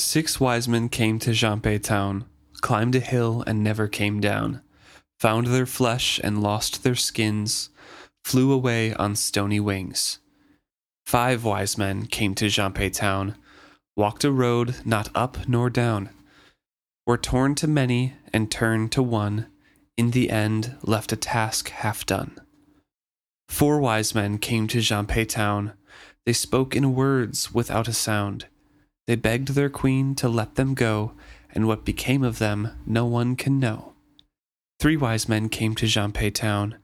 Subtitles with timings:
[0.00, 2.24] Six wise men came to Jhaampe town,
[2.62, 4.62] climbed a hill and never came down,
[5.20, 7.68] found their flesh and lost their skins,
[8.24, 10.18] flew away on stony wings.
[11.06, 13.36] Five wise men came to Jhaampe town,
[13.94, 16.08] walked a road not up nor down,
[17.06, 19.48] were torn to many and turned to one,
[19.96, 22.36] in the end left a task half done.
[23.48, 25.74] Four wise men came to Jhaampe town,
[26.24, 28.46] they spoke in words without a sound.
[29.10, 31.14] They begged their queen to let them go,
[31.52, 33.94] and what became of them no one can know.
[34.78, 36.76] Three wise men came to Jhaampe town.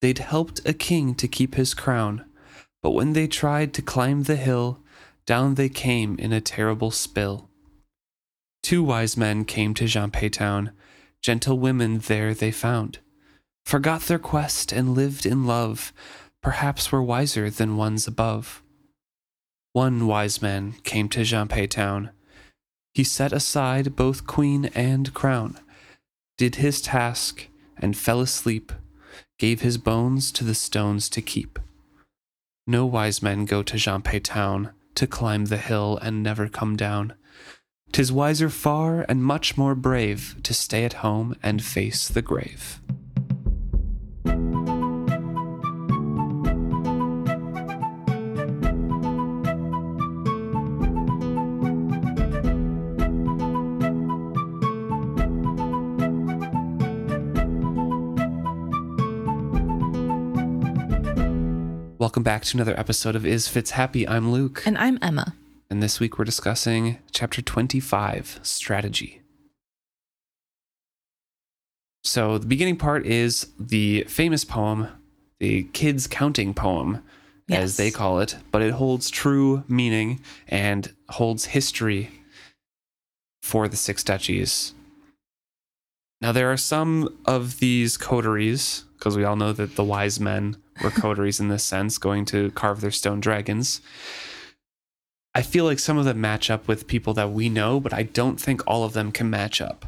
[0.00, 2.24] They'd helped a king to keep his crown,
[2.82, 4.80] but when they tried to climb the hill,
[5.26, 7.48] down they came in a terrible spill.
[8.64, 10.72] Two wise men came to Jhaampe town.
[11.22, 12.98] Gentle women there they found.
[13.64, 15.92] Forgot their quest and lived in love,
[16.42, 18.60] perhaps were wiser than ones above.
[19.72, 22.10] One wise man came to Jhaampe town.
[22.92, 25.60] He set aside both queen and crown,
[26.36, 27.46] did his task,
[27.78, 28.72] and fell asleep,
[29.38, 31.60] gave his bones to the stones to keep.
[32.66, 37.14] No wise men go to Jhaampe town to climb the hill and never come down.
[37.92, 42.80] 'Tis wiser far and much more brave to stay at home and face the grave.
[62.10, 64.08] Welcome back to another episode of Is Fitz Happy.
[64.08, 64.64] I'm Luke.
[64.66, 65.36] And I'm Emma.
[65.70, 69.20] And this week we're discussing chapter 25 Strategy.
[72.02, 74.88] So, the beginning part is the famous poem,
[75.38, 77.04] the kids' counting poem,
[77.48, 82.10] as they call it, but it holds true meaning and holds history
[83.40, 84.74] for the six duchies.
[86.20, 90.58] Now, there are some of these coteries, because we all know that the wise men
[90.84, 93.80] were coteries in this sense, going to carve their stone dragons.
[95.34, 98.02] I feel like some of them match up with people that we know, but I
[98.02, 99.86] don't think all of them can match up.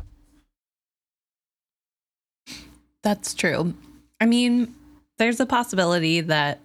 [3.02, 3.74] That's true.
[4.18, 4.74] I mean,
[5.18, 6.60] there's a possibility that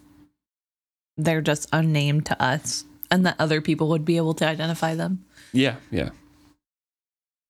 [1.18, 5.26] they're just unnamed to us and that other people would be able to identify them.
[5.52, 6.10] Yeah, yeah.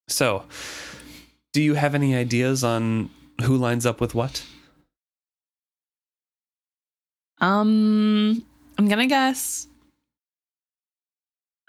[0.08, 0.46] So,
[1.54, 3.12] do you have any ideas on
[3.44, 4.44] who lines up with what?
[7.40, 8.46] Um,
[8.78, 9.68] I'm going to guess.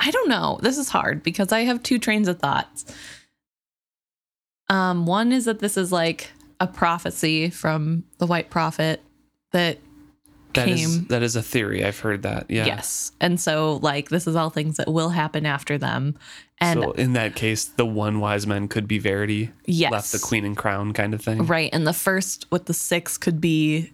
[0.01, 0.59] I don't know.
[0.63, 2.85] This is hard because I have two trains of thoughts.
[4.69, 6.31] Um, one is that this is like
[6.61, 9.03] a prophecy from the white prophet
[9.53, 9.79] that
[10.55, 11.85] That is came that is a theory.
[11.85, 12.47] I've heard that.
[12.51, 12.67] Yeah.
[12.67, 13.13] Yes.
[13.21, 16.17] And so like this is all things that will happen after them.
[16.61, 19.91] And so in that case, the one wise man could be Verity, yes.
[19.93, 21.47] left the queen and crown kind of thing.
[21.47, 21.71] Right.
[21.73, 23.93] And the first with the six could be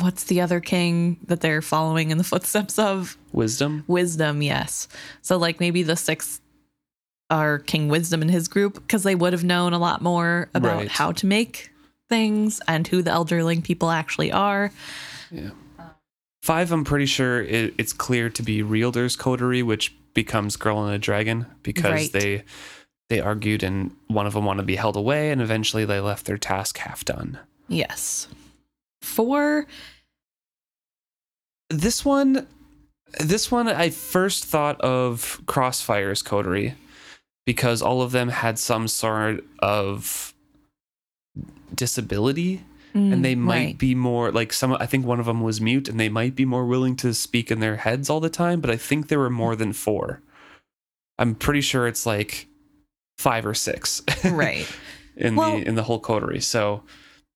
[0.00, 3.16] what's the other king that they're following in the footsteps of?
[3.32, 3.84] Wisdom.
[3.86, 4.88] Wisdom, yes.
[5.22, 6.40] So like maybe the six
[7.30, 10.76] are King Wisdom and his group because they would have known a lot more about
[10.76, 10.88] Right.
[10.88, 11.70] how to make
[12.08, 14.70] things and who the elderling people actually are.
[15.30, 15.50] Yeah.
[16.42, 20.94] Five, I'm pretty sure it, it's clear to be Realder's coterie, which becomes Girl and
[20.94, 22.12] a Dragon because Right.
[22.12, 22.44] they
[23.08, 26.26] they argued and one of them wanted to be held away, and eventually they left
[26.26, 27.38] their task half done.
[27.68, 28.26] Yes.
[29.06, 29.66] Four
[31.70, 32.46] This one,
[33.20, 36.74] this one, I first thought of Crossfire's coterie
[37.44, 40.34] because all of them had some sort of
[41.74, 42.62] disability
[42.94, 43.78] and they might Mm, right.
[43.78, 46.46] be more like some i think one of them was mute and they might be
[46.46, 49.28] more willing to speak in their heads all the time but i think there were
[49.28, 50.22] more than four
[51.18, 52.46] i'm pretty sure it's like
[53.18, 54.66] five or six right.
[55.16, 56.84] in Well- the in the whole coterie so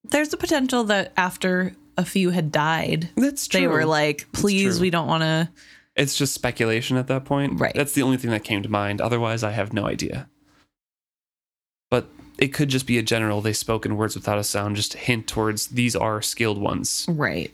[0.05, 4.81] There's a potential that after a few had died, that's true they were like, please,
[4.81, 5.49] we don't want to.
[5.97, 7.75] it's just speculation at that point Right.
[7.75, 10.29] that's the only thing that came to mind otherwise i have no idea
[11.91, 12.09] but
[12.39, 15.27] it could just be a general they spoke in words without a sound just hint
[15.27, 17.53] towards these are skilled ones Right.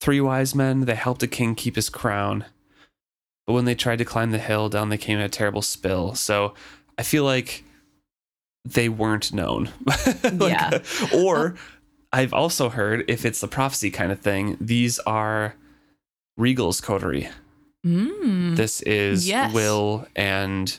[0.00, 2.44] Three wise men, they helped a king keep his crown.
[3.46, 6.16] But when they tried to climb the hill, down they came in a terrible spill.
[6.16, 6.54] So
[6.98, 7.62] I feel like
[8.64, 9.70] they weren't known.
[10.24, 10.78] Like, Yeah.
[11.14, 11.54] Or
[12.12, 15.54] I've also heard, if it's the prophecy kind of thing, these are
[16.36, 17.28] Regal's coterie.
[17.86, 18.56] Mm.
[18.56, 19.52] This is Yes.
[19.52, 20.78] Will and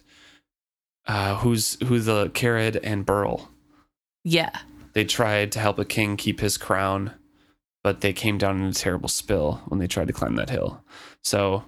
[1.05, 3.49] uh, who's who's the Carrod and Burl.
[4.23, 4.59] yeah.
[4.93, 7.13] They tried to help a king keep his crown,
[7.83, 10.83] but they came down in a terrible spill when they tried to climb that hill.
[11.23, 11.63] So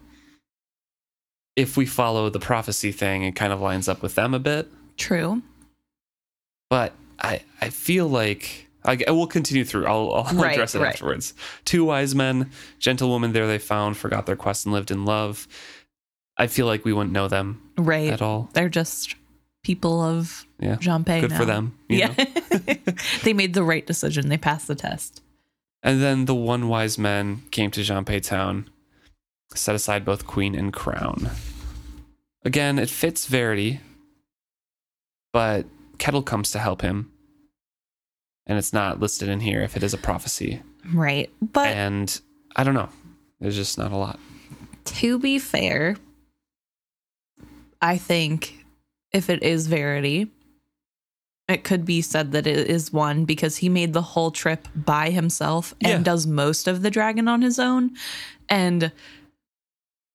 [1.56, 4.68] if we follow the prophecy thing, it kind of lines up with them a bit.
[4.96, 5.42] True.
[6.70, 9.86] But I I feel like I, I will continue through.
[9.88, 10.94] I'll, I'll Right, address it right.
[10.94, 11.34] afterwards.
[11.66, 15.48] Two wise men, gentlewoman there they found, forgot their quest and lived in love.
[16.38, 18.12] I feel like we wouldn't know them Right.
[18.12, 18.50] at all.
[18.54, 19.16] They're just
[19.64, 20.76] people of Yeah.
[20.76, 21.38] Jhaampe Good now.
[21.38, 21.78] for them.
[21.90, 22.14] you Yeah.
[22.18, 22.76] know?
[23.24, 24.30] they made the right decision.
[24.30, 25.22] They passed the test.
[25.82, 28.70] And then the one wise man came to Jhaampe town,
[29.56, 31.30] set aside both queen and crown.
[32.44, 33.80] Again, it fits Verity,
[35.34, 35.66] but
[35.98, 37.12] Kettle comes to help him.
[38.48, 40.62] And it's not listed in here if it is a prophecy.
[40.94, 41.32] Right.
[41.42, 42.22] But and
[42.56, 42.90] I don't know.
[43.40, 44.20] There's just not a lot.
[44.86, 45.96] to be fair,
[47.82, 48.66] I think
[49.12, 50.32] if it is Verity,
[51.48, 55.10] it could be said that it is one because he made the whole trip by
[55.10, 55.98] himself and Yeah.
[56.04, 57.96] does most of the dragon on his own.
[58.48, 58.92] And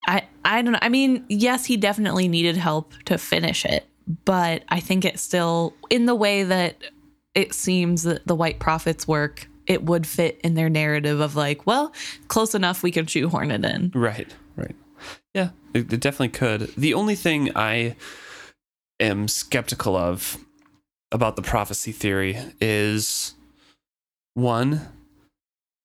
[0.06, 0.78] I I don't know.
[0.82, 3.86] I mean, yes, he definitely needed help to finish it,
[4.24, 6.76] but I think it still in the way that
[7.34, 11.66] it seems that the white prophets work, it would fit in their narrative of like,
[11.66, 11.92] well,
[12.28, 13.92] close enough we can shoehorn it in.
[13.94, 14.74] Right, right.
[15.34, 16.74] Yeah, it, it definitely could.
[16.76, 17.96] The only thing I
[18.98, 20.38] am skeptical of
[21.12, 23.34] about the prophecy theory is
[24.34, 24.88] one,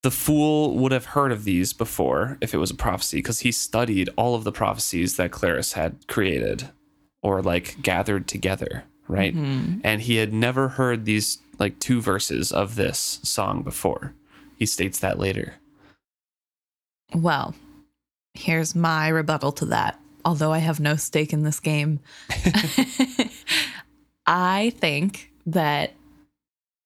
[0.04, 3.51] the fool would have heard of these before if it was a prophecy because he
[3.51, 6.69] studied all of the prophecies that Clerres had created
[7.25, 9.36] or like gathered together, right?
[9.36, 9.81] Mhm.
[9.83, 14.13] And he had never heard these like two verses of this song before.
[14.57, 15.56] He states that later.
[17.16, 17.56] Well,
[18.36, 20.00] here's my rebuttal to that.
[20.24, 22.00] Although I have no stake in this game,
[24.27, 25.94] I think that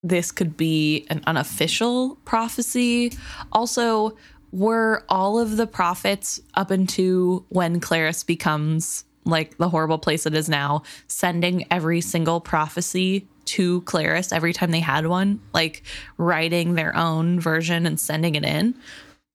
[0.01, 3.11] this could be an unofficial prophecy.
[3.51, 4.15] Also,
[4.53, 10.33] were all of the prophets up into when Clerres becomes like the horrible place it
[10.33, 15.83] is now, sending every single prophecy to Clerres every time they had one, like
[16.17, 18.75] writing their own version and sending it in?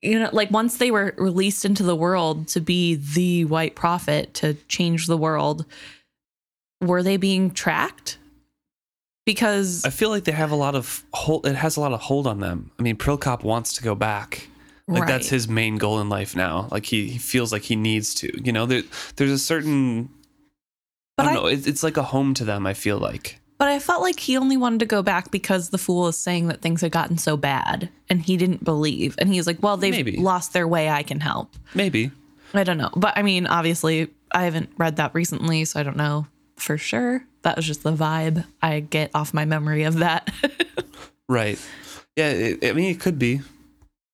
[0.04, 4.34] you know, like once they were released into the world to be the white prophet
[4.34, 5.64] to change the world,
[6.80, 8.18] were they being tracked?
[9.24, 11.46] Because I feel like they have a lot of hold.
[11.46, 12.70] It has a lot of hold on them.
[12.78, 14.48] I mean, Prilkop wants to go back.
[14.86, 16.68] Like that's his main goal in life now.
[16.70, 18.30] Like he, he feels like he needs to.
[18.44, 18.82] You know, there,
[19.16, 20.10] there's a certain.
[21.16, 21.46] But I don't I- know.
[21.48, 22.66] It, it's like a home to them.
[22.66, 23.40] I feel like.
[23.58, 26.48] but I felt like he only wanted to go back because the fool is saying
[26.48, 29.14] that things had gotten so bad and he didn't believe.
[29.18, 30.16] And he's like, well, they've Maybe.
[30.18, 30.90] lost their way.
[30.90, 31.54] I can help.
[31.74, 32.10] Maybe.
[32.52, 32.90] I don't know.
[32.94, 36.26] But I mean, obviously, I haven't read that recently, so I don't know
[36.56, 37.24] for sure.
[37.42, 40.30] That was just the vibe I get off my memory of that.
[41.28, 41.58] Right.
[42.16, 42.28] Yeah.
[42.30, 43.40] It, I mean, it could be,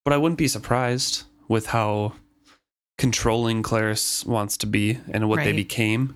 [0.05, 2.15] but I wouldn't be surprised with how
[2.99, 6.15] controlling Clerres wants to be and what they became.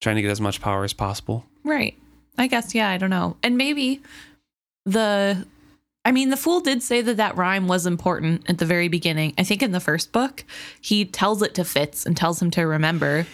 [0.00, 1.46] Trying to get as much power as possible.
[1.62, 1.96] Right.
[2.36, 3.36] I guess, yeah, I don't know.
[3.42, 4.02] And maybe
[4.84, 5.46] the,
[6.04, 9.32] I mean, the fool did say that that rhyme was important at the very beginning.
[9.38, 10.44] I think in the first book,
[10.80, 13.26] he tells it to Fitz and tells him to remember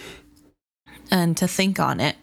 [1.11, 2.17] and to think on it.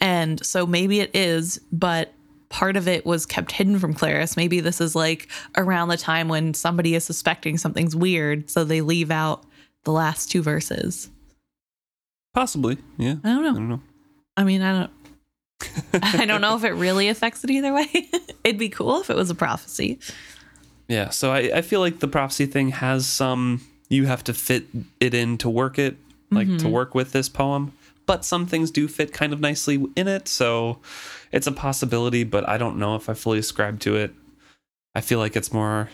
[0.00, 2.14] And so maybe it is, but
[2.50, 4.36] part of it was kept hidden from Clerres.
[4.36, 8.50] Maybe this is like around the time when somebody is suspecting something's weird.
[8.50, 9.44] So they leave out
[9.84, 11.08] the last two verses.
[12.34, 12.78] Possibly.
[12.98, 13.14] Yeah.
[13.24, 13.50] I don't know.
[13.50, 13.80] I don't know.
[14.36, 14.90] I mean, I don't.
[16.02, 17.88] I don't know if it really affects it either way.
[18.44, 19.98] It'd be cool if it was a prophecy.
[20.88, 24.64] Yeah, so I, I feel like the prophecy thing has some you have to fit
[25.00, 25.96] it in to work it,
[26.30, 26.70] like to Mhm.
[26.70, 27.72] work with this poem.
[28.10, 30.80] But some things do fit kind of nicely in it, so
[31.30, 34.12] it's a possibility, but I don't know if I fully ascribe to it.
[34.96, 35.88] I feel like it's more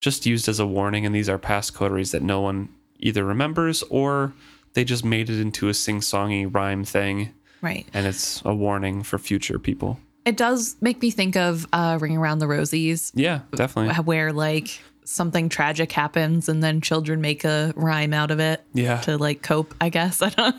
[0.00, 2.68] just used as a warning, and these are past coteries that no one
[2.98, 4.32] either remembers or
[4.74, 7.86] they just made it into a sing-songy rhyme thing, Right.
[7.94, 9.98] and it's a warning for future people.
[10.24, 13.94] It does make me think of uh, Ring Around the Rosies, Yeah, definitely.
[14.04, 19.00] where like something tragic happens and then children make a rhyme out of it Yeah,
[19.02, 20.22] to like cope, I guess.
[20.22, 20.56] I don't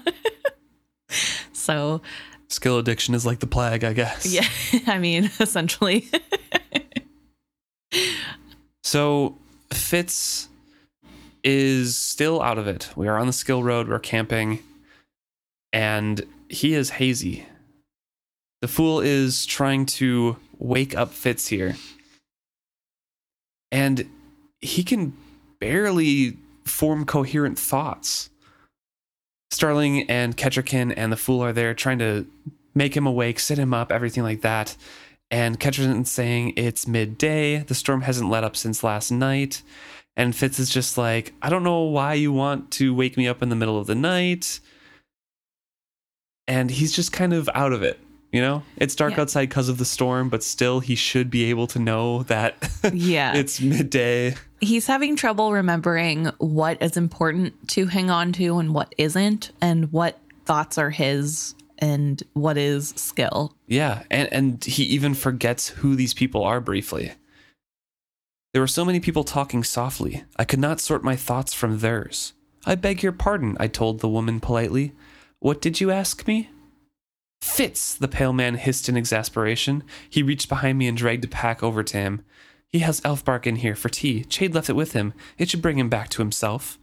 [1.53, 2.01] So,
[2.47, 4.25] skill addiction is like the plague, I guess.
[4.25, 4.47] yeah,
[4.87, 6.09] I mean, essentially.
[8.83, 9.37] So
[9.73, 10.47] Fitz
[11.43, 12.89] is still out of it.
[12.95, 14.59] We are on the skill road, we're camping,
[15.73, 17.45] and he is hazy.
[18.61, 21.75] The fool is trying to wake up Fitz here.
[23.71, 24.09] And
[24.61, 25.13] he can
[25.59, 28.29] barely form coherent thoughts.
[29.51, 32.25] Starling and Kettricken and the fool are there trying to
[32.73, 34.75] make him awake, sit him up, everything like that.
[35.31, 37.59] And Kettricken's saying it's midday.
[37.59, 39.61] The storm hasn't let up since last night.
[40.17, 43.41] And Fitz is just like, I don't know why you want to wake me up
[43.41, 44.59] in the middle of the night.
[46.47, 47.99] And he's just kind of out of it.
[48.35, 49.21] You know, it's dark Yeah.
[49.21, 52.55] outside because of the storm, but still, he should be able to know that
[52.93, 53.33] Yeah.
[53.33, 54.35] it's midday.
[54.59, 59.89] He's having trouble remembering what is important to hang on to and what isn't, and
[59.93, 63.55] what thoughts are his and what is skill.
[63.67, 67.13] Yeah, and and he even forgets who these people are briefly.
[68.51, 70.25] There were so many people talking softly.
[70.35, 72.33] I could not sort my thoughts from theirs.
[72.65, 74.91] I beg your pardon, I told the woman politely.
[75.39, 76.49] What did you ask me?
[77.45, 79.83] Fitz, the pale man hissed in exasperation.
[80.09, 82.25] He reached behind me and dragged a pack over to him.
[82.69, 84.25] He has elf bark in here for tea.
[84.25, 85.13] Chade left it with him.
[85.37, 86.77] It should bring him back to himself.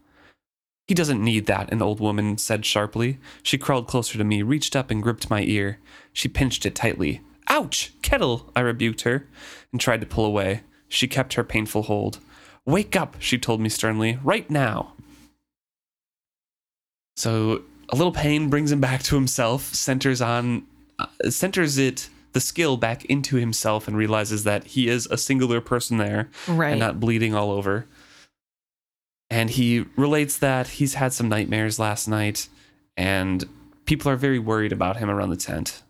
[0.87, 3.19] He doesn't need that, an old woman said sharply.
[3.43, 5.79] She crawled closer to me, reached up and gripped my ear.
[6.13, 7.21] She pinched it tightly.
[7.49, 7.93] Ouch!
[8.01, 8.51] Kettle!
[8.57, 9.29] I rebuked her
[9.73, 10.63] and tried to pull away.
[10.89, 12.21] She kept her painful hold.
[12.65, 14.95] Wake up, she told me sternly, right now.
[17.17, 20.65] So a little pain brings him back to himself, centers on,
[20.99, 25.61] uh, centers it, the skill back into himself, and realizes that he is a singular
[25.61, 26.71] person there Right.
[26.71, 27.87] and not bleeding all over.
[29.31, 32.49] And he relates that he's had some nightmares last night,
[32.97, 33.45] and
[33.85, 35.83] people are very worried about him around the tent.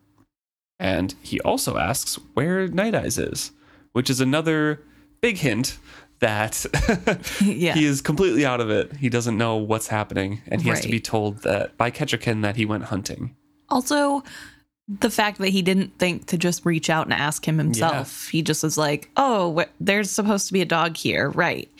[0.80, 3.52] And he also asks where Night Eyes is,
[3.92, 4.80] which is another
[5.20, 5.78] big hint
[6.22, 6.64] that
[7.44, 7.74] yeah.
[7.74, 8.96] he is completely out of it.
[8.96, 12.56] He doesn't know what's happening, and he has to be told that by Kettricken that
[12.56, 13.36] he went hunting.
[13.68, 14.22] Also,
[14.88, 18.28] the fact that he didn't think to just reach out and ask him himself.
[18.28, 21.70] He just was like, "Oh, wh- there's supposed to be a dog here, right?"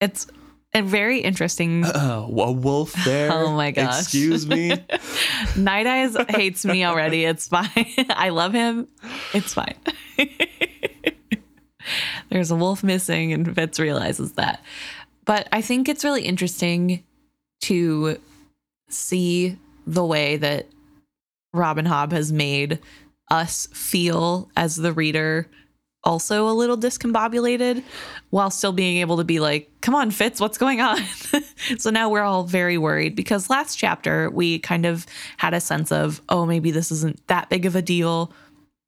[0.00, 0.26] It's
[0.74, 1.84] a very interesting.
[1.86, 3.30] Oh, a wolf there?
[3.32, 4.00] Oh my gosh.
[4.00, 4.70] Excuse me.
[5.56, 7.24] Night Eyes hates me already.
[7.24, 7.94] It's fine.
[8.10, 8.88] I love him.
[9.32, 9.76] It's fine.
[12.30, 14.62] There's a wolf missing, and Fitz realizes that.
[15.24, 17.02] But I think it's really interesting
[17.62, 18.18] to
[18.88, 20.68] see the way that
[21.52, 22.80] Robin Hobb has made
[23.30, 25.48] us feel as the reader
[26.04, 27.82] also a little discombobulated
[28.30, 31.02] while still being able to be like, come on, Fitz, what's going on?
[31.78, 35.06] so now we're all very worried because last chapter we kind of
[35.38, 38.32] had a sense of, oh, maybe this isn't that big of a deal.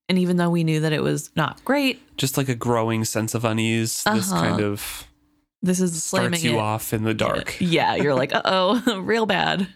[0.09, 3.35] And even though we knew that it was not great, Just like a growing sense
[3.35, 4.05] of unease.
[4.05, 4.41] This Uh-huh.
[4.41, 5.07] kind of
[5.63, 6.61] this is slamming starts you it.
[6.61, 7.57] off in the dark.
[7.61, 9.69] Yeah, you're like, uh oh, real bad.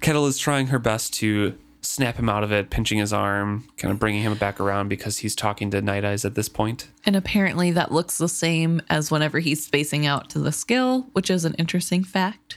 [0.00, 3.92] Kettle is trying her best to snap him out of it, pinching his arm, kind
[3.92, 6.88] of bringing him back around because he's talking to Night Eyes at this point.
[7.04, 11.30] And apparently that looks the same as whenever he's spacing out to the skill, which
[11.30, 12.56] is an interesting fact.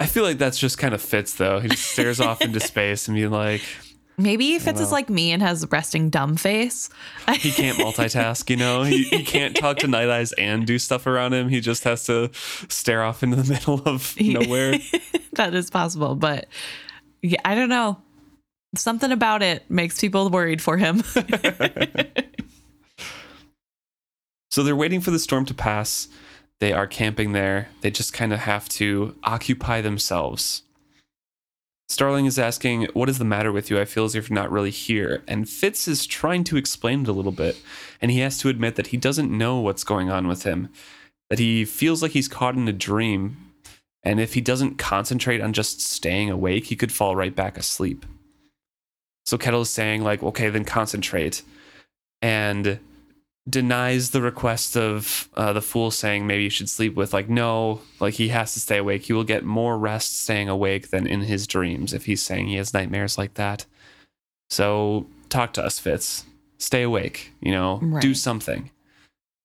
[0.00, 1.60] I feel like that's just kind of fits though.
[1.60, 3.62] He just stares off into space and be like,
[4.16, 6.88] Maybe Fitz is like me and has a resting dumb face.
[7.38, 8.84] he can't multitask, you know?
[8.84, 11.48] He, he can't talk to Night Eyes and do stuff around him.
[11.48, 14.78] He just has to stare off into the middle of nowhere.
[15.32, 16.46] that is possible, but
[17.22, 17.98] yeah, I don't know.
[18.76, 21.02] Something about it makes people worried for him.
[24.54, 26.06] So they're waiting for the storm to pass.
[26.60, 27.68] They are camping there.
[27.80, 30.62] They just kind of have to occupy themselves.
[31.88, 33.78] Starling is asking, What is the matter with you?
[33.78, 35.22] I feel as if you're not really here.
[35.28, 37.60] And Fitz is trying to explain it a little bit.
[38.00, 40.70] And he has to admit that he doesn't know what's going on with him,
[41.28, 43.36] that he feels like he's caught in a dream.
[44.02, 48.06] And if he doesn't concentrate on just staying awake, he could fall right back asleep.
[49.26, 51.42] So Kettle is saying, like, okay, then concentrate.
[52.20, 52.78] And
[53.48, 57.80] denies the request of uh, the fool saying maybe you should sleep with like no
[58.00, 59.04] like he has to stay awake.
[59.04, 62.56] He will get more rest staying awake than in his dreams if he's saying he
[62.56, 63.66] has nightmares like that.
[64.50, 66.24] So talk to us fitz.
[66.58, 67.80] Stay awake you know?
[68.00, 68.70] Do something.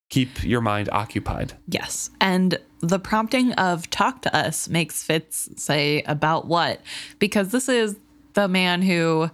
[0.10, 1.54] Keep your mind occupied.
[1.68, 2.10] Yes.
[2.20, 6.82] And the prompting of talk to us makes Fitz say about what?
[7.20, 7.96] Because this is
[8.34, 9.30] the man who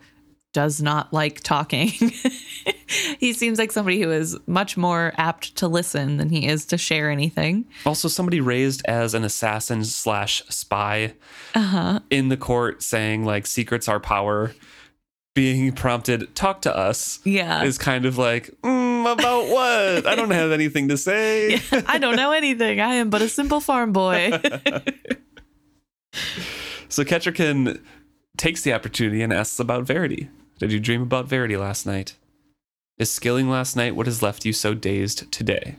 [0.55, 1.87] does not like talking.
[3.19, 6.77] he seems like somebody who is much more apt to listen than he is to
[6.77, 7.65] share anything.
[7.85, 11.13] also somebody raised as an assassin slash spy
[11.53, 11.99] Uh-huh.
[12.09, 14.53] in the court saying like secrets are power
[15.33, 17.63] being prompted talk to us Yeah.
[17.63, 22.15] is kind of like mm, about what i don't have anything to say I don't
[22.15, 22.79] know anything.
[22.79, 24.31] I am but a simple farm boy.
[26.87, 27.81] so Kettricken
[28.37, 32.15] takes the opportunity and asks about verity did you dream about verity last night
[32.97, 35.75] is skilling last night what has left you so dazed today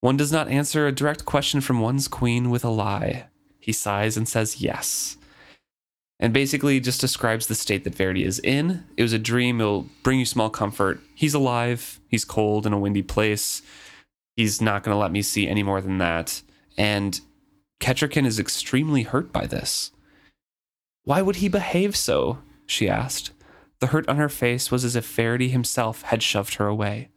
[0.00, 3.26] one does not answer a direct question from one's queen with a lie
[3.58, 5.16] he sighs and says yes
[6.20, 8.84] and basically just describes the state that Verity is in.
[8.96, 11.00] It was a dream, it'll bring you small comfort.
[11.14, 13.62] He's alive, he's cold in a windy place.
[14.36, 16.42] He's not going to let me see any more than that.
[16.76, 17.20] And
[17.80, 19.90] Kettricken is extremely hurt by this.
[21.04, 22.38] Why would he behave so?
[22.66, 23.32] She asked.
[23.80, 27.08] The hurt on her face was as if Verity himself had shoved her away.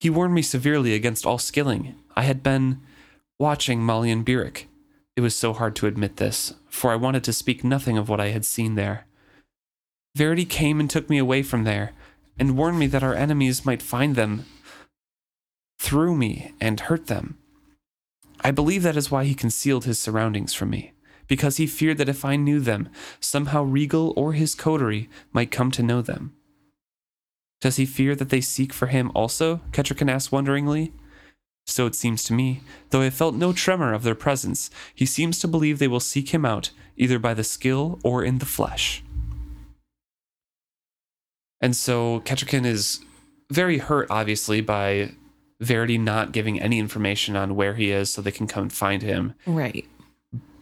[0.00, 1.94] He warned me severely against all skilling.
[2.16, 2.80] I had been
[3.38, 4.68] watching Molly and Burrich.
[5.16, 8.20] It was so hard to admit this, for I wanted to speak nothing of what
[8.20, 9.06] I had seen there.
[10.16, 11.92] Verity came and took me away from there,
[12.38, 14.44] and warned me that our enemies might find them
[15.78, 17.38] through me and hurt them.
[18.40, 20.93] I believe that is why he concealed his surroundings from me,
[21.26, 22.88] because he feared that if I knew them,
[23.20, 26.34] somehow Regal or his coterie might come to know them.
[27.60, 29.60] Does he fear that they seek for him also?
[29.72, 30.92] Kettricken asked wonderingly.
[31.66, 35.38] So it seems to me, though I felt no tremor of their presence, he seems
[35.38, 39.02] to believe they will seek him out, either by the skill or in the flesh.
[41.60, 43.00] And so Kettricken is
[43.50, 45.12] very hurt, obviously, by
[45.60, 49.32] Verity not giving any information on where he is so they can come find him.
[49.46, 49.86] Right.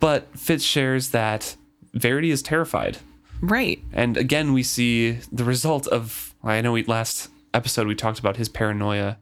[0.02, 1.54] But Fitz shares that
[1.94, 2.99] Verity is terrified.
[3.40, 3.80] Right.
[3.92, 8.37] And again, we see the result of, I know we last episode we talked about
[8.37, 9.18] his paranoia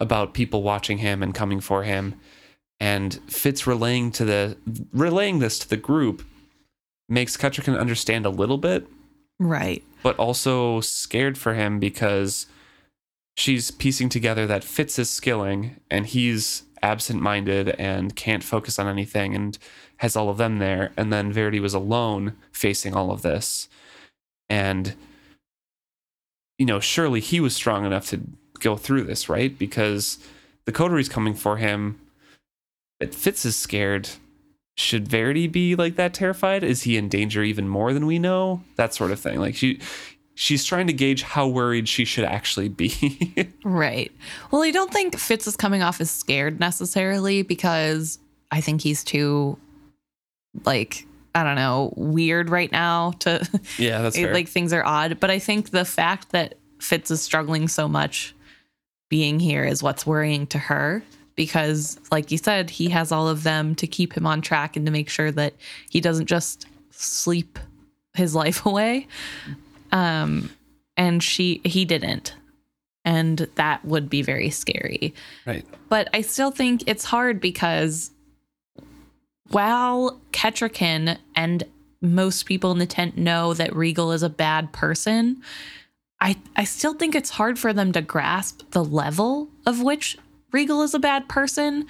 [0.00, 2.14] about people watching him and coming for him.
[2.80, 4.56] And Fitz relaying to the
[4.92, 6.24] relaying this to the group
[7.08, 8.86] makes Kettricken understand a little bit,
[9.38, 9.84] Right.
[10.02, 12.46] but also scared for him because
[13.36, 18.86] she's piecing together that Fitz is skilling and he's absent minded and can't focus on
[18.88, 19.58] anything and
[19.98, 20.92] has all of them there.
[20.96, 23.68] And then Verity was alone facing all of this.
[24.48, 24.94] And,
[26.58, 28.22] you know, surely he was strong enough to
[28.60, 29.56] go through this, right?
[29.56, 30.18] Because
[30.64, 32.00] the coterie's coming for him.
[33.00, 34.08] But Fitz is scared.
[34.76, 36.64] Should Verity be like that terrified?
[36.64, 38.62] Is he in danger even more than we know?
[38.76, 39.38] That sort of thing.
[39.38, 39.80] Like she
[40.34, 43.30] she's trying to gauge how worried she should actually be.
[43.66, 44.12] Right.
[44.50, 48.18] Well, I don't think Fitz is coming off as scared necessarily because
[48.52, 49.58] I think he's too,
[50.64, 55.18] like, I don't know, weird right now to, yeah, that's like, things are odd.
[55.20, 58.34] But I think the fact that Fitz is struggling so much
[59.08, 61.02] being here is what's worrying to her
[61.36, 64.86] because, like you said, he has all of them to keep him on track and
[64.86, 65.54] to make sure that
[65.90, 67.58] he doesn't just sleep
[68.14, 69.06] his life away.
[69.92, 70.50] Um,
[70.96, 72.34] and she, he didn't.
[73.04, 75.14] And that would be very scary.
[75.46, 75.66] right.
[75.88, 78.10] But I still think it's hard because
[79.50, 81.64] while Kettricken and
[82.00, 85.42] most people in the tent know that Regal is a bad person,
[86.20, 90.16] I, I still think it's hard for them to grasp the level of which
[90.52, 91.86] Regal is a bad person.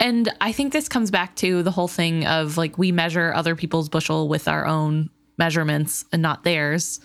[0.00, 3.56] And I think this comes back to the whole thing of like we measure other
[3.56, 7.00] people's bushel with our own measurements and not theirs.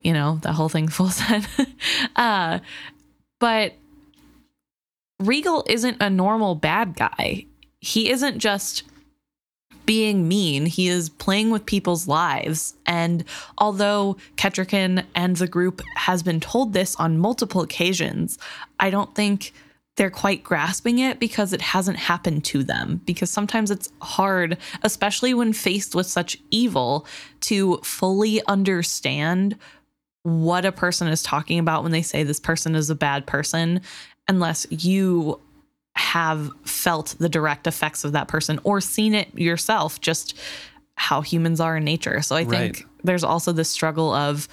[0.00, 1.48] You know, the whole thing full set.
[2.16, 2.58] uh,
[3.38, 3.74] but
[5.18, 7.46] Regal isn't a normal bad guy.
[7.80, 8.82] He isn't just
[9.86, 10.66] being mean.
[10.66, 12.74] He is playing with people's lives.
[12.86, 13.24] And
[13.58, 18.38] although Kettricken and the group has been told this on multiple occasions,
[18.78, 19.52] I don't think
[19.96, 23.00] they're quite grasping it because it hasn't happened to them.
[23.04, 27.06] Because sometimes it's hard, especially when faced with such evil,
[27.40, 29.56] to fully understand
[30.22, 33.80] what a person is talking about when they say this person is a bad person,
[34.28, 35.40] unless you
[36.00, 40.36] have felt the direct effects of that person or seen it yourself, just
[40.96, 42.22] how humans are in nature.
[42.22, 42.84] So I think Right.
[43.04, 44.48] there's also this struggle of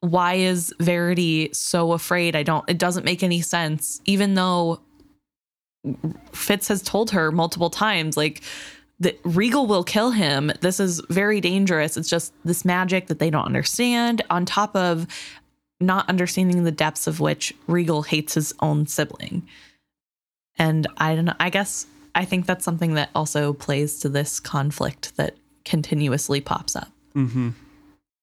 [0.00, 2.36] why is Verity so afraid?
[2.36, 4.80] I don't, it doesn't make any sense, even though
[6.32, 8.42] Fitz has told her multiple times, like,
[8.98, 10.50] that Regal will kill him.
[10.60, 11.96] This is very dangerous.
[11.96, 15.06] It's just this magic that they don't understand, on top of
[15.80, 19.46] not understanding the depths of which Regal hates his own sibling.
[20.58, 24.40] And I don't know, I guess I think that's something that also plays to this
[24.40, 26.88] conflict that continuously pops up.
[27.14, 27.50] Mm-hmm.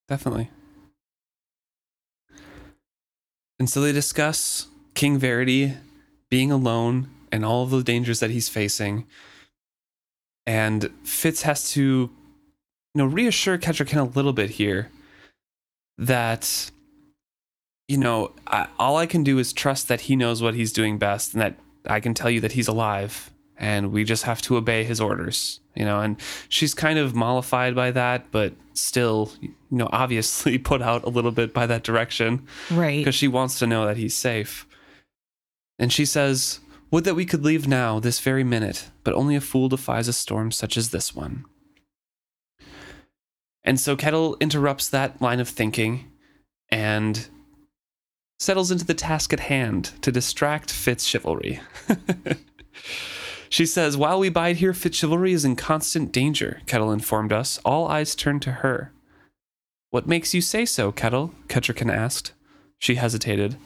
[0.08, 0.50] Definitely.
[3.60, 5.76] And so they discuss King Verity
[6.30, 9.06] being alone and all of the dangers that he's facing.
[10.46, 12.10] And Fitz has to, you
[12.96, 14.90] know, reassure Kettricken a little bit here
[15.98, 16.72] that,
[17.88, 20.98] you know, I, all I can do is trust that he knows what he's doing
[20.98, 21.56] best and that
[21.88, 25.60] I can tell you that he's alive and we just have to obey his orders,
[25.76, 26.00] you know.
[26.00, 26.18] And
[26.50, 31.32] she's kind of mollified by that, but still, you know, obviously put out a little
[31.32, 33.00] bit by that direction Right.
[33.00, 34.66] because she wants to know that he's safe.
[35.80, 36.60] And she says,
[36.92, 40.14] Would that we could leave now, this very minute, but only a fool defies a
[40.14, 41.46] storm such as this one.
[43.64, 46.12] And so Kettle interrupts that line of thinking
[46.70, 47.28] and
[48.40, 51.62] settles into the task at hand to distract FitzChivalry.
[53.50, 57.60] she says, While we bide here, FitzChivalry is in constant danger, Kettle informed us.
[57.64, 58.92] All eyes turn to her.
[59.90, 61.34] What makes you say so, Kettle?
[61.48, 62.34] Kettricken asked.
[62.80, 63.58] She hesitated.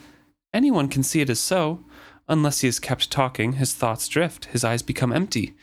[0.53, 1.83] Anyone can see it is so.
[2.27, 5.55] Unless he is kept talking, his thoughts drift, his eyes become empty.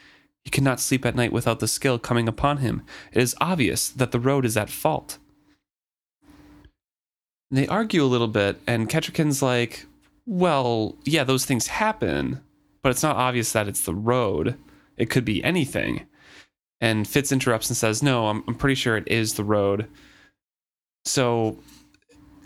[0.43, 2.83] He cannot sleep at night without the skill coming upon him.
[3.13, 5.19] It is obvious that the road is at fault.
[7.55, 9.87] They argue a little bit, and Kettricken's like,
[10.27, 12.41] well, yeah, those things happen,
[12.83, 14.57] but it's not obvious that it's the road.
[14.97, 16.07] It could be anything.
[16.81, 19.87] And Fitz interrupts and says, no, I'm, I'm pretty sure it is the road.
[21.05, 21.59] So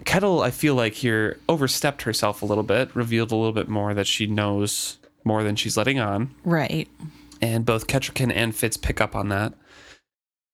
[0.04, 3.94] Kettle, I feel like here overstepped herself a little bit, revealed a little bit more
[3.94, 6.34] that she knows more than she's letting on.
[6.44, 6.88] Right.
[7.40, 9.54] And both Kettricken and Fitz pick up on that.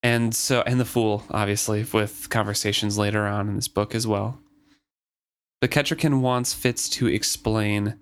[0.02, 4.38] And so, and the Fool, obviously, with conversations later on in this book as well.
[5.64, 7.94] But Kettricken wants Fitz to explain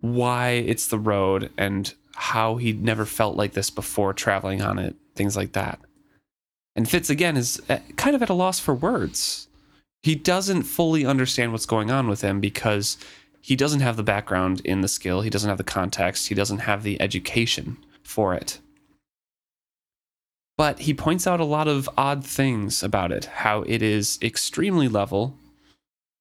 [0.00, 4.96] why it's the road and how he never felt like this before traveling on it,
[5.14, 5.80] things like that.
[6.74, 9.48] And Fitz, again, is uh, kind of at a loss for words.
[10.02, 12.98] He doesn't fully understand what's going on with him because
[13.40, 16.58] he doesn't have the background in the skill, he doesn't have the context, he doesn't
[16.58, 18.60] have the education for it.
[20.58, 24.86] But he points out a lot of odd things about it how it is extremely
[24.86, 25.38] level,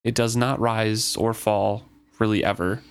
[0.06, 1.84] it does not rise or fall
[2.20, 2.82] really ever.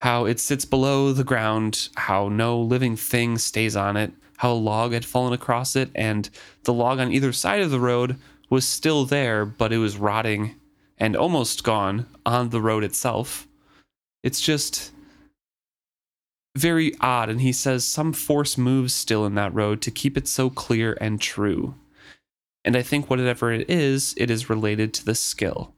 [0.00, 4.54] How it sits below the ground, how no living thing stays on it, how a
[4.54, 6.28] log had fallen across it, and
[6.64, 8.16] the log on either side of the road
[8.50, 10.56] was still there, but it was rotting
[10.98, 13.46] and almost gone on the road itself.
[14.22, 14.92] It's just
[16.56, 17.28] very odd.
[17.28, 20.96] And he says some force moves still in that road to keep it so clear
[21.00, 21.74] and true.
[22.64, 25.75] And I think whatever it is, it is related to the skill.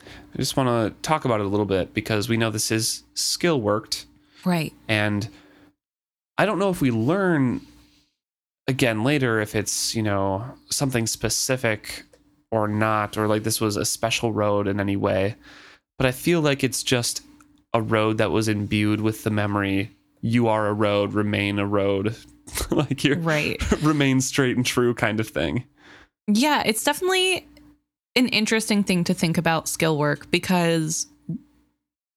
[0.00, 3.02] I just want to talk about it a little bit because we know this is
[3.14, 4.06] skill worked.
[4.44, 4.72] Right.
[4.88, 5.28] And
[6.36, 7.60] I don't know if we learn
[8.66, 12.04] again later if it's, you know, something specific
[12.50, 15.34] or not, or like this was a special road in any way.
[15.98, 17.22] But I feel like it's just
[17.74, 22.16] a road that was imbued with the memory you are a road, remain a road.
[22.70, 23.60] like you're Right.
[23.82, 25.64] remain straight and true kind of thing.
[26.26, 27.46] Yeah, it's definitely
[28.18, 31.06] an interesting thing to think about skill work because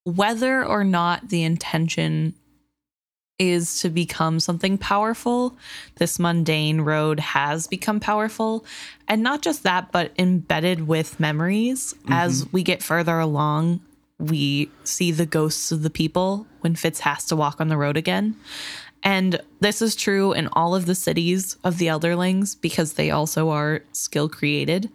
[0.04, 2.34] whether or not the intention
[3.38, 5.58] is to become something powerful,
[5.98, 8.66] this mundane road has become powerful.
[9.08, 11.94] And not just that, but embedded with memories.
[11.94, 12.14] Mm-hmm.
[12.14, 13.82] As we get further along,
[14.20, 17.98] we see the ghosts of the people when Fitz has to walk on the road
[17.98, 18.36] again.
[19.04, 23.50] And this is true in all of the cities of the Elderlings because they also
[23.50, 24.92] are skill created.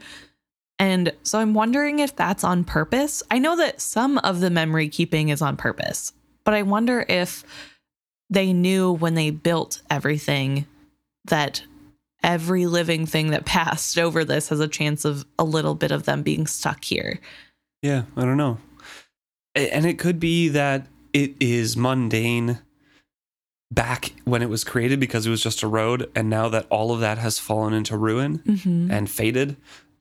[0.78, 3.22] And so I'm wondering if that's on purpose.
[3.30, 6.12] I know that some of the memory keeping is on purpose,
[6.44, 7.44] but I wonder if
[8.28, 10.66] they knew when they built everything
[11.26, 11.62] that
[12.22, 16.04] every living thing that passed over this has a chance of a little bit of
[16.04, 17.20] them being stuck here.
[17.82, 18.58] Yeah, I don't know.
[19.54, 22.58] And it could be that it is mundane
[23.70, 26.10] back when it was created because it was just a road.
[26.14, 28.90] And now that all of that has fallen into ruin Mm-hmm.
[28.90, 29.56] and faded,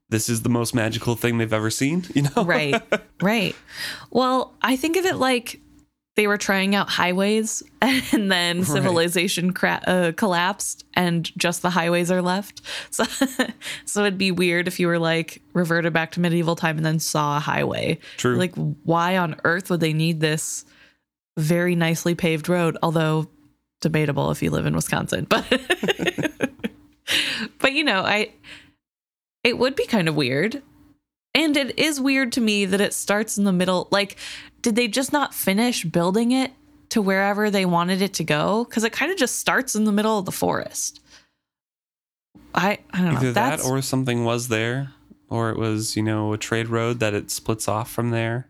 [0.09, 2.43] this is the most magical thing they've ever seen, you know?
[2.43, 2.81] right
[3.21, 3.55] right
[4.11, 5.59] well i think of it like
[6.15, 8.67] they were trying out highways and then Right.
[8.67, 13.03] civilization cra- uh, collapsed and just the highways are left so
[13.85, 16.99] so it'd be weird if you were like reverted back to medieval time and then
[16.99, 18.37] saw a highway True.
[18.37, 20.63] like why on earth would they need this
[21.37, 23.27] very nicely paved road although
[23.81, 25.45] debatable if you live in wisconsin but
[27.59, 28.29] but you know i
[29.45, 30.61] it would be kind of weird
[31.35, 33.89] and it is weird to me that it starts in the middle.
[33.91, 34.15] Like,
[34.61, 36.51] did they just not finish building it
[36.89, 38.63] to wherever they wanted it to go?
[38.63, 41.01] Because it kind of just starts in the middle of the forest.
[42.53, 43.19] I I don't know.
[43.19, 44.93] Either that or something was there,
[45.29, 48.47] or it was, you know, a trade road that it splits off from there.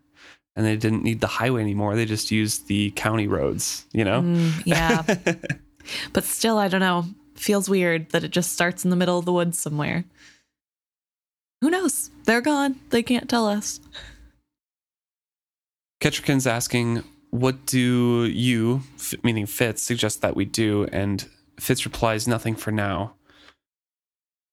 [0.55, 1.95] And they didn't need the highway anymore.
[1.97, 4.21] They just used the county roads, you know?
[4.21, 5.01] Mm, yeah,
[6.13, 7.05] but still, I don't know.
[7.33, 10.05] Feels weird that it just starts in the middle of the woods somewhere.
[11.65, 12.11] Who knows?
[12.25, 12.75] They're gone.
[12.91, 13.79] They can't tell us.
[15.99, 18.83] Kettricken's asking, What do you,
[19.23, 20.87] meaning Fitz, suggest that we do?
[20.91, 21.27] And
[21.59, 23.15] Fitz replies, Nothing for now.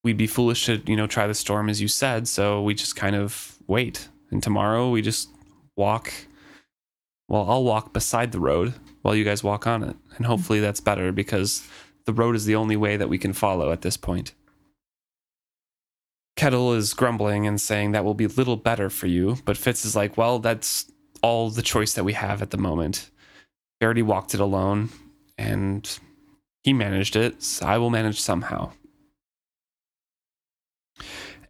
[0.02, 2.96] We'd be foolish to, you know, try the storm as you said, so we just
[2.96, 4.08] kind of wait.
[4.30, 5.28] And tomorrow we just
[5.76, 6.10] walk.
[7.28, 8.72] Well, I'll walk beside the road
[9.02, 9.96] while you guys walk on it.
[10.16, 11.68] And hopefully that's better because
[12.06, 14.32] the road is the only way that we can follow at this point.
[16.36, 19.94] Kettle is grumbling and saying that will be little better for you, but Fitz is
[19.94, 20.90] like, well, that's
[21.22, 23.10] all the choice that we have at the moment.
[23.80, 24.90] Verity walked it alone,
[25.36, 25.98] and
[26.64, 28.72] he managed it, so I will manage somehow.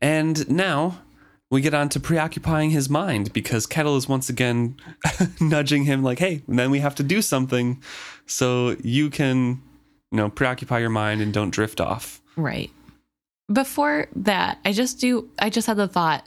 [0.00, 0.98] And now
[1.50, 4.76] we get on to preoccupying his mind because Kettle is once again
[5.40, 7.80] nudging him, like, hey, then we have to do something
[8.26, 9.62] so you can,
[10.10, 12.20] you know, preoccupy your mind and don't drift off.
[12.36, 12.70] Right.
[13.50, 16.26] Before that, I just do I just had the thought,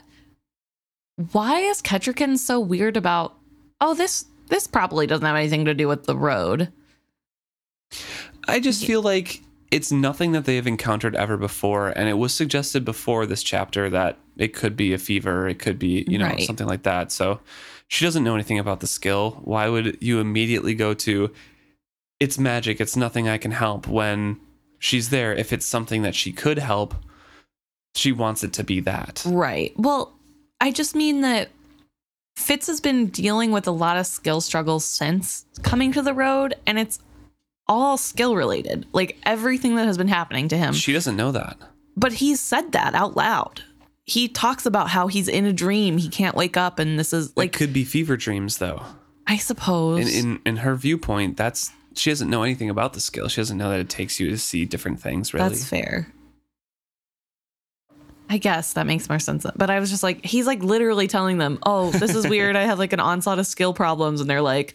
[1.32, 3.34] why is Kettricken so weird about
[3.80, 6.72] oh this this probably doesn't have anything to do with the road.
[8.48, 11.88] I just feel like it's nothing that they have encountered ever before.
[11.88, 15.78] And it was suggested before this chapter that it could be a fever, it could
[15.78, 16.42] be, you know, Right.
[16.42, 17.10] something like that.
[17.10, 17.40] So
[17.88, 19.40] she doesn't know anything about the skill.
[19.42, 21.32] Why would you immediately go to
[22.18, 24.38] it's magic, it's nothing I can help when
[24.78, 25.34] she's there?
[25.34, 26.94] If it's something that she could help,
[27.94, 29.22] she wants it to be that.
[29.26, 29.72] Right.
[29.76, 30.14] Well,
[30.60, 31.50] I just mean that
[32.36, 36.54] Fitz has been dealing with a lot of skill struggles since coming to the road,
[36.66, 36.98] and it's
[37.66, 38.86] all skill related.
[38.92, 40.74] Like everything that has been happening to him.
[40.74, 41.56] She doesn't know that.
[41.96, 43.62] But he's said that out loud.
[44.04, 47.28] He talks about how he's in a dream, he can't wake up, and this is
[47.30, 48.82] Like like, could be fever dreams though.
[49.26, 50.14] I suppose.
[50.14, 53.28] In, in in her viewpoint, that's she doesn't know anything about the skill.
[53.28, 55.32] She doesn't know that it takes you to see different things.
[55.34, 56.12] Really, That's fair.
[58.28, 59.46] I guess that makes more sense.
[59.54, 62.56] But I was just like, he's like literally telling them, oh, this is weird.
[62.56, 64.20] I have like an onslaught of skill problems.
[64.20, 64.74] And they're like,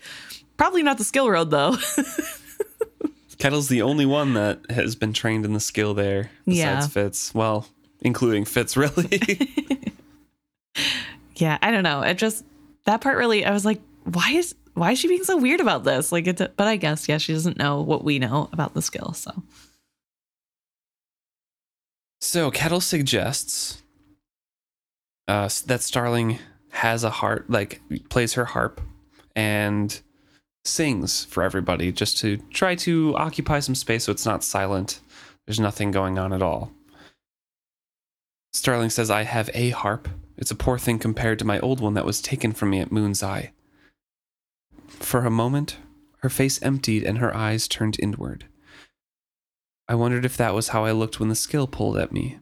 [0.58, 1.76] probably not the skill road though.
[3.40, 6.88] Kettle's the only one that has been trained in the skill there besides Yeah.
[6.88, 7.34] Fitz.
[7.34, 7.68] Well,
[8.02, 9.52] including Fitz, really.
[11.36, 12.02] yeah, I don't know.
[12.04, 12.46] It just,
[12.86, 15.84] that part really, I was like, why is, why is she being so weird about
[15.84, 16.12] this?
[16.12, 19.14] Like, it's, but I guess, yeah, she doesn't know what we know about the skill.
[19.14, 19.44] So,
[22.20, 23.82] so Kettle suggests
[25.28, 28.80] uh, that Starling has a harp, like plays her harp,
[29.36, 30.00] and
[30.64, 35.00] sings for everybody just to try to occupy some space so it's not silent.
[35.46, 36.72] There's nothing going on at all.
[38.54, 40.08] Starling says, I have a harp.
[40.38, 42.92] It's a poor thing compared to my old one that was taken from me at
[42.92, 43.52] Moon's Eye.
[45.00, 45.78] For a moment,
[46.20, 48.46] her face emptied and her eyes turned inward.
[49.88, 52.40] I wondered if that was how I looked when the skill pulled at me.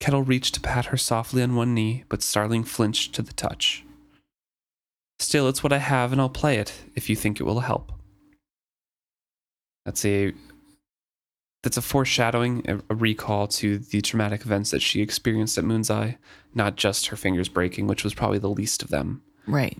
[0.00, 3.84] Kettle reached to pat her softly on one knee, but Starling flinched to the touch.
[5.18, 7.92] Still, it's what I have, and I'll play it if you think it will help.
[9.84, 10.32] That's a
[11.62, 15.90] that's a foreshadowing, a, a recall to the traumatic events that she experienced at Moon's
[15.90, 16.18] Eye,
[16.54, 19.22] not just her fingers breaking, which was probably the least of them.
[19.46, 19.78] right.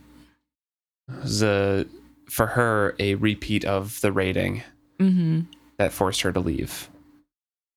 [1.42, 1.86] A,
[2.28, 4.62] for her a repeat of the raiding
[4.98, 5.40] Mm-hmm.
[5.78, 6.88] that forced her to leave.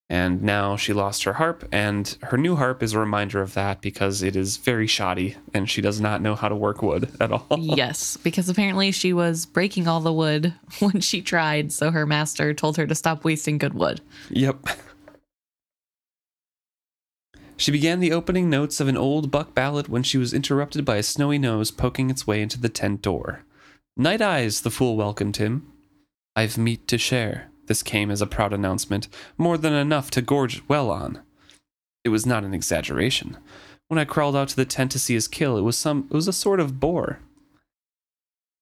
[0.08, 3.82] And now she lost her harp, and her new harp is a reminder of that
[3.82, 7.32] because it is very shoddy and she does not know how to work wood at
[7.32, 7.48] all.
[7.58, 11.74] yes, because apparently she was breaking all the wood when she tried.
[11.74, 14.00] So her master told her to stop wasting good wood.
[14.30, 14.68] Yep.
[17.58, 20.98] She began the opening notes of an old buck ballad when she was interrupted by
[20.98, 23.44] a snowy nose poking its way into the tent door.
[23.96, 25.72] Night eyes, the fool welcomed him.
[26.36, 27.50] I've meat to share.
[27.68, 31.22] This came as a proud announcement, more than enough to gorge well on.
[32.04, 33.38] It was not an exaggeration.
[33.88, 36.14] When I crawled out to the tent to see his kill, it was some it
[36.14, 37.20] was a sort of boar.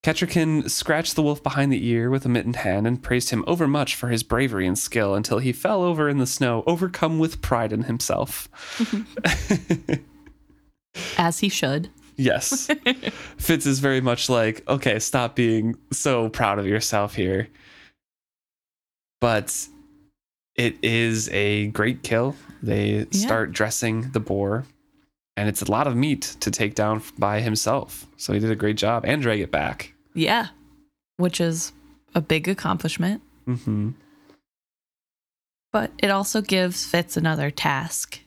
[0.04, 3.96] Kettricken scratched the wolf behind the ear with a mittened hand and praised him overmuch
[3.96, 7.72] for his bravery and skill until he fell over in the snow, overcome with pride
[7.72, 8.50] in himself.
[11.18, 11.90] As he should.
[12.18, 12.70] yes.
[13.38, 17.48] Fitz is very much like, okay, stop being so proud of yourself here.
[19.22, 19.70] But
[20.56, 22.36] it is a great kill.
[22.62, 24.66] They start dressing the boar,
[25.38, 28.06] and it's a lot of meat to take down by himself.
[28.18, 29.93] So he did a great job and drag it back.
[30.14, 30.48] Yeah.
[31.18, 31.72] Which is
[32.16, 33.22] a big accomplishment.
[33.46, 33.92] hmm
[35.72, 38.20] But it also gives Fitz another task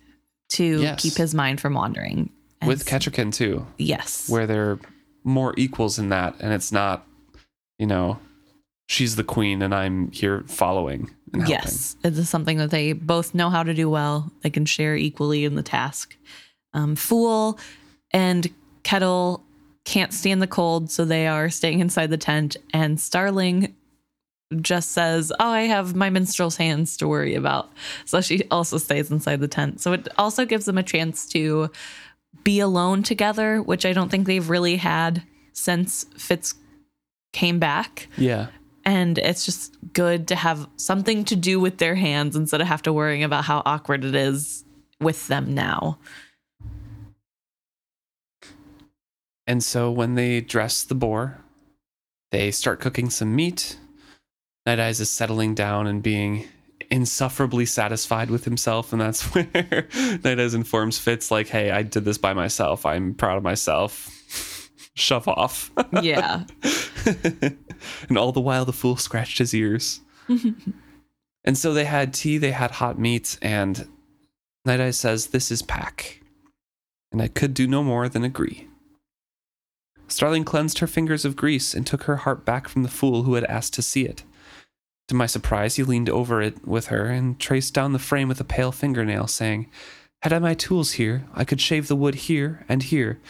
[0.51, 1.01] to Yes.
[1.03, 2.31] keep his mind from wandering.
[2.61, 4.29] And With Kettricken too, Yes.
[4.29, 4.79] where they're
[5.25, 7.07] more equals in that, and it's not,
[7.79, 8.19] you know,
[8.89, 11.11] she's the queen and I'm here following.
[11.47, 11.97] Yes.
[12.05, 14.31] It is something that they both know how to do well.
[14.43, 16.17] They can share equally in the task.
[16.73, 17.59] Um, Fool
[18.13, 18.49] and
[18.85, 19.45] Kettle
[19.87, 22.59] can't stand the cold, so they are staying inside the tent.
[22.75, 23.75] And Starling
[24.61, 27.71] just says, Oh, I have my minstrel's hands to worry about.
[28.05, 29.81] So she also stays inside the tent.
[29.81, 31.71] So it also gives them a chance to
[32.45, 35.23] be alone together, which I don't think they've really had
[35.55, 36.55] since Fitz
[37.33, 38.49] came back Yeah.
[38.85, 42.83] and it's just good to have something to do with their hands instead of have
[42.83, 44.65] to worrying about how awkward it is
[45.01, 45.99] with them now.
[49.47, 51.39] And so when they dress the boar,
[52.33, 53.79] they start cooking some meat.
[54.65, 56.47] Night Eyes is settling down and being
[56.91, 58.93] insufferably satisfied with himself.
[58.93, 59.89] And that's where
[60.25, 62.85] Night Eyes informs Fitz, like, hey, I did this by myself.
[62.85, 64.71] I'm proud of myself.
[64.95, 65.71] Shove off.
[66.03, 66.45] Yeah.
[68.09, 70.01] and all the while, the fool scratched his ears.
[71.45, 73.87] and so they had tea, they had hot meat, and
[74.65, 76.23] Night Eyes says, This is Pack.
[77.13, 78.69] And I could do no more than agree.
[80.09, 83.35] Starling cleansed her fingers of grease and took her heart back from the fool who
[83.35, 84.23] had asked to see it.
[85.09, 88.41] To my surprise, he leaned over it with her and traced down the frame with
[88.41, 89.71] a pale fingernail, saying,
[90.23, 93.21] Had I my tools here, I could shave the wood here and here,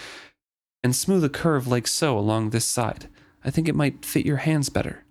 [0.83, 3.09] and smooth a curve like so along this side.
[3.45, 5.05] I think it might fit your hands better.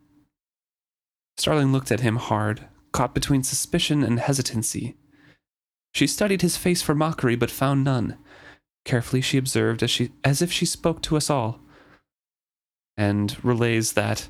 [1.37, 4.95] Starling looked at him hard, caught between suspicion and hesitancy.
[5.93, 8.17] She studied his face for mockery, but found none.
[8.85, 11.59] Carefully she observed as she as if she spoke to us all.
[12.97, 14.29] And relays that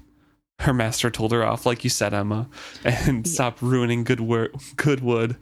[0.59, 2.49] her master told her off, like you said, Emma,
[2.83, 3.31] and Yeah.
[3.31, 5.35] stop ruining good work good wood.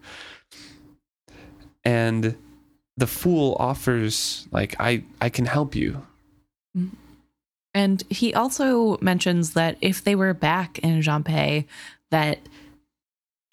[1.86, 2.36] And
[2.98, 6.06] the fool offers, like, I, I can help you.
[6.78, 6.96] Mm-hmm.
[7.74, 11.66] And he also mentions that if they were back in Jhaampe,
[12.12, 12.38] that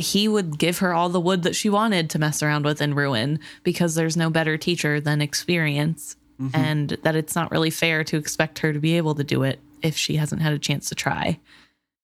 [0.00, 2.96] he would give her all the wood that she wanted to mess around with and
[2.96, 6.50] ruin because there's no better teacher than experience Mhm.
[6.54, 9.60] and that it's not really fair to expect her to be able to do it
[9.82, 11.38] if she hasn't had a chance to try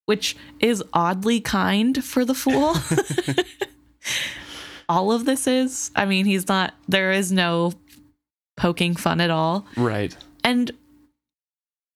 [0.04, 2.74] which is oddly kind for the fool
[4.88, 7.72] all of this is i mean he's not there is no
[8.56, 10.16] poking fun at all Right.
[10.44, 10.70] and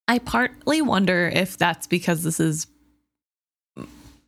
[0.08, 2.66] I partly wonder if that's because this is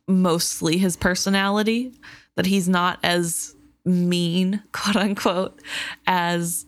[0.07, 1.93] mostly his personality,
[2.35, 5.61] that he's not as mean, quote unquote,
[6.07, 6.65] as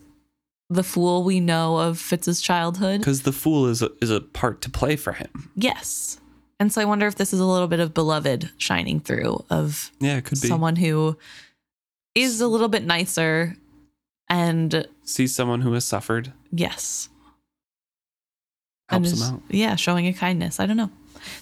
[0.68, 3.00] the fool we know of Fitz's childhood.
[3.00, 5.50] Because the fool is a, is a part to play for him.
[5.54, 6.20] Yes.
[6.58, 9.92] And so I wonder if this is a little bit of beloved shining through of
[10.00, 10.48] Yeah, it could be.
[10.48, 11.16] someone who
[12.14, 13.54] is a little bit nicer
[14.28, 17.10] and See someone who has suffered, yes,
[18.88, 19.42] helps and them out.
[19.50, 20.58] Yeah, showing a kindness.
[20.58, 20.90] I don't know.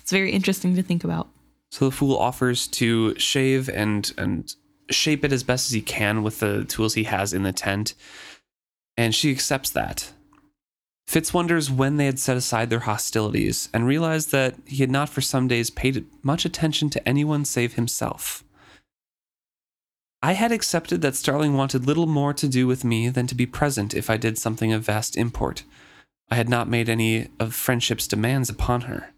[0.02, 1.28] It's very interesting to think about.
[1.74, 4.54] So the fool offers to shave and and
[4.90, 7.94] shape it as best as he can with the tools he has in the tent,
[8.96, 10.12] and she accepts that.
[11.08, 15.08] Fitz wonders when they had set aside their hostilities and realized that he had not
[15.08, 18.44] for some days paid much attention to anyone save himself.
[20.22, 23.46] I had accepted that Starling wanted little more to do with me than to be
[23.46, 25.64] present if I did something of vast import.
[26.30, 29.10] I had not made any of friendship's demands upon her.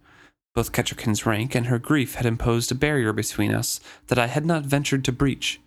[0.56, 4.46] Both Kettricken's rank and her grief had imposed a barrier between us that I had
[4.46, 5.60] not ventured to breach.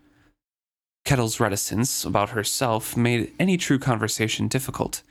[1.05, 5.03] Kettle's reticence about herself made any true conversation difficult,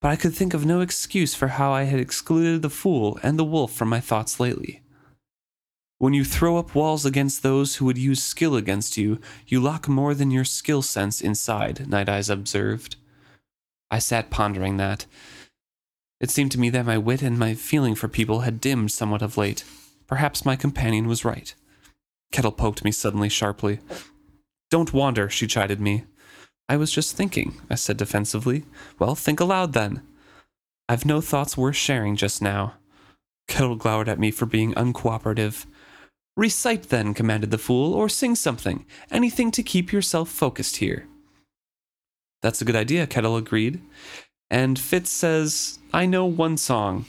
[0.00, 3.36] but I could think of no excuse for how I had excluded the fool and
[3.36, 4.82] the wolf from my thoughts lately.
[5.98, 9.88] When you throw up walls against those who would use skill against you, you lock
[9.88, 12.94] more than your skill sense inside, Night Eyes observed.
[13.90, 15.06] I sat pondering that.
[16.22, 19.22] It seemed to me that my wit and my feeling for people had dimmed somewhat
[19.22, 19.64] of late.
[20.06, 21.52] Perhaps my companion was right.
[22.30, 23.80] Kettle poked me suddenly sharply.
[24.70, 26.04] Don't wander, she chided me.
[26.68, 28.64] I was just thinking, I said defensively.
[28.98, 30.00] Well, think aloud then.
[30.88, 32.74] I've no thoughts worth sharing just now.
[33.48, 35.66] Kettle glowered at me for being uncooperative.
[36.36, 38.86] Recite then, commanded the fool, or sing something.
[39.10, 41.06] Anything to keep yourself focused here.
[42.42, 43.82] That's a good idea, Kettle agreed.
[44.52, 47.06] And Fitz says, I know one song,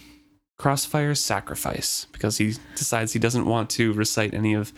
[0.58, 4.72] Crossfire's Sacrifice, because he decides he doesn't want to recite any of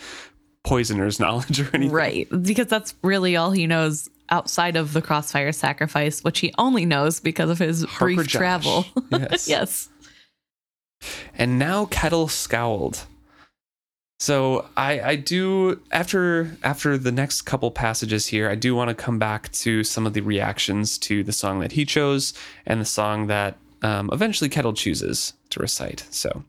[0.63, 1.91] Poisoner's knowledge or anything.
[1.91, 2.28] Right.
[2.41, 7.19] Because that's really all he knows outside of the crossfire sacrifice, which he only knows
[7.19, 8.39] because of his Harper brief Josh.
[8.39, 8.86] travel.
[9.12, 9.47] Yes.
[9.47, 9.89] yes.
[11.38, 13.06] And now Kettle scowled.
[14.19, 18.95] So I I do after after the next couple passages here, I do want to
[18.95, 22.34] come back to some of the reactions to the song that he chose
[22.65, 26.05] and the song that um, eventually Kettle chooses to recite.
[26.11, 26.43] So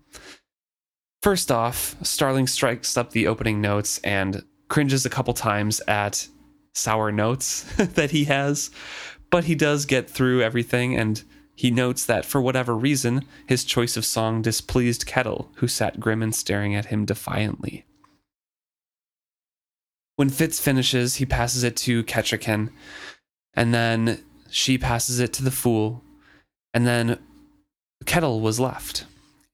[1.22, 6.28] first off, Starling strikes up the opening notes and cringes a couple times at
[6.74, 8.70] sour notes that he has,
[9.30, 11.22] but he does get through everything and
[11.56, 16.22] he notes that for whatever reason, his choice of song displeased Kettle, who sat grim
[16.22, 17.86] and staring at him defiantly.
[20.16, 22.70] When Fitz finishes, he passes it to Kettricken,
[23.54, 26.02] and then she passes it to the fool,
[26.74, 27.18] and then
[28.04, 29.04] Kettle was left,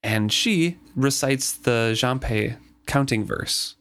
[0.02, 3.76] and she recites the Jhaampe counting verse.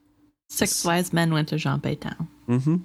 [0.49, 2.27] Six wise men went to Jhaampe Town.
[2.47, 2.75] Mm-hmm.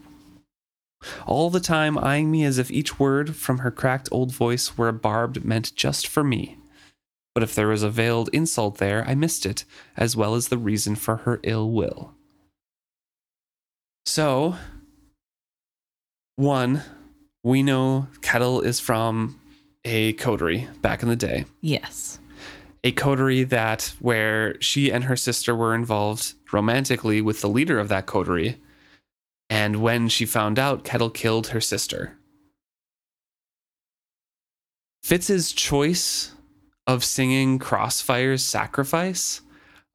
[1.26, 4.88] All the time eyeing me as if each word from her cracked old voice were
[4.88, 6.58] a barbed meant just for me.
[7.34, 9.64] But if there was a veiled insult there, I missed it,
[9.96, 12.14] as well as the reason for her ill will.
[14.06, 14.56] So,
[16.36, 16.82] one,
[17.44, 19.38] we know Kettle is from
[19.84, 21.44] a coterie back in the day.
[21.60, 22.18] Yes.
[22.84, 27.88] A coterie that where she and her sister were involved romantically with the leader of
[27.88, 28.60] that coterie.
[29.48, 32.16] And when she found out, Kettle killed her sister.
[35.02, 36.32] Fitz's choice
[36.86, 39.40] of singing Crossfire's sacrifice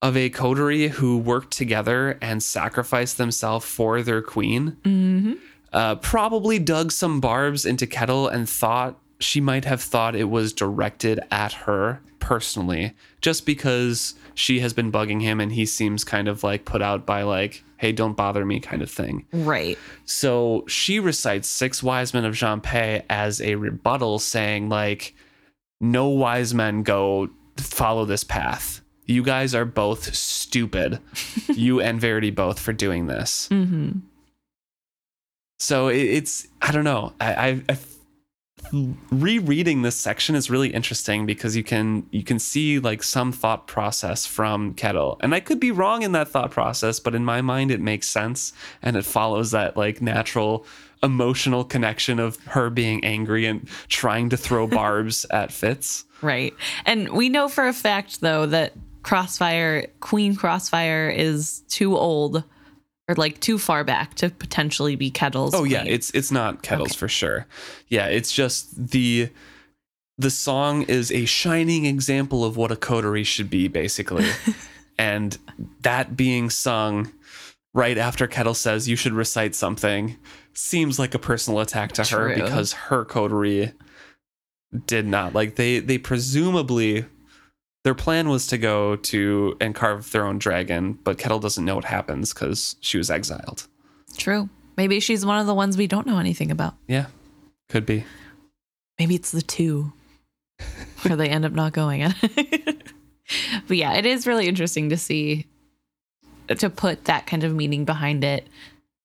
[0.01, 5.33] of a coterie who worked together and sacrificed themselves for their queen Mm-hmm.
[5.73, 10.53] uh, probably dug some barbs into Kettle and thought she might have thought it was
[10.53, 16.27] directed at her personally, just because she has been bugging him and he seems kind
[16.27, 19.25] of like put out by like, hey, don't bother me kind of thing.
[19.33, 19.77] Right.
[20.05, 25.15] So she recites Six Wise Men of Jhaampe as a rebuttal, saying, like,
[25.79, 28.81] no wise men go follow this path.
[29.07, 30.99] You guys are both stupid.
[31.49, 33.49] you and Verity both for doing this.
[33.49, 33.99] Mm-hmm.
[35.59, 37.13] So it's I don't know.
[37.19, 37.77] I, I, I
[39.11, 43.67] rereading this section is really interesting because you can you can see like some thought
[43.67, 47.41] process from Kettle, and I could be wrong in that thought process, but in my
[47.41, 50.65] mind it makes sense and it follows that like natural
[51.03, 56.05] emotional connection of her being angry and trying to throw barbs at Fitz.
[56.21, 56.53] Right.
[56.85, 62.43] And we know for a fact though that Crossfire Queen Crossfire is too old
[63.07, 65.53] or like too far back to potentially be Kettle's.
[65.53, 66.97] Oh yeah, it's it's not Kettles Okay.
[66.97, 67.45] for sure.
[67.87, 69.29] Yeah, it's just the
[70.17, 74.29] the song is a shining example of what a coterie should be, basically.
[74.97, 75.37] and
[75.81, 77.11] that being sung
[77.73, 80.17] right after Kettle says you should recite something
[80.53, 83.71] seems like a personal attack to her because her coterie
[84.85, 87.05] did not like they they presumably
[87.83, 91.75] their plan was to go to and carve their own dragon, but Kettle doesn't know
[91.75, 93.67] what happens because she was exiled.
[94.17, 94.49] true.
[94.77, 96.75] Maybe she's one of the ones we don't know anything about.
[96.87, 97.07] Yeah,
[97.69, 98.05] could be.
[98.97, 99.91] Maybe it's the two
[101.03, 102.13] where they end up not going.
[103.67, 105.45] but yeah, it is really interesting to see
[106.47, 108.47] to put that kind of meaning behind it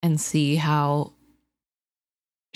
[0.03, 1.13] and see how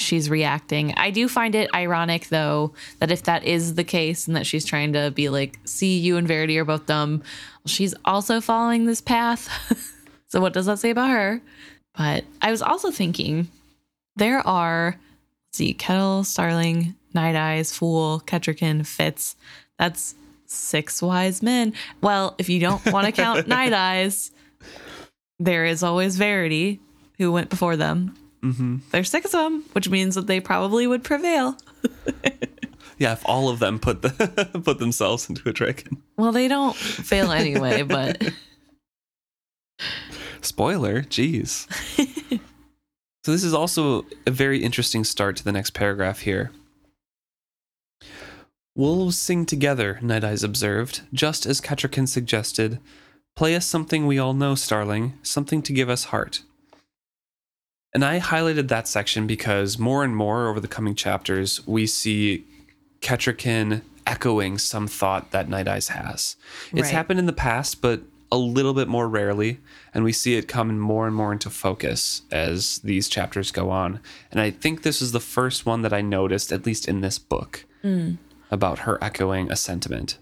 [0.01, 0.95] she's reacting.
[0.97, 4.65] I do find it ironic though that if that is the case and that she's
[4.65, 7.23] trying to be like, see you and Verity are both dumb,
[7.67, 9.49] she's also following this path.
[10.29, 11.41] so what does that say about her?
[11.97, 13.49] But I was also thinking
[14.17, 14.97] there are
[15.51, 19.35] let's see, Kettle, Starling, Night Eyes, Fool, Kettricken, Fitz.
[19.79, 20.15] That's
[20.47, 21.73] six wise men.
[22.01, 24.31] Well, if you don't want to count Night Eyes,
[25.39, 26.81] there is always Verity,
[27.19, 28.15] who went before them.
[28.43, 31.57] Hmm There's six of them, which means that they probably would prevail.
[33.01, 34.11] Yeah, if all of them put the
[34.65, 36.03] put themselves into a dragon.
[36.19, 38.31] Well, they don't fail anyway, but
[40.43, 41.67] Spoiler, jeez.
[43.25, 46.51] so this is also a very interesting start to the next paragraph here.
[48.77, 52.81] Wolves sing together, Night Eyes observed, just as Kettricken suggested.
[53.35, 56.43] Play us something we all know, Starling, something to give us heart.
[57.93, 62.45] And I highlighted that section because more and more over the coming chapters, we see
[63.01, 66.37] Kettricken echoing some thought that Night Eyes has.
[66.73, 66.93] It's Right.
[66.93, 69.59] happened in the past, but a little bit more rarely,
[69.93, 73.99] and we see it come more and more into focus as these chapters go on.
[74.31, 77.19] And I think this is the first one that I noticed, at least in this
[77.19, 78.19] book, mm.
[78.51, 80.19] about her echoing a sentiment.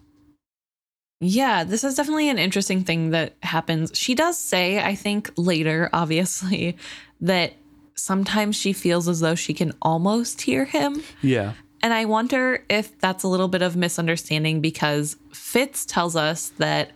[1.21, 3.91] Yeah, this is definitely an interesting thing that happens.
[3.93, 6.77] She does say, I think later, obviously,
[7.21, 7.55] that
[7.95, 11.03] sometimes she feels as though she can almost hear him.
[11.23, 11.55] Yeah.
[11.83, 16.91] And I wonder if that's a little bit of misunderstanding because Fitz tells us that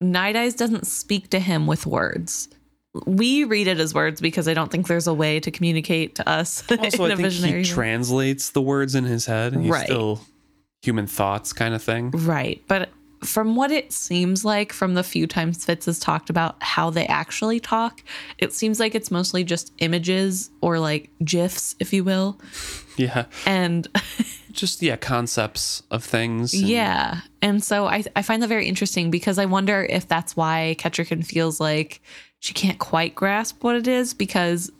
[0.00, 2.48] Night Eyes doesn't speak to him with words.
[3.06, 6.28] We read it as words because I don't think there's a way to communicate to
[6.28, 9.54] us Also, I think he translates the words in his head.
[9.54, 9.84] He's Right.
[9.86, 10.20] still
[10.82, 12.10] human thoughts kind of thing.
[12.10, 12.62] Right.
[12.68, 12.90] But
[13.24, 17.06] from what it seems like from the few times Fitz has talked about how they
[17.06, 18.02] actually talk,
[18.38, 22.38] it seems like it's mostly just images or like GIFs, if you will.
[22.96, 23.26] Yeah.
[23.46, 23.88] And
[24.52, 26.52] Just, yeah, concepts of things.
[26.52, 27.20] and- yeah.
[27.40, 31.24] And so I, I find that very interesting because I wonder if that's why Kettricken
[31.24, 32.02] feels like
[32.40, 34.70] she can't quite grasp what it is because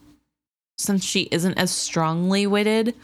[0.77, 2.95] since she isn't as strongly witted,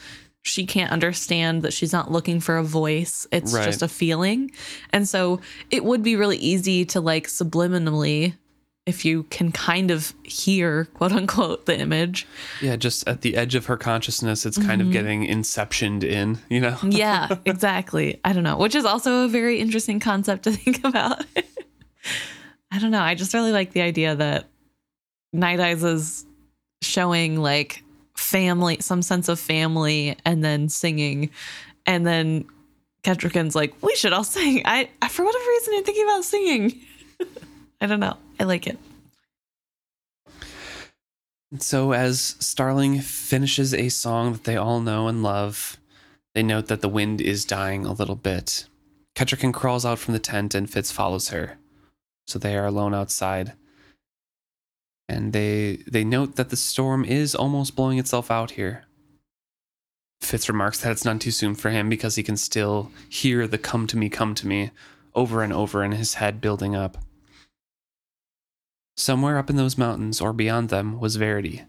[0.42, 3.26] she can't understand that she's not looking for a voice.
[3.30, 3.64] It's Right.
[3.64, 4.50] just a feeling.
[4.90, 8.34] And so it would be really easy to like subliminally
[8.88, 12.26] if you can kind of hear, quote unquote, the image.
[12.62, 14.92] Yeah, just at the edge of her consciousness, it's kind of mm-hmm.
[14.92, 16.78] getting inceptioned in, you know?
[16.82, 18.18] Yeah, exactly.
[18.24, 21.22] I don't know, which is also a very interesting concept to think about.
[22.70, 23.02] I don't know.
[23.02, 24.46] I just really like the idea that
[25.34, 26.24] Night Eyes is
[26.80, 27.82] showing like
[28.18, 31.30] family, some sense of family, and then singing.
[31.86, 32.46] And then
[33.02, 34.62] Kettrickens like, we should all sing.
[34.64, 36.80] I, I for whatever reason, I'm thinking about singing.
[37.80, 38.16] I don't know.
[38.40, 38.78] I like it.
[41.60, 45.78] So, as Starling finishes a song that they all know and love,
[46.34, 48.66] they note that the wind is dying a little bit.
[49.14, 51.56] Kettricken crawls out from the tent and Fitz follows her.
[52.26, 53.54] So they are alone outside.
[55.08, 58.84] And they they note that the storm is almost blowing itself out here.
[60.20, 63.56] Fitz remarks that it's none too soon for him because he can still hear the
[63.56, 64.70] come to me, come to me
[65.14, 66.98] over and over in his head building up.
[68.96, 71.62] Somewhere up in those mountains or beyond them was Verity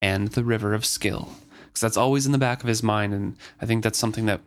[0.00, 1.28] and the River of Skill.
[1.66, 3.12] Because that's always in the back of his mind.
[3.12, 4.40] And I think that's something that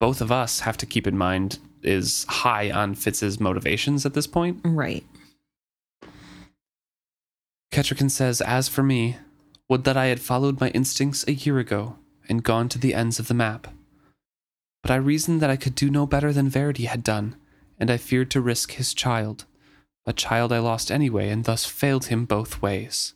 [0.00, 4.26] both of us have to keep in mind is high on Fitz's motivations at this
[4.26, 4.60] point.
[4.64, 5.04] Right.
[7.78, 9.18] Kettricken says, As for me,
[9.68, 11.96] would that I had followed my instincts a year ago
[12.28, 13.68] and gone to the ends of the map.
[14.82, 17.36] But I reasoned that I could do no better than Verity had done,
[17.78, 19.44] and I feared to risk his child
[20.08, 23.14] a child I lost anyway, and thus failed him both ways.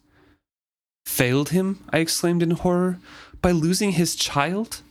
[1.06, 1.82] Failed him?
[1.90, 3.00] I exclaimed in horror.
[3.40, 4.82] By losing his child?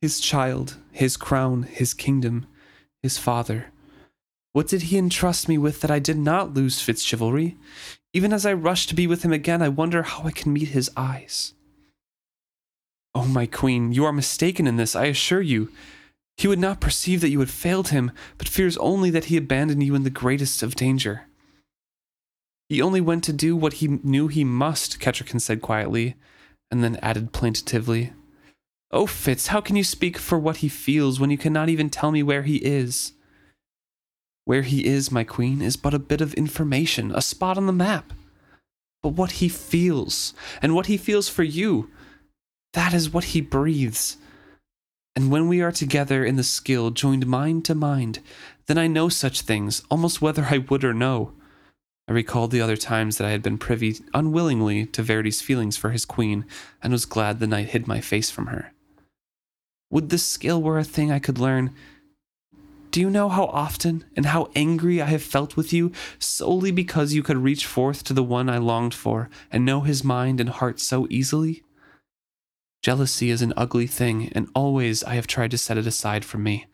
[0.00, 2.46] His child, his crown, his kingdom,
[3.02, 3.66] his father.
[4.52, 7.56] What did he entrust me with that I did not lose Fitzchivalry?
[8.12, 10.68] Even as I rush to be with him again, I wonder how I can meet
[10.68, 11.54] his eyes.
[13.14, 15.70] Oh, my queen, you are mistaken in this, I assure you.
[16.36, 19.82] He would not perceive that you had failed him, but fears only that he abandoned
[19.82, 21.26] you in the greatest of danger.
[22.68, 26.14] He only went to do what he knew he must, Kettricken said quietly,
[26.70, 28.12] and then added plaintively,
[28.92, 32.10] Oh, Fitz, how can you speak for what he feels when you cannot even tell
[32.10, 33.12] me where he is?
[34.44, 37.72] Where he is, my queen, is but a bit of information, a spot on the
[37.72, 38.12] map.
[39.02, 41.90] But what he feels, and what he feels for you,
[42.72, 44.16] that is what he breathes.
[45.16, 48.20] And when we are together in the skill joined mind to mind,
[48.66, 51.32] then I know such things, almost whether I would or no.
[52.06, 55.90] I recalled the other times that I had been privy unwillingly to Verity's feelings for
[55.90, 56.44] his queen,
[56.82, 58.72] and was glad the night hid my face from her.
[59.90, 61.74] Would the skill were a thing I could learn?
[62.90, 67.14] Do you know how often and how angry I have felt with you solely because
[67.14, 70.48] you could reach forth to the one I longed for and know his mind and
[70.48, 71.62] heart so easily?
[72.82, 76.42] Jealousy is an ugly thing, and always I have tried to set it aside from
[76.42, 76.66] me.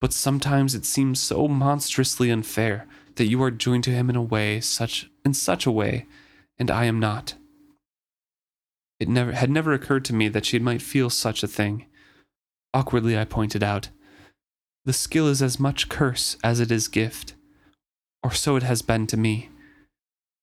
[0.00, 2.86] But sometimes it seems so monstrously unfair
[3.16, 6.06] that you are joined to him in a way such in such a way,
[6.58, 7.34] and I am not.
[8.98, 11.86] It never had never occurred to me that she might feel such a thing.
[12.72, 13.90] Awkwardly I pointed out.
[14.84, 17.34] The skill is as much curse as it is gift.
[18.22, 19.48] Or so it has been to me.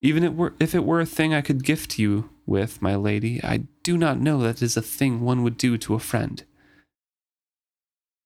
[0.01, 3.41] Even it were, if it were a thing I could gift you with, my lady,
[3.43, 6.43] I do not know that it is a thing one would do to a friend.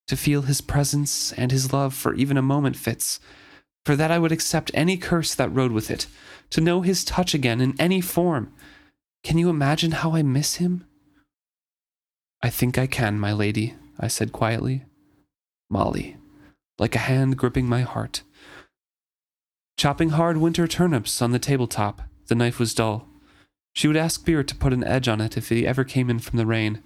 [0.08, 3.20] To feel his presence and his love for even a moment Fitz.
[3.86, 6.08] For that I would accept any curse that rode with it.
[6.52, 8.54] To know his touch again in any form.
[9.24, 10.86] Can you imagine how I miss him?
[12.42, 14.84] I think I can, my lady, I said quietly.
[15.74, 16.18] Molly,
[16.78, 18.22] like a hand gripping my heart.
[19.76, 23.08] Chopping hard winter turnips on the tabletop, the knife was dull.
[23.74, 26.20] She would ask Burrich to put an edge on it if he ever came in
[26.20, 26.84] from the rain.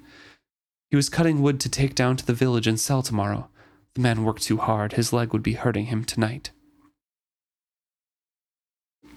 [0.90, 3.50] He was cutting wood to take down to the village and sell tomorrow.
[3.94, 6.52] The man worked too hard, his leg would be hurting him tonight.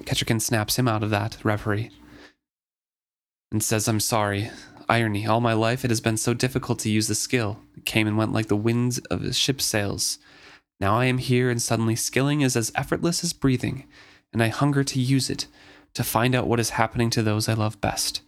[0.03, 1.93] Kettricken snaps him out of that reverie
[3.53, 4.51] and says, I'm sorry.
[4.89, 7.61] Irony, all my life it has been so difficult to use the skill.
[7.85, 10.19] Came and went like the winds of a ship's sails.
[10.81, 13.87] Now I am here, and suddenly skilling is as effortless as breathing,
[14.33, 15.47] and I hunger to use it,
[15.95, 18.23] to find out what is happening to those I love best.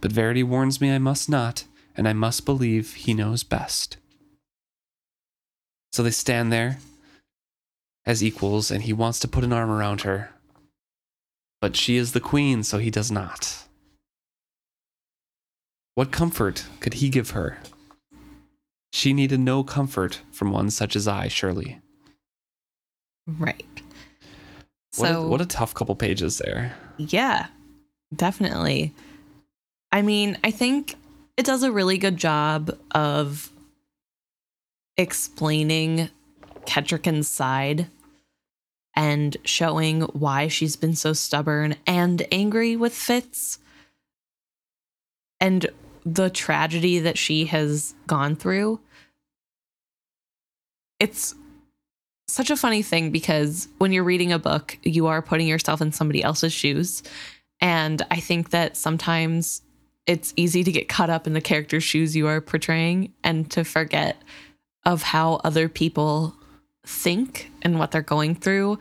[0.00, 1.64] But Verity warns me I must not,
[1.96, 3.98] and I must believe he knows best.
[5.92, 6.78] So they stand there
[8.04, 10.30] as equals, and he wants to put an arm around her.
[11.60, 13.64] But she is the queen, so he does not.
[15.94, 17.58] What comfort could he give her?
[18.92, 21.80] She needed no comfort from one such as I, surely.
[23.26, 23.64] Right.
[24.96, 26.76] What, So a, what a tough couple pages there.
[26.98, 27.46] Yeah,
[28.14, 28.92] definitely.
[29.90, 30.96] I mean, I think
[31.38, 33.50] it does a really good job of
[34.98, 36.10] explaining
[36.66, 37.88] Kettricken's side
[38.94, 43.58] and showing why she's been so stubborn and angry with Fitz
[45.40, 45.66] and
[46.04, 48.80] the tragedy that she has gone through.
[50.98, 51.34] It's
[52.28, 55.92] such a funny thing because when you're reading a book, you are putting yourself in
[55.92, 57.02] somebody else's shoes.
[57.60, 59.62] And I think that sometimes
[60.06, 63.64] it's easy to get caught up in the character's shoes you are portraying and to
[63.64, 64.20] forget
[64.84, 66.34] of how other people
[66.84, 68.78] think and what they're going through.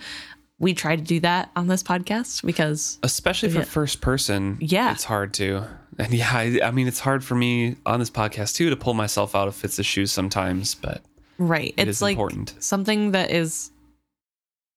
[0.62, 3.66] We try to do that on this podcast because especially for Yeah.
[3.66, 4.92] first person Yeah.
[4.94, 5.66] it's hard to
[6.00, 8.94] and yeah I, I mean it's hard for me on this podcast too to pull
[8.94, 11.02] myself out of fitz's shoes sometimes but
[11.38, 13.72] right, it it's is like important something that is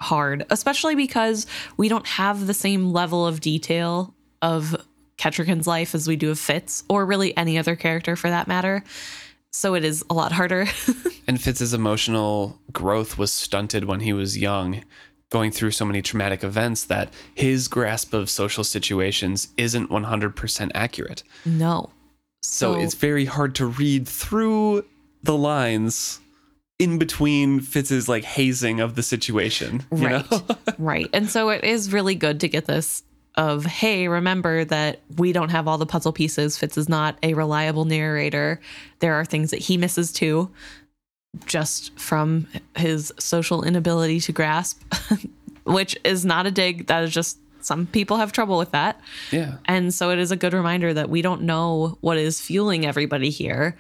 [0.01, 4.77] hard, especially because we don't have the same level of detail of
[5.17, 8.83] Kettricken's life as we do of Fitz, or really any other character for that matter.
[9.53, 10.67] So it is a lot harder.
[11.29, 14.83] and fitz's emotional growth was stunted when he was young
[15.35, 21.25] going through so many traumatic events that his grasp of social situations isn't 100% accurate
[21.45, 21.91] no.
[22.41, 24.85] so it's very hard to read through
[25.25, 26.21] the lines
[26.79, 30.27] in between fitz's like hazing of the situation you Right.
[30.79, 31.11] right.
[31.13, 33.03] And so it is really good to get this
[33.37, 36.57] of, hey, remember that we don't have all the puzzle pieces.
[36.57, 38.61] Fitz is not a reliable narrator.
[39.01, 40.53] There are things that he misses too,
[41.47, 44.83] just from his social inability to grasp,
[45.65, 46.87] which is not a dig.
[46.87, 49.01] That is just some people have trouble with that.
[49.31, 52.85] yeah And so it is a good reminder that we don't know what is fueling
[52.85, 53.77] everybody here.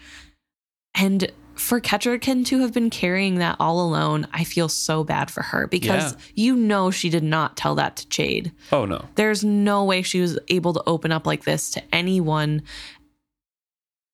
[0.95, 5.43] And for Kettricken to have been carrying that all alone, I feel so bad for
[5.43, 6.19] her because Yeah.
[6.35, 8.53] you know she did not tell that to Jade.
[8.73, 12.63] oh no There's no way she was able to open up like this to anyone.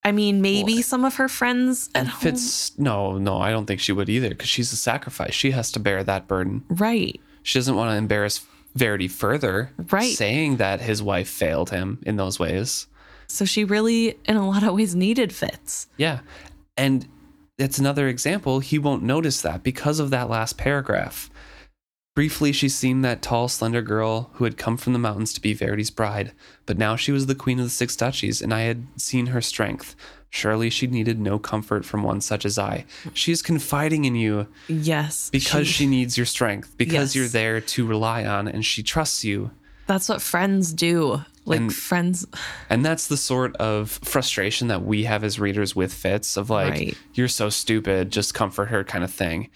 [0.02, 2.20] I mean, maybe Well, some of her friends at And home.
[2.20, 5.34] Fitz, no, no, I don't think she would either because she's a sacrifice.
[5.34, 6.64] She has to bear that burden.
[6.68, 7.20] Right.
[7.42, 10.14] She doesn't want to embarrass Verity further, Right.
[10.16, 12.86] Saying that his wife failed him in those ways.
[13.26, 15.88] So she really, in a lot of ways, needed Fitz.
[15.96, 16.20] Yeah.
[16.76, 17.08] And
[17.58, 18.60] it's another example.
[18.60, 21.30] He won't notice that because of that last paragraph.
[22.16, 25.54] Briefly, she's seen that tall, slender girl who had come from the mountains to be
[25.54, 26.32] Verity's bride,
[26.66, 29.40] but now she was the queen of the six duchies, and I had seen her
[29.40, 29.94] strength.
[30.28, 32.84] Surely she needed no comfort from one such as I.
[33.14, 35.30] She is confiding in you Yes.
[35.30, 37.16] because she, needs your strength, because Yes.
[37.16, 39.52] you're there to rely on, and she trusts you.
[39.86, 41.24] That's what friends do.
[41.44, 42.26] Like And- friends.
[42.68, 46.70] And that's the sort of frustration that we have as readers with Fitz of like,
[46.72, 46.96] Right.
[47.14, 49.48] you're so stupid, just comfort her kind of thing.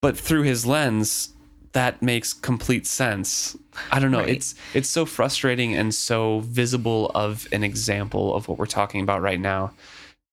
[0.00, 1.34] But through his lens,
[1.72, 3.56] that makes complete sense.
[3.90, 4.18] I don't know.
[4.18, 4.30] Right.
[4.30, 9.22] It's it's so frustrating and so visible of an example of what we're talking about
[9.22, 9.72] right now.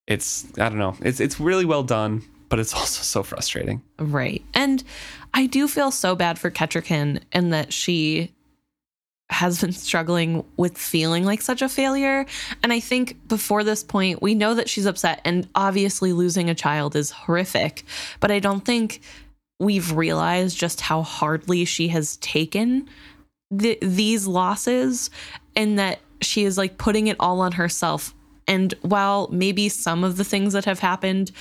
[0.07, 0.95] It's I don't know.
[1.01, 3.81] It's it's really well done, but it's also so frustrating.
[3.99, 4.43] Right.
[4.53, 4.83] And
[5.33, 8.31] I do feel so bad for Kettricken in that she
[9.31, 12.25] has been struggling with feeling like such a failure.
[12.61, 16.55] And I think before this point, we know that she's upset, and obviously losing a
[16.55, 17.83] child is horrific.
[18.19, 19.01] But I don't think
[19.59, 22.87] we've realized just how hardly she has taken
[23.57, 25.09] th- these losses
[25.55, 28.13] and that she is like putting it all on herself.
[28.47, 31.31] And while maybe some of the things that have happened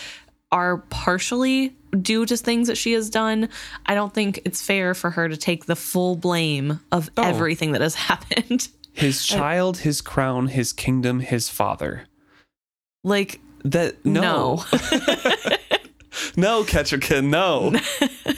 [0.52, 3.48] are partially due to things that she has done,
[3.86, 7.22] I don't think it's fair for her to take the full blame of Oh.
[7.24, 8.68] everything that has happened.
[8.92, 12.04] His child, his crown, his kingdom, his father.
[13.02, 14.62] like, That no.
[14.62, 14.64] no.
[16.36, 17.74] No, Kettricken, no.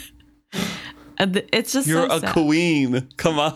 [1.19, 2.33] It's just You're so a sad.
[2.33, 3.07] queen.
[3.17, 3.55] Come on.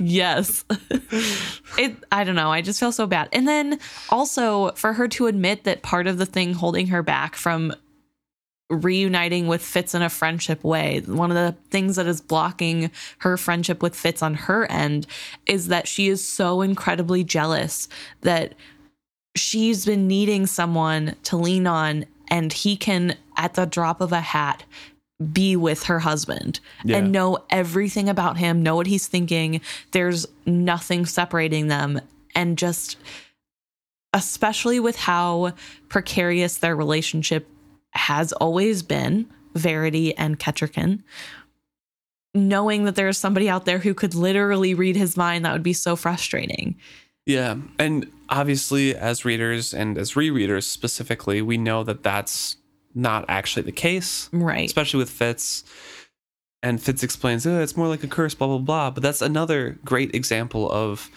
[0.00, 0.64] yes.
[1.78, 3.28] it I don't know, I just feel so bad.
[3.32, 3.78] And then
[4.08, 7.72] also for her to admit that part of the thing holding her back from
[8.70, 13.36] reuniting with Fitz in a friendship way, one of the things that is blocking her
[13.36, 15.06] friendship with Fitz on her end
[15.46, 17.88] is that she is so incredibly jealous
[18.22, 18.54] that
[19.36, 24.20] she's been needing someone to lean on and he can at the drop of a
[24.20, 24.64] hat
[25.32, 26.98] be with her husband Yeah.
[26.98, 29.60] and know everything about him, know what he's thinking.
[29.90, 32.00] There's nothing separating them.
[32.34, 32.96] And just,
[34.14, 35.52] especially with how
[35.88, 37.48] precarious their relationship
[37.92, 41.02] has always been, Verity and Kettricken,
[42.34, 45.72] knowing that there's somebody out there who could literally read his mind, that would be
[45.72, 46.76] so frustrating.
[47.26, 47.56] Yeah.
[47.78, 52.56] And obviously, as readers and as rereaders specifically, we know that that's
[52.94, 54.66] not actually the case, Right.
[54.66, 55.62] especially with Fitz.
[56.62, 58.90] And Fitz explains, oh, it's more like a curse, blah, blah, blah.
[58.90, 61.08] But that's another great example of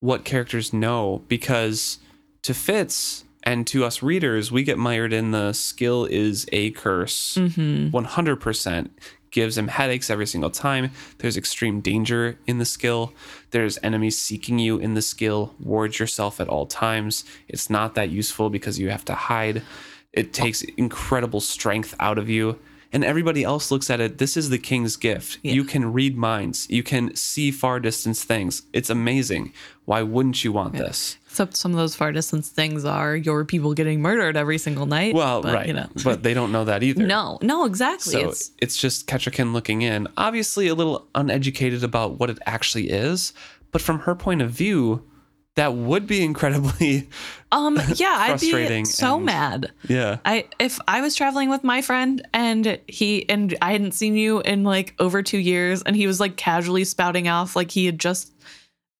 [0.00, 1.98] what characters know because
[2.42, 7.36] to Fitz And to us readers, we get mired in the skill is a curse.
[7.36, 7.96] Mm-hmm.
[7.96, 8.90] 100%
[9.30, 10.90] gives him headaches every single time.
[11.18, 13.12] There's extreme danger in the skill.
[13.50, 15.54] There's enemies seeking you in the skill.
[15.58, 17.24] Ward yourself at all times.
[17.48, 19.62] It's not that useful because you have to hide.
[20.12, 22.58] It takes incredible strength out of you.
[22.92, 24.18] And everybody else looks at it.
[24.18, 25.38] This is the king's gift.
[25.42, 26.66] You can read minds.
[26.70, 28.62] You can see far distance things.
[28.72, 29.52] It's amazing.
[29.84, 31.16] Why wouldn't you want this?
[31.26, 35.14] Except some of those far distance things are your people getting murdered every single night.
[35.14, 35.66] Well, but, right.
[35.66, 35.88] You know.
[36.02, 37.06] but they don't know that either.
[37.06, 38.12] no, no, exactly.
[38.12, 42.90] So it's it's, just Kettricken looking in, obviously a little uneducated about what it actually
[42.90, 43.32] is,
[43.70, 45.04] but from her point of view,
[45.56, 47.08] that would be incredibly,
[47.50, 49.72] um yeah, I'd be so and- mad.
[49.88, 50.18] yeah.
[50.24, 54.40] I if I was traveling with my friend and he and I hadn't seen you
[54.40, 57.98] in like over 2 years and he was like casually spouting off like he had
[57.98, 58.32] just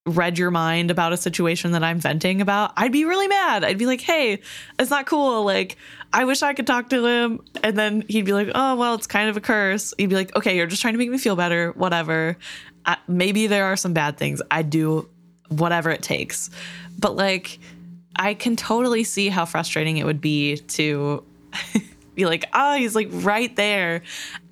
[0.06, 3.64] read your mind about a situation that I'm venting about, I'd be really mad.
[3.64, 4.38] I'd be like, "Hey,
[4.78, 5.42] it's not cool.
[5.44, 5.76] Like,
[6.12, 9.08] I wish I could talk to him." And then he'd be like, "Oh, well, it's
[9.08, 11.34] kind of a curse." He'd be like, "Okay, you're just trying to make me feel
[11.34, 11.72] better.
[11.72, 12.36] Whatever.
[12.84, 14.40] I, maybe there are some bad things.
[14.48, 15.08] I'd do
[15.48, 16.50] whatever it takes."
[16.98, 17.58] But like
[18.16, 21.22] I can totally see how frustrating it would be to
[22.14, 24.02] be like, oh, he's like right there.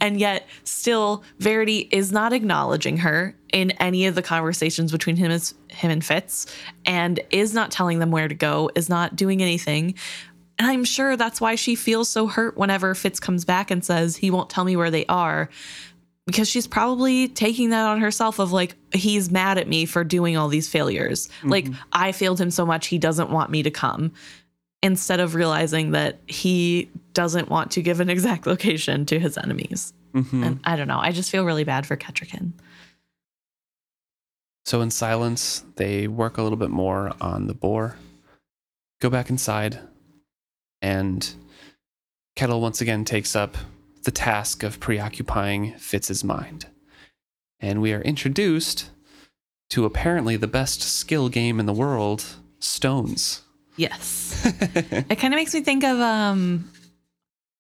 [0.01, 5.31] And yet, still, Verity is not acknowledging her in any of the conversations between him,
[5.31, 6.47] as, him and Fitz,
[6.85, 9.95] and is not telling them where to go, is not doing anything.
[10.59, 14.17] And I'm sure that's why she feels so hurt whenever Fitz comes back and says
[14.17, 15.49] he won't tell me where they are.
[16.27, 20.37] Because she's probably taking that on herself of like, he's mad at me for doing
[20.37, 21.29] all these failures.
[21.29, 21.49] Mm-hmm.
[21.51, 24.13] Like, I failed him so much, he doesn't want me to come
[24.83, 29.93] instead of realizing that he doesn't want to give an exact location to his enemies.
[30.15, 30.45] Mm-hmm.
[30.45, 30.99] And I don't know.
[30.99, 32.53] I just feel really bad for Kettricken.
[34.65, 37.97] So in silence, they work a little bit more on the boar,
[39.01, 39.79] go back inside,
[40.81, 41.35] and
[42.35, 43.57] Kettle once again takes up
[44.05, 46.67] the task of preoccupying Fitz's mind.
[47.61, 48.91] And we are introduced
[49.71, 52.25] to apparently the best skill game in the world,
[52.59, 53.43] Stones.
[53.77, 54.41] Yes.
[54.75, 56.71] it kind of makes me think of um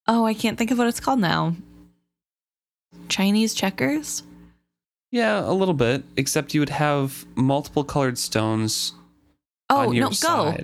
[0.06, 1.56] oh, I can't think of what it's called now.
[3.08, 4.22] Chinese checkers?
[5.10, 8.92] Yeah, a little bit, except you would have multiple colored stones
[9.70, 10.56] Oh, no, go.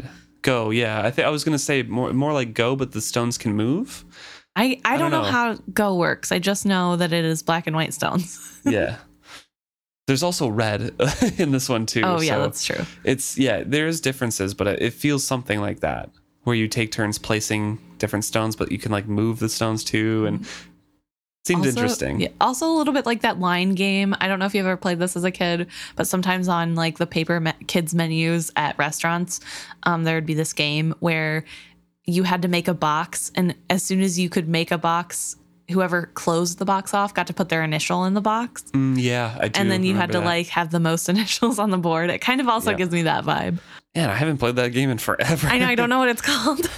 [0.42, 1.02] Go, yeah.
[1.04, 4.04] I think I was gonna say more more like go, but the stones can move.
[4.56, 5.22] I, I, don't, don't know.
[5.22, 5.30] know.
[5.30, 6.32] how Go works.
[6.32, 8.60] I just know that it is black and white stones.
[8.64, 8.96] yeah.
[10.06, 10.92] There's also red
[11.38, 12.02] in this one too.
[12.04, 12.84] oh, yeah, so that's true.
[13.04, 13.62] it's yeah.
[13.64, 16.10] There's differences, but it feels something like that,
[16.42, 20.26] where you take turns placing different stones, but you can like move the stones too,
[20.26, 20.44] and
[21.46, 22.20] seemed Also- interesting.
[22.22, 24.16] Yeah, also a little bit like that line game.
[24.20, 26.98] I don't know if you've ever played this as a kid, but sometimes on like
[26.98, 29.38] the paper me- kids menus at restaurants,
[29.84, 31.44] um, there would be this game where
[32.12, 35.36] you had to make a box, and as soon as you could make a box,
[35.70, 39.36] whoever closed the box off got to put their initial in the box, Mm, yeah,
[39.40, 39.60] I do.
[39.60, 40.24] and then you had to that.
[40.24, 42.10] like have the most initials on the board.
[42.10, 42.78] It kind of also Yep.
[42.78, 43.58] gives me that vibe.
[43.94, 45.48] Man, I haven't played that game in forever.
[45.48, 46.60] I know I don't know what it's called.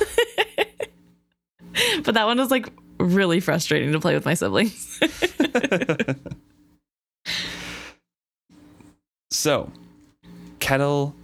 [2.05, 2.69] but that one was like
[2.99, 5.01] really frustrating to play with my siblings.
[9.31, 9.71] So,
[10.61, 11.15] Kettle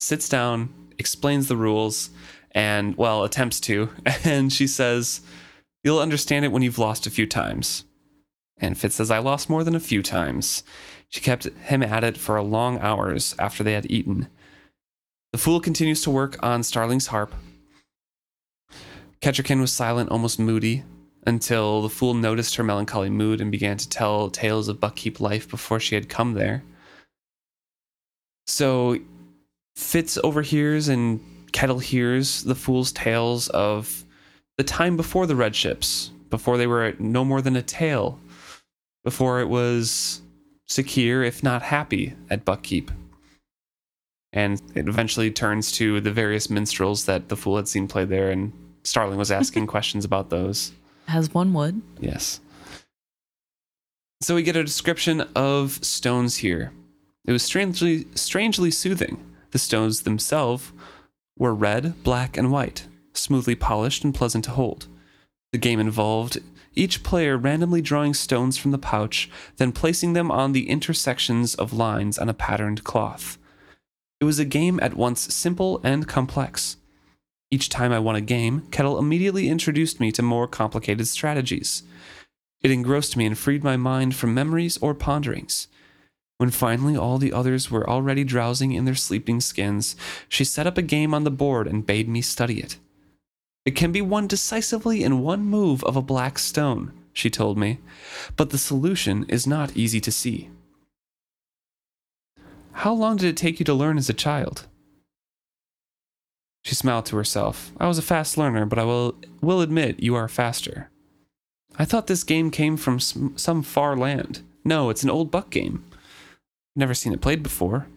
[0.00, 0.68] sits down,
[0.98, 2.10] explains the rules,
[2.52, 3.90] and, well, attempts to.
[4.24, 5.20] And she says,
[5.84, 7.84] You'll understand it when you've lost a few times.
[8.60, 10.64] And Fitz says, I lost more than a few times.
[11.08, 14.28] She kept him at it for long hours after they had eaten.
[15.32, 17.34] The fool continues to work on Starling's harp.
[19.20, 20.84] Kettricken was silent, almost moody,
[21.26, 25.48] until the fool noticed her melancholy mood and began to tell tales of Buckkeep life
[25.48, 26.62] before she had come there.
[28.46, 28.98] So
[29.76, 31.20] Fitz overhears and
[31.52, 34.04] Kettle hears the fool's tales of
[34.56, 38.18] the time before the red ships, before they were no more than a tale,
[39.04, 40.20] before it was
[40.66, 42.90] secure, if not happy, at Buckkeep.
[44.32, 48.30] And it eventually turns to the various minstrels that the fool had seen play there,
[48.30, 50.72] and Starling was asking questions about those.
[51.06, 51.80] As one would.
[52.00, 52.40] Yes.
[54.20, 56.72] So we get a description of stones here.
[57.24, 59.24] It was strangely strangely soothing.
[59.52, 60.72] The stones themselves
[61.38, 64.86] were red, black, and white, smoothly polished and pleasant to hold.
[65.52, 66.38] The game involved
[66.74, 71.72] each player randomly drawing stones from the pouch, then placing them on the intersections of
[71.72, 73.38] lines on a patterned cloth.
[74.20, 76.76] It was a game at once simple and complex.
[77.50, 81.82] Each time I won a game, Kettle immediately introduced me to more complicated strategies.
[82.62, 85.68] It engrossed me and freed my mind from memories or ponderings.
[86.38, 89.96] When finally all the others were already drowsing in their sleeping skins,
[90.28, 92.78] she set up a game on the board and bade me study it.
[93.64, 97.80] It can be won decisively in one move of a black stone, she told me,
[98.36, 100.48] but the solution is not easy to see.
[102.72, 104.68] How long did it take you to learn as a child?
[106.62, 107.72] She smiled to herself.
[107.80, 110.88] I was a fast learner, but I will, will admit you are faster.
[111.76, 114.42] I thought this game came from some far land.
[114.64, 115.84] No, it's an old buck game.
[116.78, 117.88] Never seen it played before.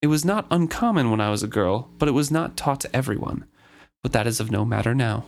[0.00, 2.96] It was not uncommon when I was a girl, but it was not taught to
[2.96, 3.46] everyone.
[4.00, 5.24] But that is of no matter now.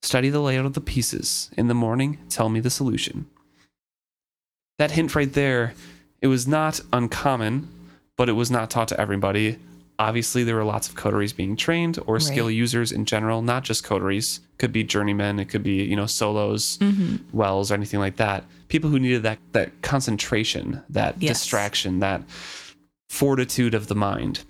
[0.00, 1.50] Study the layout of the pieces.
[1.58, 3.26] In the morning, tell me the solution.
[4.78, 5.74] That hint right there,
[6.22, 7.68] it was not uncommon,
[8.16, 9.58] but it was not taught to everybody.
[9.98, 12.22] Obviously, there were lots of coteries being trained or Right.
[12.22, 14.40] skill users in general, not just coteries.
[14.56, 17.16] Could be journeymen, it could be, you know, solos, mm-hmm.
[17.36, 18.46] wells, or anything like that.
[18.70, 21.40] People who needed that that concentration, that Yes.
[21.40, 22.22] distraction, that
[23.10, 24.40] fortitude of the mind.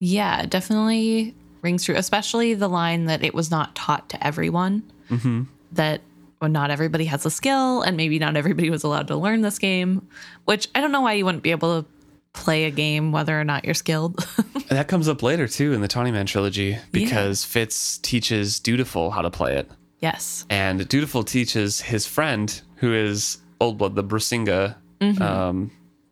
[0.00, 5.42] Yeah, definitely rings true, especially the line that it was not taught to everyone, hmm
[5.72, 6.00] that
[6.40, 9.58] well, not everybody has a skill, and maybe not everybody was allowed to learn this
[9.60, 10.06] game,
[10.44, 11.88] which I don't know why you wouldn't be able to
[12.34, 14.24] play a game whether or not you're skilled.
[14.68, 19.20] That comes up later too in the Tawny Man trilogy because Fitz teaches Dutiful how
[19.20, 19.70] to play it.
[20.00, 20.46] yes.
[20.48, 24.74] And Dutiful teaches his friend, who is Old Blood, the Bresinga
[25.20, 25.70] um,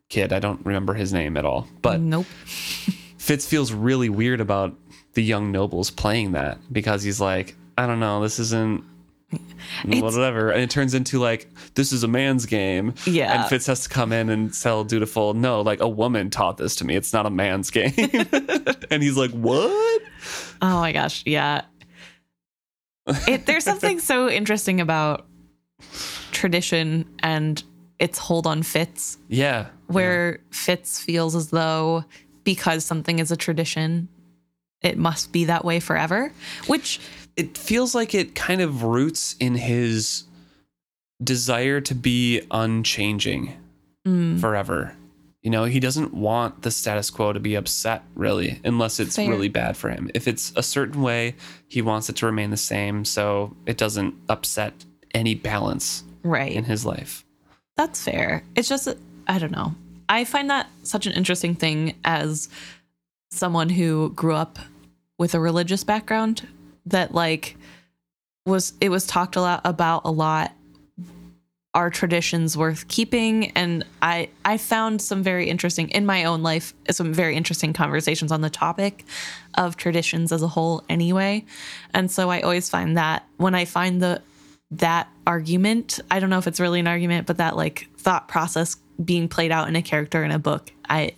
[0.08, 0.32] kid.
[0.32, 1.66] I don't remember his name at all.
[1.82, 2.26] But nope.
[3.18, 4.74] Fitz feels really weird about
[5.14, 8.84] the young nobles playing that because he's like, I don't know, this isn't
[9.84, 10.50] whatever.
[10.50, 12.94] And it turns into like, this is a man's game.
[13.04, 13.40] Yeah.
[13.40, 16.76] And Fitz has to come in and sell Dutiful, no, like a woman taught this
[16.76, 16.94] to me.
[16.94, 17.92] It's not a man's game.
[18.90, 20.02] and he's like, what?
[20.62, 21.62] Oh my gosh, yeah.
[23.26, 25.26] It, there's something so interesting about
[26.40, 27.62] tradition and
[27.98, 29.66] its hold on Fitz, Yeah.
[29.88, 32.04] where Fitz feels as though
[32.44, 34.08] because something is a tradition,
[34.80, 36.32] it must be that way forever,
[36.66, 36.98] which
[37.36, 40.24] it feels like it kind of roots in his
[41.22, 43.52] desire to be unchanging
[44.08, 44.96] mm, forever.
[45.42, 49.28] You know, he doesn't want the status quo to be upset, really, unless it's Fair.
[49.28, 50.10] really bad for him.
[50.14, 51.34] If it's a certain way,
[51.68, 54.72] he wants it to remain the same so it doesn't upset
[55.14, 56.52] any balance right.
[56.52, 57.24] in his life.
[57.76, 58.42] That's fair.
[58.54, 58.88] It's just,
[59.26, 59.74] I don't know.
[60.08, 62.48] I find that such an interesting thing as
[63.30, 64.58] someone who grew up
[65.18, 66.46] with a religious background
[66.86, 67.56] that like
[68.46, 70.52] was it was talked a lot about a lot
[71.72, 76.74] are traditions worth keeping and i i found some very interesting in my own life
[76.90, 79.04] some very interesting conversations on the topic
[79.54, 81.44] of traditions as a whole anyway
[81.94, 84.20] and so i always find that when i find the
[84.72, 88.76] that argument i don't know if it's really an argument but that like thought process
[89.04, 91.10] being played out in a character in a book i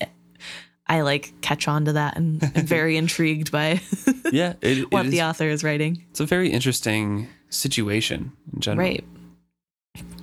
[0.87, 3.81] i like catch on to that and am very intrigued by
[4.33, 8.61] Yeah, it, it what is- the author is writing it's a very interesting situation in
[8.61, 8.87] general.
[8.89, 9.05] Right.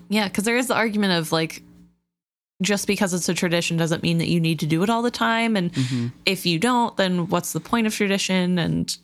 [0.10, 1.62] Yeah, because there is the argument of like,
[2.64, 5.12] just because it's a tradition doesn't mean that you need to do it all the
[5.12, 5.56] time.
[5.56, 6.12] And Mhm.
[6.26, 8.58] if you don't, then what's the point of tradition?
[8.58, 8.98] And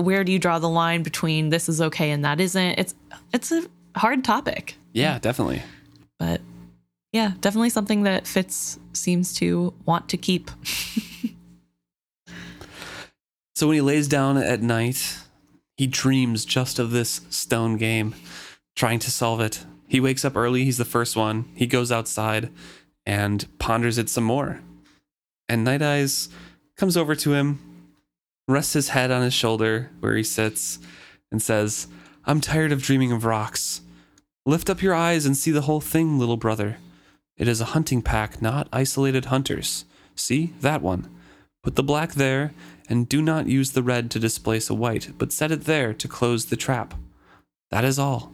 [0.00, 2.78] where do you draw the line between this is okay and that isn't?
[2.78, 2.94] It's
[3.32, 3.64] it's a
[3.96, 5.62] hard topic, Yeah, definitely.
[6.18, 6.40] but
[7.12, 10.50] yeah, definitely something that Fitz seems to want to keep.
[13.54, 15.18] So when he lays down at night,
[15.76, 18.14] he dreams just of this stone game,
[18.74, 19.66] trying to solve it.
[19.86, 21.44] He wakes up early, he's the first one.
[21.54, 22.50] He goes outside
[23.04, 24.60] and ponders it some more.
[25.46, 26.30] And Night Eyes
[26.76, 27.58] comes over to him,
[28.50, 30.78] rests his head on his shoulder where he sits,
[31.30, 31.86] and says,
[32.24, 33.80] I'm tired of dreaming of rocks.
[34.44, 36.78] Lift up your eyes and see the whole thing, little brother.
[37.36, 39.84] It is a hunting pack, not isolated hunters.
[40.14, 41.08] See, that one.
[41.62, 42.52] Put the black there,
[42.88, 46.08] and do not use the red to displace a white, but set it there to
[46.08, 46.94] close the trap.
[47.70, 48.32] That is all.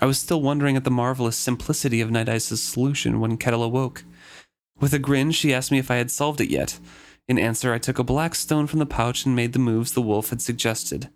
[0.00, 4.04] I was still wondering at the marvelous simplicity of Night Eyes's solution when Kettle awoke.
[4.78, 6.78] With a grin, she asked me if I had solved it yet.
[7.28, 10.02] In answer, I took a black stone from the pouch and made the moves the
[10.02, 11.08] wolf had suggested.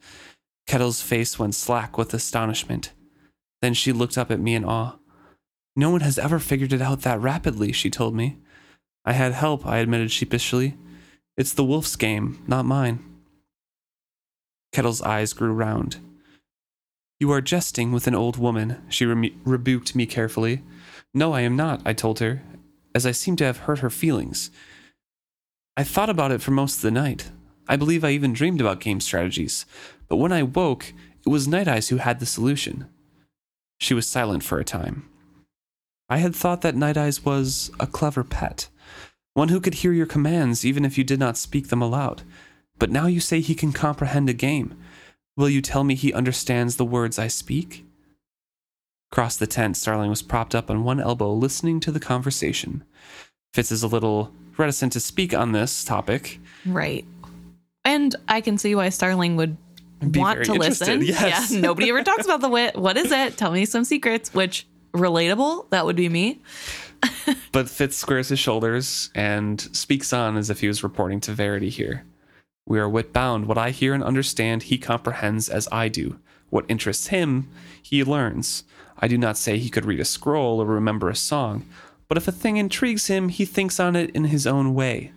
[0.67, 2.93] Kettle's face went slack with astonishment.
[3.63, 4.97] Then she looked up at me in awe.
[5.77, 8.39] No one has ever figured it out that rapidly, she told me.
[9.05, 10.77] I had help, I admitted sheepishly.
[11.37, 13.05] It's the wolf's game, not mine.
[14.73, 15.99] Kettle's eyes grew round.
[17.19, 20.63] You are jesting with an old woman, she rem- rebuked me carefully.
[21.13, 22.43] No, I am not, I told her,
[22.95, 24.51] as I seemed to have hurt her feelings.
[25.81, 27.31] I thought about it for most of the night.
[27.67, 29.65] I believe I even dreamed about game strategies,
[30.09, 30.93] but when I woke,
[31.25, 32.85] it was Night Eyes who had the solution.
[33.79, 35.09] She was silent for a time.
[36.07, 38.69] I had thought that Night Eyes was a clever pet,
[39.33, 42.25] one who could hear your commands even if you did not speak them aloud.
[42.79, 44.77] But now you say he can comprehend a game.
[45.35, 47.87] Will you tell me he understands the words I speak?
[49.11, 52.85] Across the tent, Starling was propped up on one elbow, listening to the conversation.
[53.55, 56.39] Fitz is a little reticent to speak on this topic.
[56.65, 57.05] Right.
[57.85, 59.57] And I can see why Starling would
[60.11, 61.03] Be want to listen.
[61.03, 61.51] yes.
[61.51, 61.61] Yeah.
[61.69, 62.77] Nobody ever talks about the wit.
[62.77, 63.37] What is it?
[63.37, 65.71] Tell me some secrets, which relatable.
[65.71, 66.41] That would be me.
[67.53, 71.69] But Fitz squares his shoulders and speaks on as if he was reporting to Verity
[71.69, 72.05] here.
[72.67, 73.47] We are wit bound.
[73.47, 76.21] What I hear and understand, he comprehends as I do.
[76.51, 77.49] What interests him,
[77.83, 78.65] he learns.
[78.99, 81.65] I do not say he could read a scroll or remember a song,
[82.11, 85.13] but if a thing intrigues him, he thinks on it in his own way.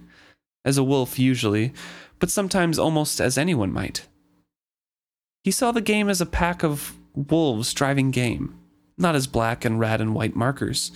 [0.64, 1.74] As a wolf, usually,
[2.20, 4.08] but sometimes almost as anyone might.
[5.44, 8.58] He saw the game as a pack of wolves driving game,
[8.98, 10.94] not as black and red and white markers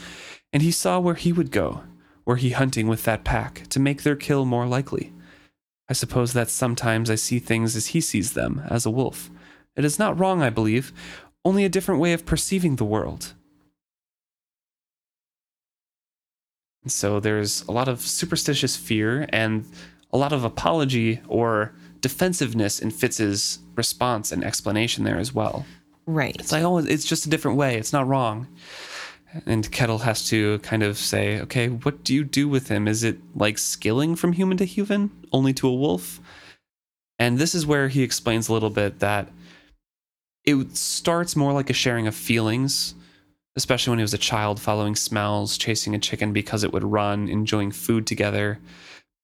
[0.54, 1.84] and he saw where he would go,
[2.26, 5.14] were he hunting with that pack, to make their kill more likely.
[5.90, 9.30] I suppose that sometimes I see things as he sees them, as a wolf.
[9.76, 10.92] It is not wrong, I believe,
[11.46, 13.34] only a different way of perceiving the world.
[16.92, 19.66] So there's a lot of superstitious fear and
[20.12, 25.66] a lot of apology or defensiveness in Fitz's response and explanation there as well.
[26.06, 26.36] Right.
[26.40, 27.78] It's like, oh, it's just a different way.
[27.78, 28.48] It's not wrong.
[29.46, 32.88] And Kettle has to kind of say, okay, what do you do with him?
[32.88, 36.22] Is it like skilling from human to human, only to a wolf?
[37.20, 39.30] And this is where he explains a little bit that
[40.46, 42.96] it starts more like a sharing of feelings,
[43.58, 47.28] especially when he was a child, following smells, chasing a chicken because it would run,
[47.28, 48.60] enjoying food together.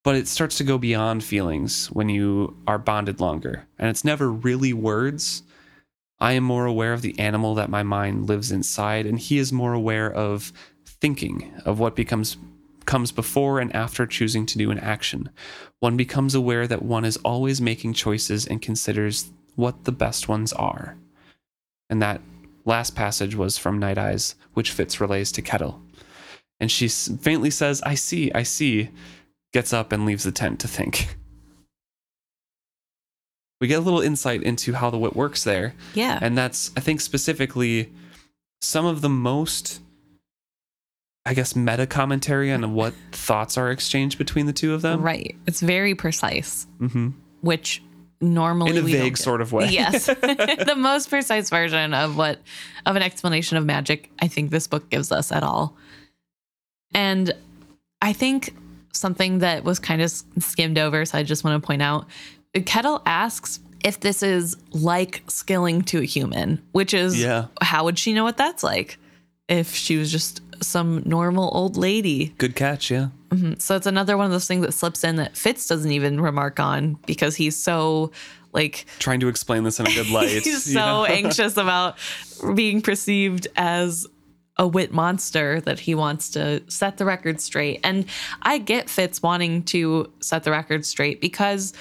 [0.04, 3.68] But it starts to go beyond feelings when you are bonded longer.
[3.78, 5.44] And it's never really words.
[6.20, 9.54] I am more aware of the animal that my mind lives inside, and he is
[9.54, 10.52] more aware of
[10.86, 12.36] thinking, of what becomes
[12.86, 15.30] comes before and after choosing to do an action.
[15.80, 20.52] One becomes aware that one is always making choices and considers what the best ones
[20.52, 20.98] are.
[21.90, 22.20] And that
[22.66, 25.82] last passage was from Night Eyes, which Fitz relays to Kettle.
[26.60, 28.90] And she faintly says, I see, I see,
[29.52, 31.18] gets up and leaves the tent to think.
[33.60, 35.74] We get a little insight into how the wit works there.
[35.94, 36.20] Yeah.
[36.22, 37.92] And that's, I think, specifically
[38.62, 39.80] some of the most,
[41.26, 45.02] I guess, meta commentary on what thoughts are exchanged between the two of them.
[45.02, 45.36] right.
[45.48, 47.10] It's very precise, hmm
[47.42, 47.82] which
[48.24, 49.68] normally In a vague sort of way.
[49.70, 50.06] Yes.
[50.16, 52.40] the most precise version of what
[52.86, 55.76] of an explanation of magic I think this book gives us at all.
[56.94, 57.34] And
[58.02, 58.56] I think
[58.94, 62.08] something that was kind of skimmed over, so I just want to point out
[62.66, 67.48] Kettle asks if this is like skilling to a human, which is Yeah.
[67.62, 68.98] how would she know what that's like
[69.50, 72.34] if she was just some normal old lady?
[72.38, 73.10] Good catch, yeah.
[73.30, 73.62] Mhm.
[73.62, 76.60] So it's another one of those things that slips in that Fitz doesn't even remark
[76.60, 78.12] on because he's so
[78.54, 80.30] like Trying to explain this in a good light.
[80.30, 81.98] he's so anxious about
[82.56, 84.06] being perceived as
[84.58, 87.80] a wit monster that he wants to set the record straight.
[87.84, 88.06] And
[88.44, 91.74] I get Fitz wanting to set the record straight because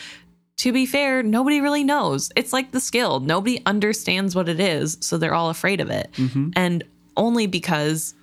[0.56, 2.30] to be fair, nobody really knows.
[2.36, 3.20] It's like the skill.
[3.20, 6.10] Nobody understands what it is, so they're all afraid of it.
[6.14, 6.52] Mhm.
[6.56, 6.84] And
[7.16, 8.14] only because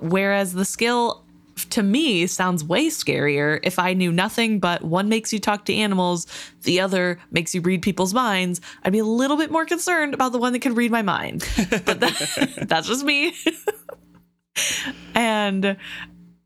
[0.00, 1.24] whereas the skill
[1.70, 5.74] to me sounds way scarier if I knew nothing but one makes you talk to
[5.74, 6.26] animals,
[6.62, 8.60] the other makes you read people's minds.
[8.82, 11.46] I'd be a little bit more concerned about the one that can read my mind.
[11.84, 13.34] But that, that's just me.
[15.14, 15.76] and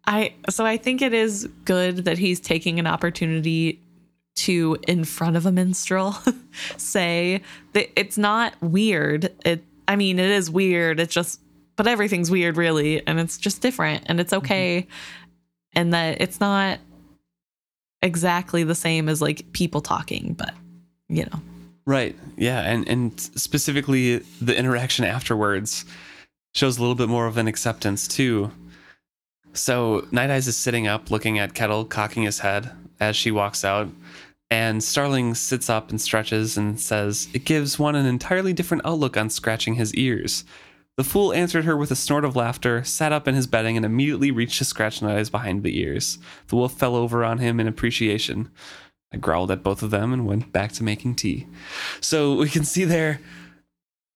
[0.07, 3.83] I so I think it is good that he's taking an opportunity
[4.37, 6.17] to in front of a minstrel
[6.77, 9.33] say that it's not weird.
[9.45, 10.99] It I mean it is weird.
[10.99, 11.41] It's just
[11.79, 14.45] but everything's weird really and it's just different and it's mm-hmm.
[14.45, 14.87] okay
[15.73, 16.79] and that it's not
[18.03, 20.53] exactly the same as like people talking but
[21.09, 21.41] you know
[21.89, 22.15] Right.
[22.37, 22.61] Yeah.
[22.61, 25.87] And and specifically the interaction afterwards
[26.53, 28.51] shows a little bit more of an acceptance too.
[29.55, 32.71] So Night Eyes is sitting up looking at Kettle cocking his head
[33.01, 33.89] as she walks out.
[34.51, 39.17] And Starling sits up and stretches and says, It gives one an entirely different outlook
[39.17, 40.45] on scratching his ears.
[40.99, 43.87] The fool answered her with a snort of laughter, sat up in his bedding, and
[43.87, 46.19] immediately reached to scratch Eyes behind the ears.
[46.49, 48.51] The wolf fell over on him in appreciation.
[49.15, 51.47] I growled at both of them and went back to making tea.
[52.01, 53.21] So we can see there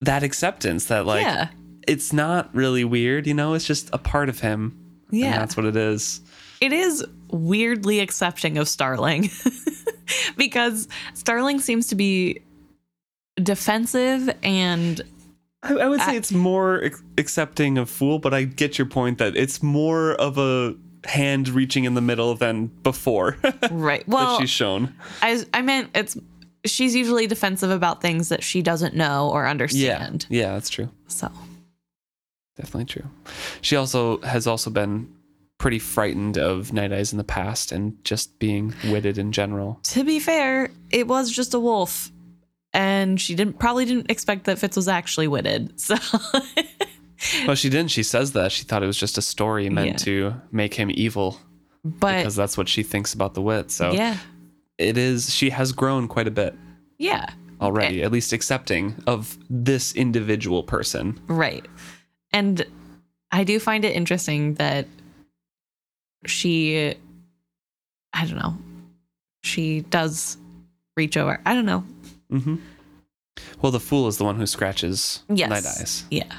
[0.00, 1.50] that acceptance that like yeah
[1.86, 4.76] it's not really weird, you know, it's just a part of him.
[5.10, 6.20] And yeah that's what it is.
[6.60, 9.30] it is weirdly accepting of Starling
[10.36, 12.42] because Starling seems to be
[13.36, 15.00] defensive and
[15.62, 19.18] I, I would say I- it's more accepting of fool, but I get your point
[19.18, 23.36] that it's more of a hand reaching in the middle than before
[23.70, 24.06] right.
[24.08, 24.94] Well, she's shown.
[25.20, 26.16] I I meant it's
[26.64, 29.82] she's usually defensive about things that she doesn't know or understand.
[29.82, 29.94] Yeah.
[30.06, 30.26] understand.
[30.30, 30.88] Yeah, that's true.
[31.08, 31.30] So
[32.56, 33.08] Definitely true.
[33.62, 35.10] She also has also been
[35.58, 39.78] pretty frightened of Night Eyes in the past and just being witted in general.
[39.84, 42.10] to be fair, it was just a wolf.
[42.74, 45.74] And she didn't probably didn't expect that Fitz was actually witted.
[45.78, 45.96] So
[47.46, 47.92] Well, she didn't.
[47.92, 48.50] She says that.
[48.50, 49.96] She thought it was just a story meant Yeah.
[49.98, 51.38] to make him evil
[51.84, 53.70] but because that's what she thinks about the wit.
[53.70, 54.16] So yeah.
[54.78, 56.54] it is, she has grown quite a bit
[56.98, 57.30] Yeah.
[57.60, 61.20] already, at least accepting of this individual person.
[61.28, 61.64] Right.
[62.32, 62.64] And
[63.30, 64.86] I do find it interesting that
[66.26, 66.94] she,
[68.12, 68.56] I don't know,
[69.42, 70.36] she does
[70.96, 71.40] reach over.
[71.46, 71.84] I don't know.
[72.32, 72.56] Hmm
[73.60, 75.50] Well, the fool is the one who scratches Yes.
[75.50, 76.04] Night Eyes.
[76.10, 76.32] Yeah.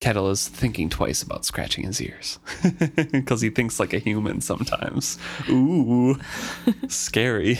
[0.00, 2.40] Kettle is thinking twice about scratching his ears
[3.12, 5.16] because he thinks like a human sometimes.
[5.48, 6.18] Ooh,
[6.88, 7.58] scary.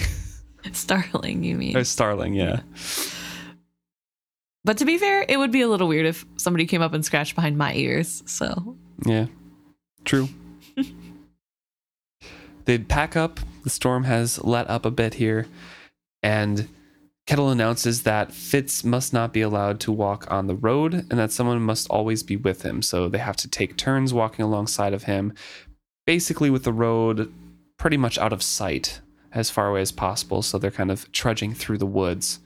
[0.73, 1.77] Starling, you mean.
[1.77, 2.61] Or Starling, yeah.
[4.65, 7.05] But to be fair, it would be a little weird if somebody came up and
[7.05, 8.23] scratched behind my ears.
[8.27, 8.77] So,
[9.07, 9.27] Yeah,
[10.05, 10.29] true.
[12.65, 13.41] they pack up.
[13.65, 15.47] The storm has let up a bit here,
[16.23, 16.69] and
[17.27, 21.31] Kettle announces that Fitz must not be allowed to walk on the road and that
[21.31, 22.83] someone must always be with him.
[22.83, 25.33] So they have to take turns walking alongside of him,
[26.05, 27.33] basically with the road
[27.79, 29.01] pretty much out of sight
[29.31, 30.43] as far away as possible.
[30.43, 32.41] So they're kind of trudging through the woods.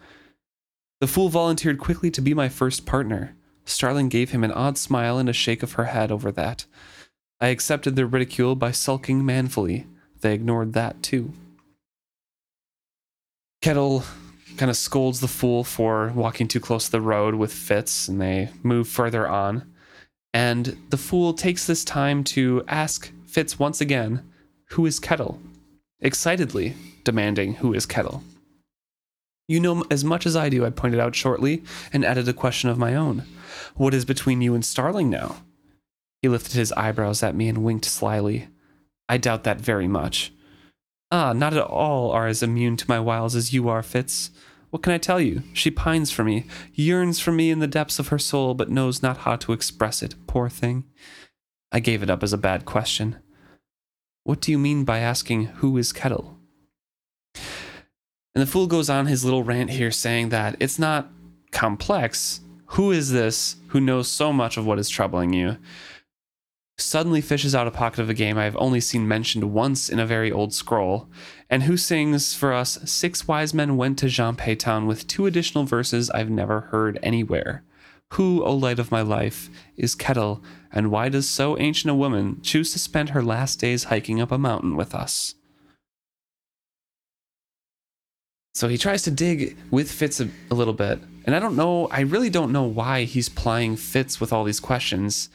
[1.01, 3.35] The fool volunteered quickly to be my first partner.
[3.65, 6.67] Starling gave him an odd smile and a shake of her head over that.
[7.41, 9.87] I accepted their ridicule by sulking manfully.
[10.21, 11.33] They ignored that too.
[13.67, 14.05] Kettle
[14.59, 18.21] kind of scolds the fool for walking too close to the road with Fitz, and
[18.21, 19.69] they move further on.
[20.33, 24.25] And the fool takes this time to ask Fitz once again,
[24.71, 25.41] Who is Kettle?
[25.99, 28.23] Excitedly demanding, Who is Kettle?
[29.49, 32.71] You know as much as I do, I pointed out shortly, and added a question
[32.71, 33.25] of my own.
[33.75, 35.43] What is between you and Starling now?
[36.23, 38.47] He lifted his eyebrows at me and winked slyly.
[39.09, 40.31] I doubt that very much.
[41.11, 44.31] Ah, not at all are as immune to my wiles as you are, Fitz.
[44.71, 45.43] What can I tell you?
[45.53, 49.03] She pines for me, yearns for me in the depths of her soul, but knows
[49.03, 50.85] not how to express it, poor thing.
[51.71, 53.17] I gave it up as a bad question.
[54.25, 56.37] What do you mean by asking who is Kettle?
[57.37, 61.09] And the fool goes on his little rant here saying that it's not
[61.53, 62.41] complex.
[62.71, 65.57] Who is this who knows so much of what is troubling you?
[66.79, 69.99] Suddenly fishes out a pocket of a game I have only seen mentioned once in
[69.99, 71.09] a very old scroll,
[71.49, 75.65] and who sings for us Six wise men went to Jhaampe Town with two additional
[75.65, 77.65] verses I've never heard anywhere.
[78.13, 82.41] Who, O light of my life, is Kettle, and why does so ancient a woman
[82.43, 85.35] choose to spend her last days hiking up a mountain with us?
[88.55, 91.89] So he tries to dig with Fitz a, a little bit, and I don't know,
[91.89, 95.31] I really don't know why he's plying Fitz with all these questions,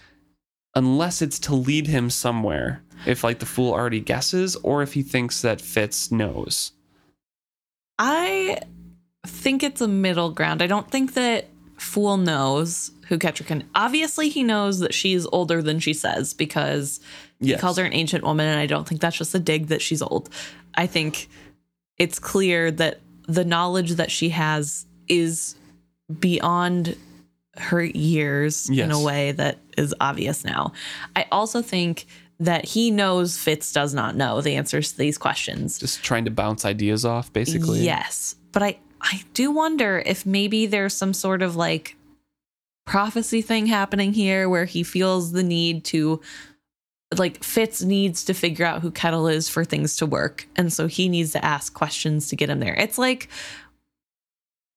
[0.76, 2.84] unless it's to lead him somewhere.
[3.05, 6.72] If like the fool already guesses, or if he thinks that Fitz knows.
[7.97, 8.59] I
[9.26, 10.61] think it's a middle ground.
[10.61, 11.47] I don't think that
[11.78, 16.99] Fool knows who Kettrick Obviously, he knows that she's older than she says because
[17.39, 17.57] Yes.
[17.57, 19.82] he calls her an ancient woman, and I don't think that's just a dig that
[19.82, 20.30] she's old.
[20.76, 21.28] I think
[21.97, 25.55] it's clear that the knowledge that she has is
[26.19, 26.95] beyond
[27.58, 30.72] her years in a way that is obvious now.
[31.16, 32.06] I also think
[32.39, 35.78] that he knows Fitz does not know the answers to these questions.
[35.78, 37.82] Just trying to bounce ideas off, basically.
[37.82, 38.36] Yes.
[38.52, 41.98] But I I do wonder if maybe there's some sort of like
[42.86, 46.22] prophecy thing happening here where he feels the need to
[47.18, 50.48] like Fitz needs to figure out who Kettle is for things to work.
[50.56, 52.76] And so he needs to ask questions to get him there.
[52.76, 53.28] It's like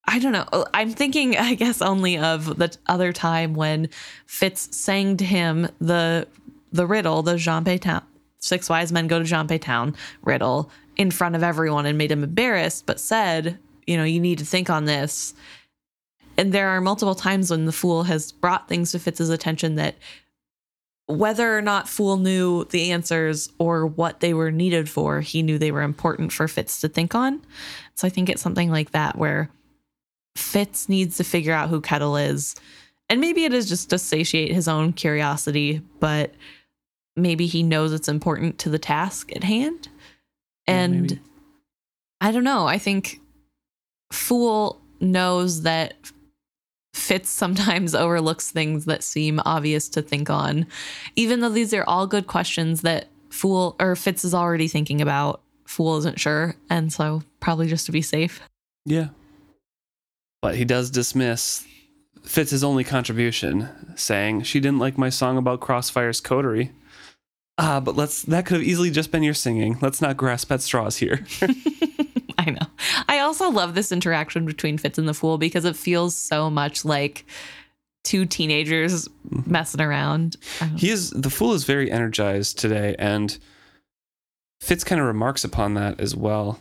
[0.06, 0.66] I don't know.
[0.74, 3.88] I'm thinking, I guess, only of the other time when
[4.26, 6.26] Fitz sang to him the
[6.72, 8.02] the riddle, the Jhaampe Town,
[8.38, 12.24] six wise men go to Jhaampe Town riddle in front of everyone and made him
[12.24, 15.34] embarrassed, but said, you know, you need to think on this.
[16.36, 19.94] And there are multiple times when the fool has brought things to Fitz's attention that
[21.06, 25.58] whether or not Fool knew the answers or what they were needed for, he knew
[25.58, 27.42] they were important for Fitz to think on.
[27.94, 29.50] So I think it's something like that where
[30.36, 32.54] Fitz needs to figure out who Kettle is.
[33.08, 36.32] And maybe it is just to satiate his own curiosity, but
[37.16, 39.88] maybe he knows it's important to the task at hand.
[40.66, 41.20] Yeah, And maybe.
[42.20, 42.66] I don't know.
[42.66, 43.20] I think
[44.12, 45.94] Fool knows that
[46.94, 50.66] Fitz sometimes overlooks things that seem obvious to think on.
[51.16, 55.42] Even though these are all good questions that Fool or Fitz is already thinking about,
[55.66, 58.40] Fool isn't sure, and so probably just to be safe.
[58.86, 59.08] Yeah.
[60.44, 61.66] But he does dismiss
[62.22, 66.70] Fitz's only contribution, saying she didn't like my song about Crossfire's coterie.
[67.56, 69.78] Ah, but let's that could have easily just been your singing.
[69.80, 71.24] Let's not grasp at straws here.
[72.38, 72.66] I know.
[73.08, 76.84] I also love this interaction between Fitz and the Fool because it feels so much
[76.84, 77.24] like
[78.02, 79.08] two teenagers
[79.46, 80.36] messing around.
[80.76, 83.38] He is the fool is very energized today, and
[84.60, 86.60] Fitz kind of remarks upon that as well.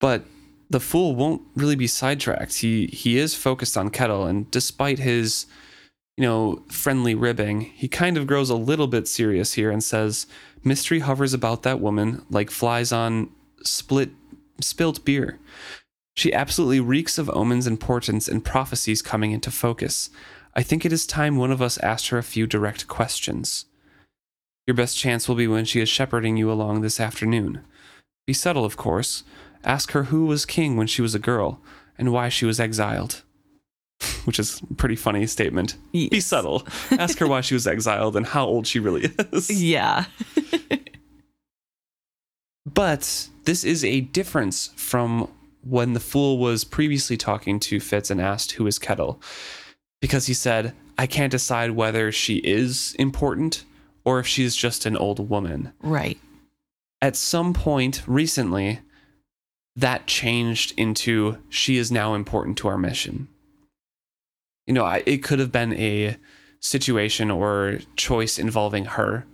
[0.00, 0.24] But
[0.70, 2.58] the fool won't really be sidetracked.
[2.58, 5.46] He he is focused on Kettle, and despite his,
[6.16, 10.26] you know, friendly ribbing, he kind of grows a little bit serious here and says,
[10.62, 13.30] "Mystery hovers about that woman like flies on
[13.62, 14.10] split
[14.60, 15.38] spilt beer."
[16.16, 20.10] She absolutely reeks of omens and portents and prophecies coming into focus.
[20.54, 23.66] I think it is time one of us asked her a few direct questions.
[24.66, 27.60] Your best chance will be when she is shepherding you along this afternoon.
[28.26, 29.22] Be subtle, of course.
[29.64, 31.60] Ask her who was king when she was a girl
[31.96, 33.22] and why she was exiled.
[34.24, 35.76] Which is a pretty funny statement.
[35.92, 36.66] Be subtle.
[36.92, 39.50] Ask her why she was exiled and how old she really is.
[39.62, 40.06] Yeah.
[42.74, 45.28] But this is a difference from
[45.62, 49.20] when the fool was previously talking to Fitz and asked who is Kettle.
[50.00, 53.64] Because he said, I can't decide whether she is important
[54.04, 55.72] or if she's just an old woman.
[55.80, 56.18] Right.
[57.00, 58.80] At some point recently,
[59.78, 63.28] that changed into she is now important to our mission.
[64.66, 66.16] You know, I, it could have been a
[66.60, 69.24] situation or choice involving her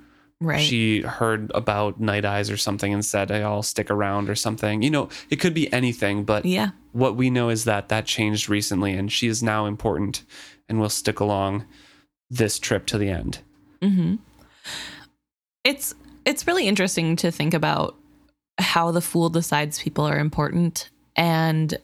[0.41, 0.61] Right.
[0.61, 4.83] she heard about Night Eyes or something and said, hey, I'll stick around or something.
[4.83, 6.71] You know, it could be anything, but yeah.
[6.93, 10.23] what we know is that that changed recently and she is now important
[10.69, 11.65] and will stick along
[12.29, 13.39] this trip to the end.
[13.81, 14.17] Mm-hmm.
[15.63, 15.95] It's
[16.27, 17.97] it's really interesting to think about
[18.59, 20.91] how the fool decides people are important.
[21.17, 21.77] And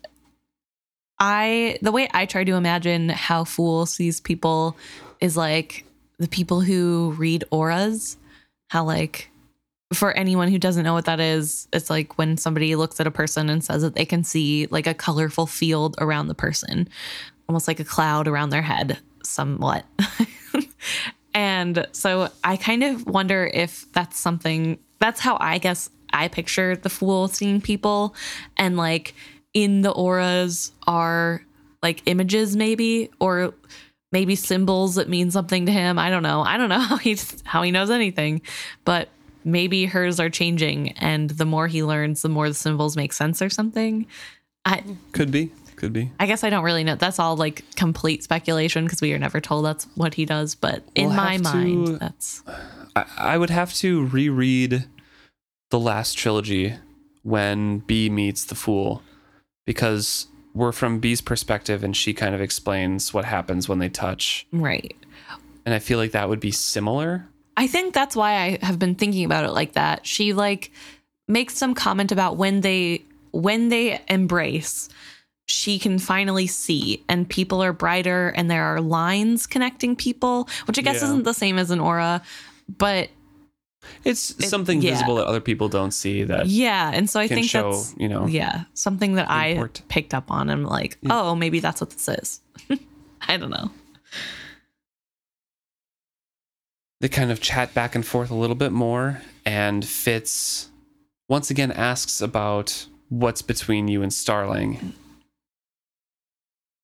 [1.19, 4.77] I the way I try to imagine how fool sees people
[5.21, 5.85] is like
[6.19, 8.17] the people who read auras
[8.69, 9.31] how like
[9.93, 13.11] for anyone who doesn't know what that is it's like when somebody looks at a
[13.11, 16.89] person and says that they can see like a colorful field around the person
[17.49, 19.85] almost like a cloud around their head somewhat.
[21.35, 26.77] And so I kind of wonder if that's something that's how I guess I picture
[26.77, 28.15] the fool seeing people
[28.57, 29.15] and like
[29.55, 31.43] in the auras are
[31.83, 33.55] like images maybe or
[34.13, 35.99] maybe symbols that mean something to him.
[35.99, 36.43] I don't know.
[36.43, 38.43] I don't know how he how he knows anything,
[38.85, 39.09] but
[39.45, 43.41] maybe hers are changing and the more he learns the more the symbols make sense
[43.41, 44.07] or something.
[44.65, 44.83] I
[45.13, 45.53] Could be.
[45.77, 46.13] Could be.
[46.21, 46.95] I guess I don't really know.
[46.97, 50.55] That's all like complete speculation because we are never told that's what he does.
[50.55, 52.43] But in We'll my to- mind, that's
[52.95, 54.85] I, I would have to reread
[55.71, 56.75] the last trilogy
[57.23, 59.03] when Bee meets the Fool
[59.67, 64.47] because we're from Bee's perspective and she kind of explains what happens when they touch.
[64.53, 64.97] right.
[65.67, 67.27] And I feel like that would be similar.
[67.57, 70.07] I think that's why I have been thinking about it like that.
[70.07, 70.73] She like
[71.29, 74.89] makes some comment about when they when they embrace,
[75.47, 80.79] she can finally see and people are brighter and there are lines connecting people, which
[80.79, 81.09] I guess Yeah.
[81.09, 82.23] isn't the same as an aura,
[82.79, 83.11] but
[84.05, 84.93] It's something yeah.
[84.93, 88.09] visible that other people don't see that yeah, and so I think show, that's you
[88.09, 88.27] know.
[88.27, 92.41] yeah, something that I picked up on i'm like, oh, maybe that's what this is.
[93.29, 93.71] I don't know.
[97.01, 100.71] They kind of chat back and forth a little bit more, and Fitz
[101.29, 104.93] once again asks about what's between you and Starling.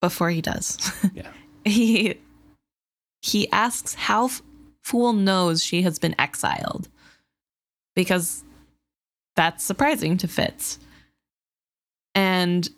[0.01, 0.93] before he does.
[1.15, 1.31] Yeah.
[1.65, 2.19] he
[3.23, 4.31] he asks how
[4.87, 6.89] Fool knows she has been exiled
[7.97, 8.45] because
[9.35, 10.79] that's surprising to Fitz.
[12.15, 12.69] And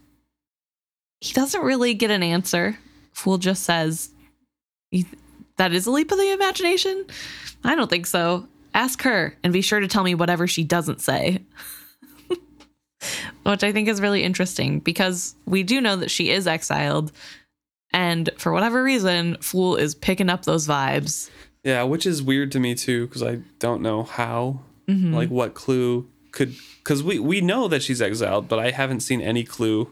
[1.21, 2.79] he doesn't really get an answer.
[3.13, 4.09] Fool just says,
[5.59, 7.05] "That is a leap of the imagination."
[7.63, 8.49] I don't think so.
[8.73, 11.45] Ask her and be sure to tell me whatever she doesn't say.
[13.43, 17.13] Which I think is really interesting because we do know that she is exiled
[17.93, 21.31] and for whatever reason, Fool is picking up those vibes.
[21.65, 25.13] Yeah, which is weird to me too, because I don't know how, Mhm.
[25.15, 29.21] like, what clue could, because we we know that she's exiled, but I haven't seen
[29.21, 29.91] any clue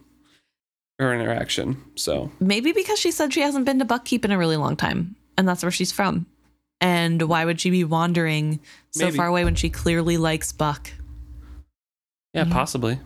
[0.99, 1.83] or interaction.
[1.97, 5.17] So Maybe because she said she hasn't been to Buckkeep in a really long time,
[5.37, 6.27] and that's where she's from.
[6.81, 8.61] And why would she be wandering
[8.93, 9.17] so Maybe.
[9.17, 10.91] far away when she clearly likes Buck?
[12.35, 12.51] yeah, Mhm.
[12.53, 12.99] possibly.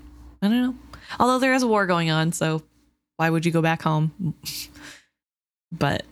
[0.42, 0.74] I don't know.
[1.18, 2.62] Although there is a war going on, so
[3.16, 4.34] why would you go back home?
[5.72, 6.04] but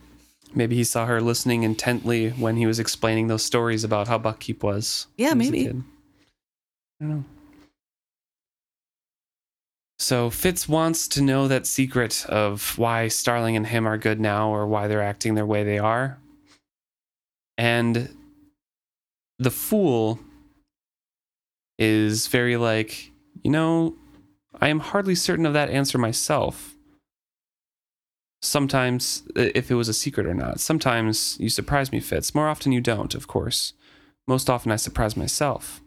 [0.53, 4.63] Maybe he saw her listening intently when he was explaining those stories about how Buckkeep
[4.63, 5.07] was.
[5.17, 5.67] Yeah, when he was maybe.
[5.67, 7.25] I don't know.
[9.99, 14.49] So Fitz wants to know that secret of why Starling and him are good now
[14.49, 16.17] or why they're acting their way they are.
[17.57, 18.09] And
[19.37, 20.19] the fool
[21.77, 23.11] is very like,
[23.43, 23.95] you know,
[24.59, 26.75] I am hardly certain of that answer myself.
[28.41, 30.59] Sometimes, if it was a secret or not.
[30.59, 32.33] Sometimes you surprise me, Fitz.
[32.33, 33.73] More often you don't, of course.
[34.27, 35.81] Most often I surprise myself.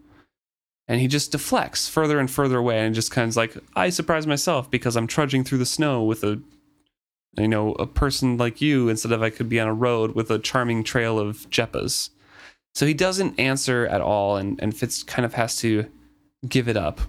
[0.88, 4.26] And he just deflects further and further away and just kind of like, I surprise
[4.26, 6.42] myself because I'm trudging through the snow with a,
[7.38, 10.30] you know, a person like you instead of I could be on a road with
[10.30, 12.10] a charming trail of Jeppas.
[12.74, 15.86] So he doesn't answer at all, and, and Fitz kind of has to
[16.48, 17.00] give it up.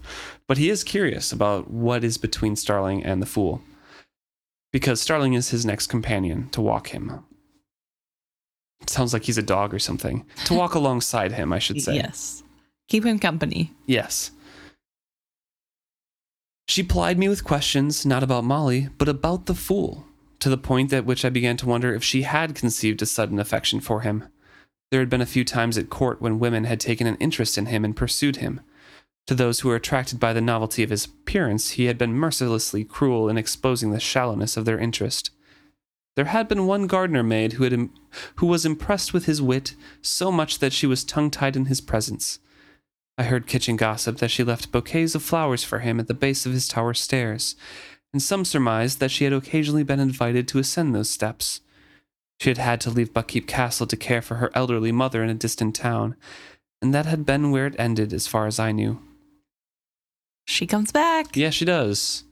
[0.46, 3.62] but he is curious about what is between Starling and the Fool,
[4.72, 7.24] because Starling is his next companion to walk him.
[8.80, 10.24] It sounds like he's a dog or something.
[10.46, 11.96] To walk alongside him, I should say.
[11.96, 12.42] Yes.
[12.88, 13.72] Keep him company.
[13.86, 14.30] Yes.
[16.66, 20.06] She plied me with questions, not about Molly, but about the Fool,
[20.38, 23.38] to the point at which I began to wonder if she had conceived a sudden
[23.38, 24.24] affection for him.
[24.90, 27.66] There had been a few times at court when women had taken an interest in
[27.66, 28.60] him and pursued him.
[29.30, 32.82] To those who were attracted by the novelty of his appearance, he had been mercilessly
[32.82, 35.30] cruel in exposing the shallowness of their interest.
[36.16, 37.90] There had been one gardener maid who, had,
[38.38, 41.80] who was impressed with his wit so much that she was tongue tied in his
[41.80, 42.40] presence.
[43.16, 46.44] I heard kitchen gossip that she left bouquets of flowers for him at the base
[46.44, 47.54] of his tower stairs,
[48.12, 51.60] and some surmised that she had occasionally been invited to ascend those steps.
[52.40, 55.34] She had had to leave Buckkeep Castle to care for her elderly mother in a
[55.34, 56.16] distant town,
[56.82, 59.00] and that had been where it ended as far as I knew.
[60.50, 61.36] She comes back.
[61.36, 62.24] Yeah, she does.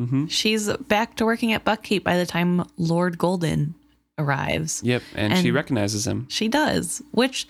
[0.00, 0.26] Mm-hmm.
[0.26, 3.74] She's back to working at Buckkeep by the time Lord Golden
[4.18, 4.82] arrives.
[4.82, 6.26] Yep, and, And- she recognizes him.
[6.30, 7.46] She does, which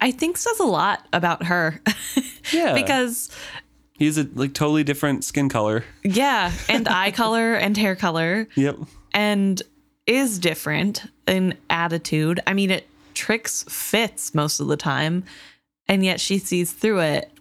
[0.00, 1.80] I think says a lot about her.
[2.52, 3.28] Yeah, because,
[3.94, 5.84] he's a like totally different skin color.
[6.04, 8.76] yeah, and eye color and hair color, Yep.
[9.12, 9.60] and
[10.06, 12.38] is different in attitude.
[12.46, 15.24] I mean, it tricks Fitz most of the time,
[15.88, 17.32] and yet she sees through it.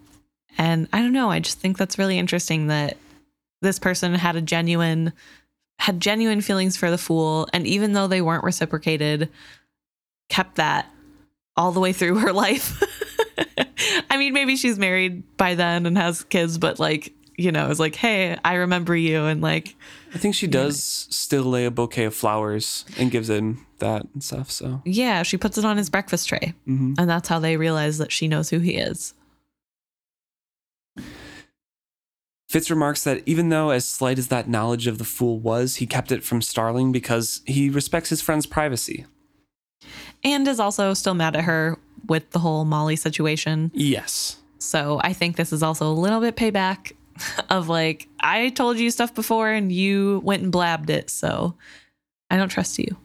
[0.57, 1.29] And I don't know.
[1.29, 2.97] I just think that's really interesting that
[3.61, 5.13] this person had a genuine
[5.79, 9.29] had genuine feelings for the fool, and even though they weren't reciprocated,
[10.29, 10.89] kept that
[11.57, 12.81] all the way through her life.
[14.09, 17.79] I mean, maybe she's married by then and has kids, but like, you know, it's
[17.79, 19.75] like, hey, I remember you, and like,
[20.13, 24.23] I think she does still lay a bouquet of flowers and gives him that and
[24.23, 24.49] stuff.
[24.49, 26.53] So Yeah, she puts it on his breakfast tray.
[26.65, 26.95] Mhm.
[26.97, 29.13] And that's how they realize that she knows who he is.
[32.55, 35.85] Fitz remarks that even though as slight as that knowledge of the fool was, he
[35.85, 39.05] kept it from Starling because he respects his friend's privacy.
[40.23, 41.77] And is also still mad at her
[42.07, 43.71] with the whole Molly situation.
[43.73, 44.37] Yes.
[44.57, 46.93] So I think this is also a little bit payback
[47.49, 51.09] of like, I told you stuff before and you went and blabbed it.
[51.09, 51.55] So
[52.29, 52.95] I don't trust you.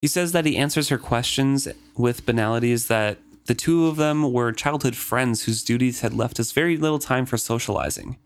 [0.00, 4.52] He says that he answers her questions with banalities that the two of them were
[4.52, 8.16] childhood friends whose duties had left us very little time for socializing.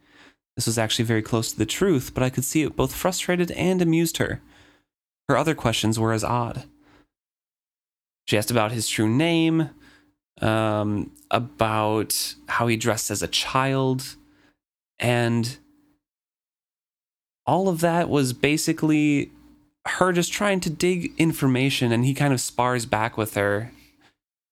[0.57, 3.51] This was actually very close to the truth, but I could see it both frustrated
[3.53, 4.41] and amused her.
[5.28, 6.65] Her other questions were as odd.
[8.27, 9.70] She asked about his true name,
[10.41, 14.16] um, about how he dressed as a child,
[14.99, 15.59] and
[17.47, 19.31] all of that was basically
[19.86, 23.70] her just trying to dig information and he kind of spars back with her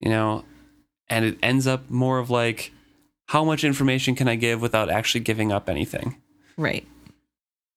[0.01, 0.45] you know
[1.09, 2.73] and it ends up more of like
[3.27, 6.16] how much information can i give without actually giving up anything
[6.59, 6.87] Right.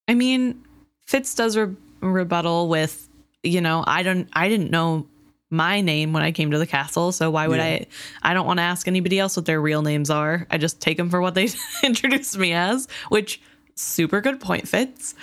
[0.10, 0.61] I mean,
[1.07, 3.07] Fitz does re- rebuttal with,
[3.41, 5.07] you know, I don't, I didn't know
[5.49, 7.64] my name when I came to the castle, so why would Yeah.
[7.64, 7.88] I?
[8.22, 10.45] I don't want to ask anybody else what their real names are.
[10.52, 11.47] I just take them for what they
[11.84, 13.41] introduced me as, which
[13.76, 15.15] super good point Fitz.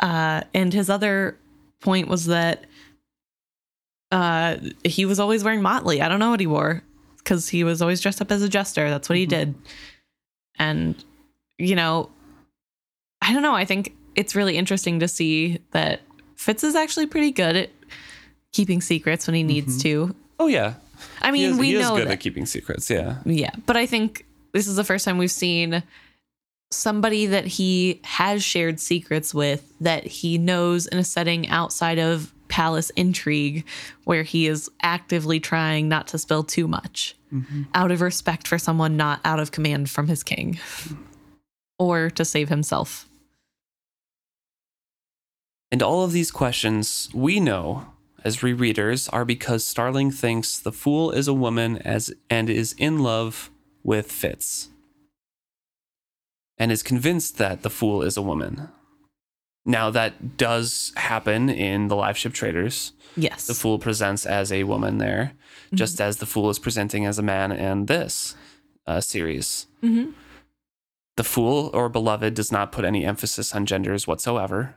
[0.00, 1.36] Uh, and his other
[1.82, 2.64] point was that
[4.10, 6.00] uh, he was always wearing motley.
[6.00, 6.82] I don't know what he wore
[7.26, 8.88] because he was always dressed up as a jester.
[8.88, 9.30] That's what he Mhm.
[9.30, 9.54] did.
[10.60, 11.04] And
[11.58, 12.10] you know,
[13.20, 13.54] I don't know.
[13.54, 16.02] I think it's really interesting to see that
[16.36, 17.70] Fitz is actually pretty good at
[18.52, 19.82] keeping secrets when he needs Mhm.
[19.82, 20.16] to.
[20.38, 20.74] oh yeah
[21.22, 24.24] I mean, is, we know good that, at keeping secrets yeah yeah, but I think
[24.52, 25.82] this is the first time we've seen
[26.70, 32.32] somebody that he has shared secrets with that he knows in a setting outside of
[32.48, 33.64] palace intrigue
[34.04, 37.62] where he is actively trying not to spill too much mm-hmm.
[37.74, 40.58] out of respect for someone not out of command from his king
[41.78, 43.08] or to save himself.
[45.70, 47.86] and all of these questions we know
[48.24, 52.98] as rereaders are because starling thinks the fool is a woman as and is in
[52.98, 53.50] love
[53.84, 54.70] with fitz
[56.58, 58.68] and is convinced that the fool is a woman.
[59.66, 62.92] Now, that does happen in the Liveship Traders.
[63.16, 63.46] Yes.
[63.46, 65.32] The fool presents as a woman there,
[65.74, 68.36] just as the fool is presenting as a man in this
[68.86, 69.66] uh, series.
[69.82, 70.12] Mhm.
[71.16, 74.76] The fool or beloved does not put any emphasis on genders whatsoever.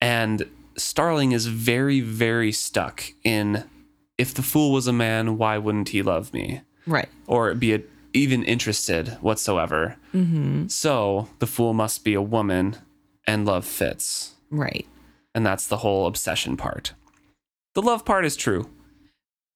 [0.00, 0.46] And
[0.76, 3.64] Starling is very, very stuck in
[4.18, 6.60] if the fool was a man, why wouldn't he love me?
[6.86, 7.08] Right.
[7.26, 7.82] Or be a,
[8.12, 9.96] even interested whatsoever.
[10.14, 10.68] Mm-hmm.
[10.68, 12.76] So the fool must be a woman
[13.26, 14.34] and love Fitz.
[14.50, 14.86] Right.
[15.34, 16.92] And that's the whole obsession part.
[17.74, 18.68] The love part is true.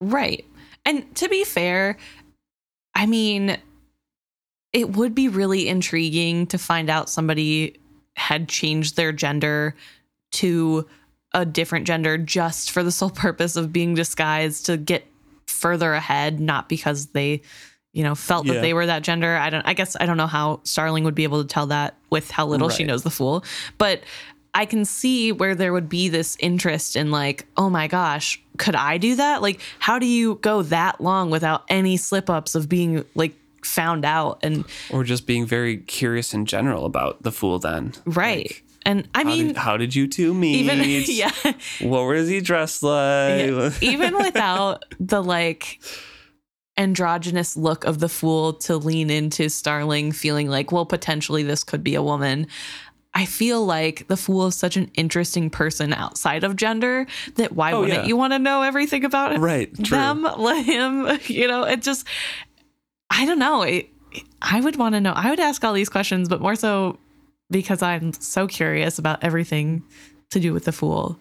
[0.00, 0.44] Right.
[0.84, 1.96] And to be fair,
[2.94, 3.58] I mean,
[4.72, 7.78] it would be really intriguing to find out somebody
[8.16, 9.74] had changed their gender
[10.32, 10.86] to
[11.32, 15.06] a different gender just for the sole purpose of being disguised to get
[15.46, 17.42] further ahead, not because they,
[17.92, 18.54] you know, felt Yeah.
[18.54, 19.36] that they were that gender.
[19.36, 21.94] I don't I guess I don't know how Starling would be able to tell that
[22.10, 23.44] with how little she knows the fool.
[23.78, 24.02] But
[24.54, 28.74] I can see where there would be this interest in like, oh my gosh, could
[28.74, 29.40] I do that?
[29.42, 34.04] Like, how do you go that long without any slip ups of being like found
[34.04, 34.38] out?
[34.42, 37.92] And Or just being very curious in general about the fool then.
[38.06, 38.46] right.
[38.48, 40.56] Like, and I how, mean, did, how did you two meet?
[40.60, 41.30] even yeah,
[41.80, 43.46] What was he dressed like?
[43.50, 45.78] yeah, even without the like
[46.78, 51.84] androgynous look of the fool to lean into Starling feeling like, well, potentially this could
[51.84, 52.46] be a woman.
[53.14, 57.72] I feel like the fool is such an interesting person outside of gender that why
[57.72, 58.06] Oh, wouldn't yeah.
[58.08, 59.38] you want to know everything about it?
[59.40, 59.74] right.
[59.74, 59.96] True.
[59.96, 62.06] them, let him, you know, it just,
[63.10, 63.62] I don't know.
[63.62, 63.88] It,
[64.40, 65.12] I would want to know.
[65.14, 66.98] I would ask all these questions, but more so
[67.50, 69.82] because I'm so curious about everything
[70.30, 71.18] to do with the fool.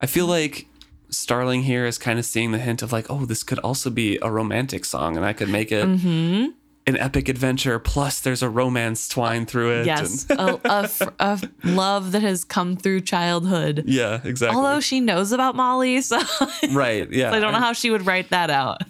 [0.00, 0.66] I feel like
[1.10, 4.18] Starling here is kind of seeing the hint of like, oh, this could also be
[4.22, 6.46] a romantic song, and I could make it hmm
[6.86, 7.78] an epic adventure.
[7.78, 9.86] Plus, there's a romance twine through it.
[9.86, 13.84] Yes, and- a, a, fr- a love that has come through childhood.
[13.86, 14.56] yeah, exactly.
[14.56, 16.18] Although she knows about Molly, so
[16.72, 17.10] right.
[17.12, 17.32] Yeah.
[17.32, 18.82] I don't know how she would write that out.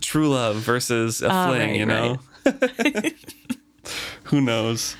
[0.00, 2.18] true love versus a Oh, fling, right, you know?
[4.24, 4.96] Who knows?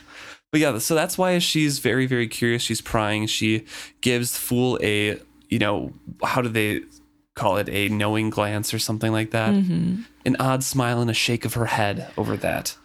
[0.52, 2.62] But yeah, so that's why she's very, very curious.
[2.62, 3.26] She's prying.
[3.26, 3.64] She
[4.00, 5.92] gives Fool a, you know,
[6.22, 6.82] how do they
[7.34, 7.68] call it?
[7.68, 9.52] A knowing glance or something like that.
[9.52, 10.02] Mm-hmm.
[10.24, 12.76] An odd smile and a shake of her head over that.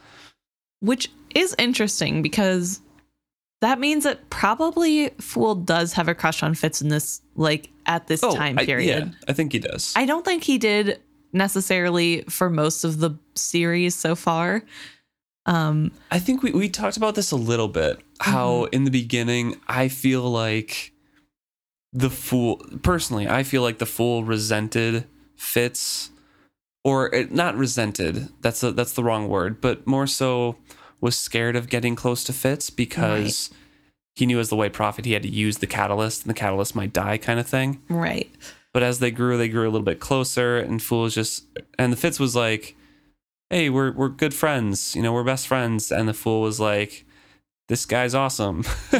[0.80, 2.82] Which is interesting because
[3.62, 8.08] that means that probably Fool does have a crush on Fitz in this, like at
[8.08, 9.06] this time Oh, I- period.
[9.08, 9.94] yeah, I think he does.
[9.96, 11.00] I don't think he did
[11.34, 14.64] necessarily for most of the series so far.
[15.46, 18.00] Um, I think we, we talked about this a little bit.
[18.20, 20.94] How in the beginning, I feel like
[21.94, 25.06] the fool, personally, I feel like the fool resented
[25.36, 26.12] Fitz,
[26.84, 28.30] or it, not resented.
[28.42, 30.58] That's a, that's the wrong word, but more so
[31.02, 33.50] was scared of getting close to Fitz because
[34.16, 36.76] he knew as the white prophet he had to use the catalyst, and the catalyst
[36.76, 37.82] might die, kind of thing.
[37.90, 38.32] right.
[38.74, 41.46] But as they grew, they grew a little bit closer, and Fool was just
[41.78, 42.78] and the Fitz was like,
[43.50, 47.06] "Hey, we're we're good friends, you know, we're best friends." And the Fool was like,
[47.72, 48.66] "This guy's awesome,"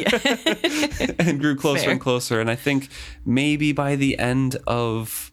[1.20, 1.92] and grew closer Fair.
[1.92, 2.40] and closer.
[2.40, 2.88] And I think
[3.26, 5.30] maybe by the end of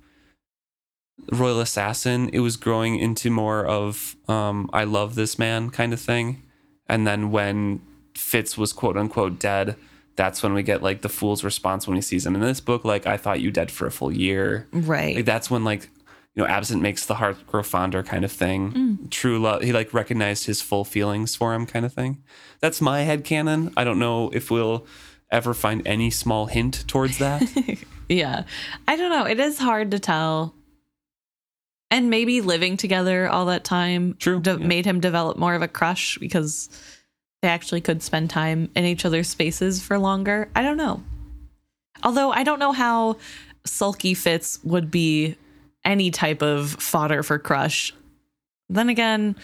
[1.31, 6.01] Royal Assassin, it was growing into more of um, "I love this man" kind of
[6.01, 6.43] thing.
[6.89, 7.81] And then when
[8.17, 9.77] Fitz was quote unquote dead,
[10.17, 12.85] that's when we get like the fool's response when he sees him in this book.
[12.85, 14.67] Like, I thought you dead for a full year.
[14.73, 15.15] Right.
[15.15, 15.91] Like that's when like
[16.39, 18.73] you know absent makes the heart grow fonder kind of thing.
[18.73, 19.11] Mm.
[19.11, 19.61] True love.
[19.63, 22.23] He like recognized his full feelings for him kind of thing.
[22.61, 23.73] That's my head canon.
[23.77, 24.87] I don't know if we'll
[25.33, 27.43] ever find any small hint towards that.
[28.09, 28.45] yeah.
[28.87, 29.27] I don't know.
[29.27, 30.55] It is hard to tell.
[31.91, 34.67] And maybe living together all that time True, de- yeah.
[34.67, 36.69] made him develop more of a crush because
[37.43, 40.51] they actually could spend time in each other's spaces for longer.
[40.55, 41.03] I don't know.
[42.05, 43.17] Although I don't know how
[43.65, 45.37] sulky Fitz would be
[45.89, 47.93] any type of fodder for crush.
[48.69, 49.35] Then again,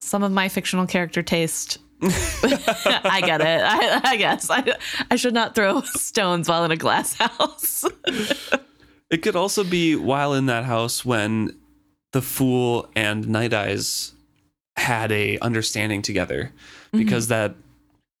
[0.00, 3.60] some of my fictional character taste I get it.
[3.64, 4.74] I, I guess I,
[5.10, 7.84] I should not throw stones while in a glass house.
[9.10, 11.56] it could also be while in that house when
[12.12, 14.12] the fool and Night Eyes
[14.76, 16.52] had a understanding together
[16.92, 17.04] Mm-hmm.
[17.04, 17.54] because that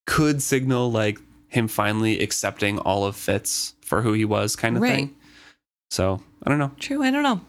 [0.06, 1.18] could signal like
[1.48, 4.94] him finally accepting all of Fitz for who he was kind of Right.
[4.94, 5.16] thing.
[5.90, 6.72] So I don't know.
[6.78, 7.02] True.
[7.02, 7.40] I don't know.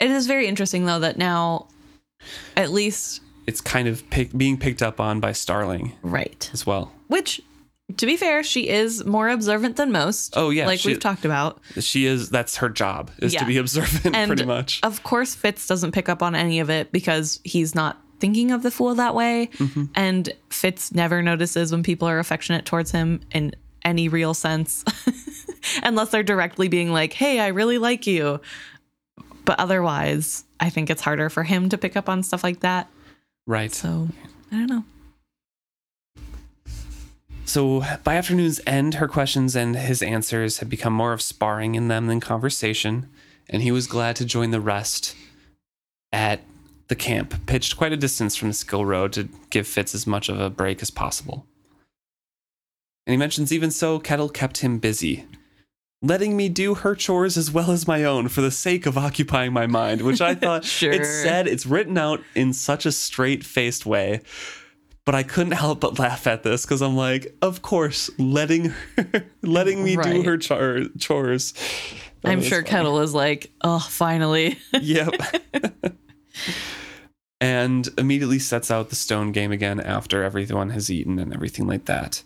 [0.00, 1.68] It is very interesting though that now,
[2.56, 6.50] at least It's kind of pick, being picked up on by Starling right.
[6.52, 6.92] as well.
[7.08, 7.40] Which,
[7.96, 10.34] to be fair, she is more observant than most.
[10.36, 11.60] Oh, yeah, like she- we've talked about.
[11.78, 13.40] She is that's her job is Yeah.
[13.40, 14.80] to be observant And pretty much.
[14.82, 18.62] Of course, Fitz doesn't pick up on any of it because he's not thinking of
[18.62, 19.50] the fool that way.
[19.58, 19.84] Mm-hmm.
[19.94, 23.52] And Fitz never notices when people are affectionate towards him in
[23.84, 24.84] any real sense,
[25.84, 28.40] unless they're directly being like, hey, I really like you.
[29.46, 32.90] But otherwise, I think it's harder for him to pick up on stuff like that.
[33.46, 33.72] Right.
[33.72, 34.08] So
[34.52, 34.84] I don't know.
[37.46, 41.86] So by afternoon's end, her questions and his answers had become more of sparring in
[41.86, 43.08] them than conversation,
[43.48, 45.14] and he was glad to join the rest
[46.12, 46.40] at
[46.88, 50.28] the camp, pitched quite a distance from the skill road to give Fitz as much
[50.28, 51.46] of a break as possible.
[53.06, 55.24] And he mentions even so, Kettle kept him busy,
[56.02, 59.52] letting me do her chores as well as my own for the sake of occupying
[59.52, 60.92] my mind, which I thought Sure.
[60.92, 64.20] it's said, it's written out in such a straight faced way.
[65.04, 69.24] But I couldn't help but laugh at this because I'm like, of course, letting her,
[69.42, 71.52] letting me do her char- chores.
[72.22, 72.68] That I'm sure funny.
[72.70, 74.58] Kettle is like, oh, finally.
[74.80, 75.14] Yep.
[77.40, 81.84] and immediately sets out the stone game again after everyone has eaten and everything like
[81.84, 82.22] that.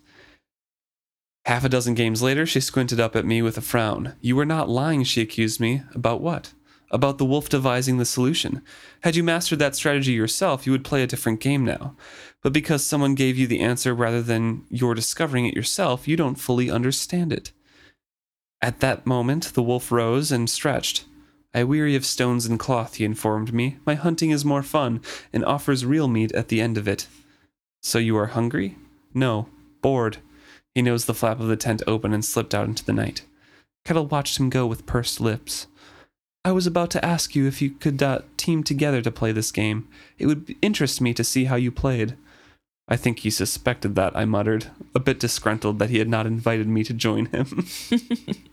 [1.46, 4.14] Half a dozen games later, she squinted up at me with a frown.
[4.20, 5.82] You were not lying, she accused me.
[5.94, 6.52] About what?
[6.90, 8.62] About the wolf devising the solution.
[9.02, 11.96] Had you mastered that strategy yourself, you would play a different game now.
[12.42, 16.34] But because someone gave you the answer rather than your discovering it yourself, you don't
[16.34, 17.52] fully understand it.
[18.60, 21.04] At that moment, the wolf rose and stretched.
[21.54, 23.78] I weary of stones and cloth, he informed me.
[23.86, 25.00] My hunting is more fun
[25.32, 27.06] and offers real meat at the end of it.
[27.82, 28.76] So you are hungry?
[29.14, 29.48] No,
[29.80, 30.18] bored.
[30.74, 33.22] He nosed the flap of the tent open and slipped out into the night.
[33.84, 35.66] Kettle watched him go with pursed lips.
[36.44, 39.52] I was about to ask you if you could uh, team together to play this
[39.52, 39.88] game.
[40.18, 42.16] It would interest me to see how you played.
[42.88, 46.66] I think he suspected that, I muttered, a bit disgruntled that he had not invited
[46.66, 47.66] me to join him.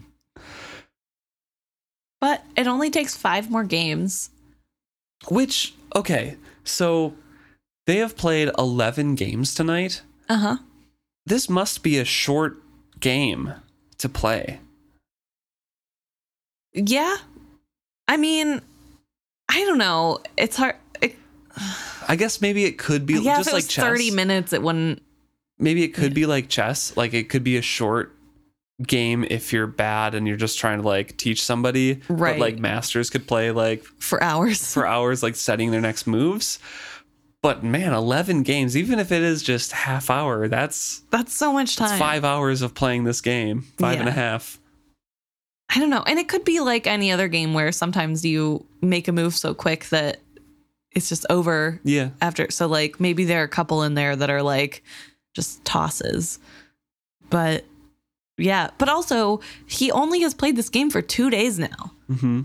[2.19, 4.31] But it only takes five more games.
[5.29, 7.13] Which, okay, so
[7.85, 10.01] they have played 11 games tonight.
[10.29, 10.57] Uh huh.
[11.27, 12.57] This must be a short
[13.01, 13.53] game
[13.97, 14.61] to play.
[16.73, 17.17] Yeah.
[18.07, 18.61] I mean,
[19.49, 20.19] I don't know.
[20.37, 20.75] It's hard.
[21.01, 21.15] It,
[22.07, 23.83] I guess maybe it could be yeah, just if it like was chess.
[23.85, 25.01] 30 minutes, it wouldn't.
[25.59, 26.95] Maybe it could be like chess.
[26.95, 28.13] Like it could be a short
[28.81, 31.95] game if you're bad and you're just trying to like teach somebody.
[32.07, 32.39] But Right.
[32.39, 34.71] like masters could play like For hours.
[34.73, 36.59] for hours, like setting their next moves.
[37.47, 41.77] But man, 11 games, even if it is just half hour, that's, That's so much
[41.77, 41.97] time.
[41.97, 43.61] five hours of playing this game.
[43.77, 44.59] Five and a half.
[45.73, 46.03] I don't know.
[46.05, 49.53] And it could be like any other game where sometimes you make a move so
[49.53, 50.19] quick that
[50.91, 52.09] it's just over Yeah.
[52.21, 52.51] after.
[52.51, 54.83] So, like, maybe there are a couple in there that are like
[55.33, 56.39] just tosses.
[57.29, 57.63] But
[58.37, 58.71] yeah.
[58.77, 62.41] But also, he only has played this game for two days now hmm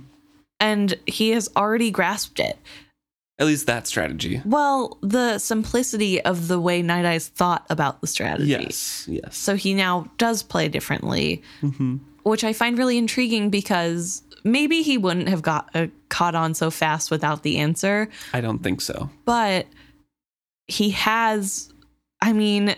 [0.60, 2.56] and he has already grasped it.
[3.38, 4.40] At least that strategy.
[4.44, 8.50] Well, the simplicity of the way Night Eyes thought about the strategy.
[8.50, 9.06] Yes.
[9.08, 9.36] Yes.
[9.36, 14.96] So he now does play differently, hmm which I find really intriguing because maybe he
[14.96, 19.10] wouldn't have got uh, caught on so fast without the answer, I don't think so.
[19.24, 19.66] but
[20.68, 21.72] he has.
[22.20, 22.76] I mean,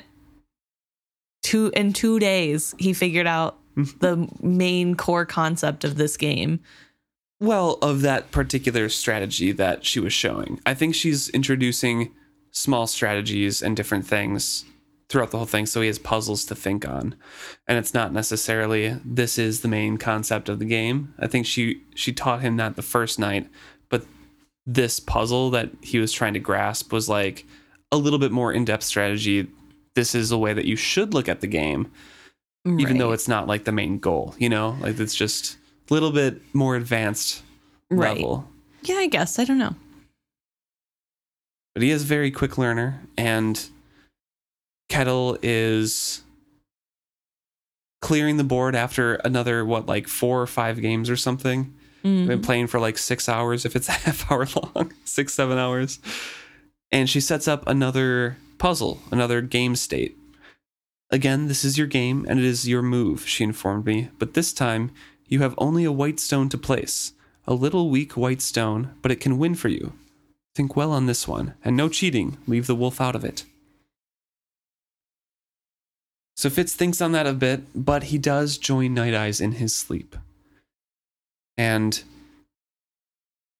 [1.43, 6.61] two in two days he figured out the main core concept of this game.
[7.45, 10.61] Well, of that particular strategy that she was showing.
[10.65, 12.13] I think she's introducing
[12.51, 14.65] small strategies and different things
[15.09, 17.15] throughout the whole thing so he has puzzles to think on.
[17.69, 21.13] And it's not necessarily this is the main concept of the game.
[21.19, 23.49] I think she she taught him that the first night,
[23.91, 24.07] but
[24.65, 27.45] this puzzle that he was trying to grasp was like
[27.93, 29.49] a little bit more in-depth strategy.
[29.95, 31.91] This is a way that you should look at the game
[32.67, 34.77] even though it's not like the main goal, you know?
[34.81, 35.59] Like it's just
[35.91, 37.43] little bit more advanced
[37.91, 38.17] Right.
[38.17, 38.49] level.
[38.83, 39.75] yeah, I guess I don't know.
[41.75, 43.63] But he is a very quick learner and
[44.89, 46.23] Kettle is
[48.01, 51.75] clearing the board after another what like 4 or 5 games or something.
[52.05, 52.27] Mhm.
[52.27, 55.99] Been playing for like 6 hours if it's a half hour long, 6 7 hours.
[56.93, 60.17] And she sets up another puzzle, another game state.
[61.11, 64.53] Again, this is your game and it is your move, she informed me, but this
[64.53, 64.91] time
[65.27, 67.13] you have only a white stone to place.
[67.47, 69.93] A little weak white stone, but it can win for you.
[70.55, 72.39] Think well on this one, and no cheating.
[72.47, 73.45] Leave the wolf out of it.
[76.37, 79.75] So Fitz thinks on that a bit, but he does join Night Eyes in his
[79.75, 80.17] sleep.
[81.57, 82.03] And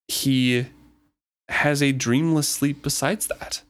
[0.09, 0.67] he
[1.49, 3.63] has a dreamless sleep besides that.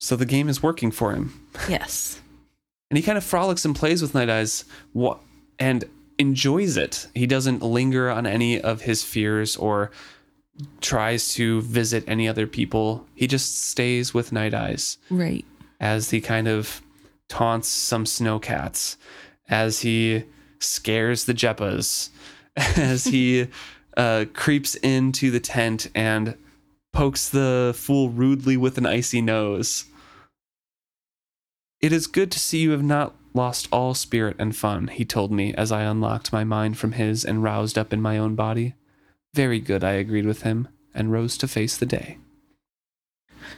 [0.00, 1.46] So the game is working for him.
[1.68, 2.20] Yes.
[2.90, 4.64] And he kind of frolics and plays with Night Eyes
[5.60, 5.84] and
[6.18, 7.06] enjoys it.
[7.14, 9.90] He doesn't linger on any of his fears or
[10.80, 13.06] tries to visit any other people.
[13.14, 15.44] He just stays with Night Eyes Right.
[15.78, 16.82] as he kind of
[17.28, 18.96] taunts some snowcats,
[19.48, 20.24] as he
[20.58, 22.10] scares the Jeppas,
[22.56, 23.46] as he
[23.96, 26.36] uh, creeps into the tent and
[26.92, 29.84] pokes the fool rudely with an icy nose.
[31.80, 35.30] It is good to see you have not lost all spirit and fun, he told
[35.32, 38.74] me as I unlocked my mind from his and roused up in my own body.
[39.34, 42.18] Very good, I agreed with him and rose to face the day.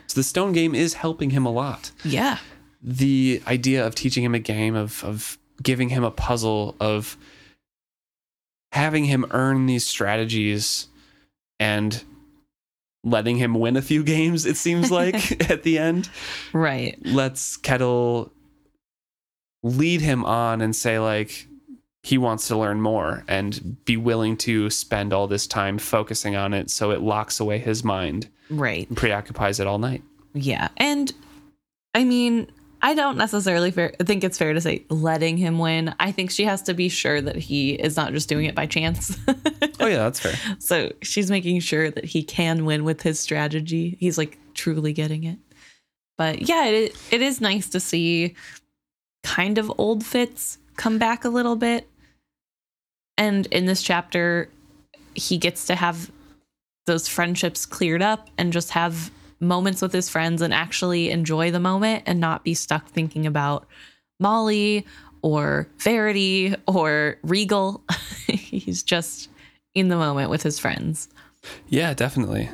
[0.07, 2.39] So the stone game is helping him a lot Yeah.
[2.82, 7.16] the idea of teaching him a game of of giving him a puzzle of
[8.73, 10.89] having him earn these strategies
[11.61, 12.03] and
[13.05, 16.09] letting him win a few games it seems like at the end
[16.53, 16.99] Right.
[17.05, 18.32] Let's kettle
[19.62, 21.47] lead him on and say like
[22.02, 26.52] he wants to learn more and be willing to spend all this time focusing on
[26.52, 28.93] it so it locks away his mind Right.
[28.94, 30.02] preoccupies it all night
[30.34, 30.68] Yeah.
[30.78, 31.12] And
[31.94, 32.51] I mean,
[32.84, 35.94] I don't necessarily fair, think it's fair to say letting him win.
[36.01, 38.66] I think she has to be sure that he is not just doing it by
[38.66, 39.16] chance.
[39.78, 43.97] oh yeah that's fair so she's making sure that he can win with his strategy.
[44.01, 45.39] He's like truly getting it.
[46.18, 48.34] But yeah, it, it is nice to see
[49.23, 51.89] kind of old Fitz come back a little bit.
[53.16, 54.49] And in this chapter,
[55.15, 56.11] he gets to have
[56.86, 61.61] those friendships cleared up and just have moments with his friends and actually enjoy the
[61.61, 63.66] moment and not be stuck thinking about
[64.19, 64.86] Molly
[65.20, 67.82] or Verity or Regal.
[68.27, 69.28] He's just
[69.74, 71.09] in the moment with his friends.
[71.69, 72.51] Yeah, definitely.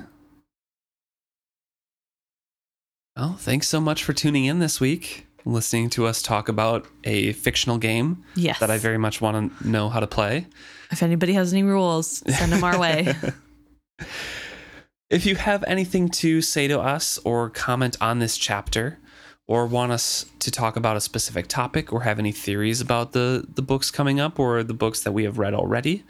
[3.16, 7.32] Well, thanks so much for tuning in this week, listening to us talk about a
[7.35, 8.59] fictional game Yes.
[8.60, 10.47] that I very much want to know how to play.
[10.90, 13.15] if anybody has any rules, send them our way.
[15.10, 18.98] If you have anything to say to us or comment on this chapter,
[19.47, 23.47] or want us to talk about a specific topic, or have any theories about the,
[23.55, 26.05] the books coming up or the books that we have read already,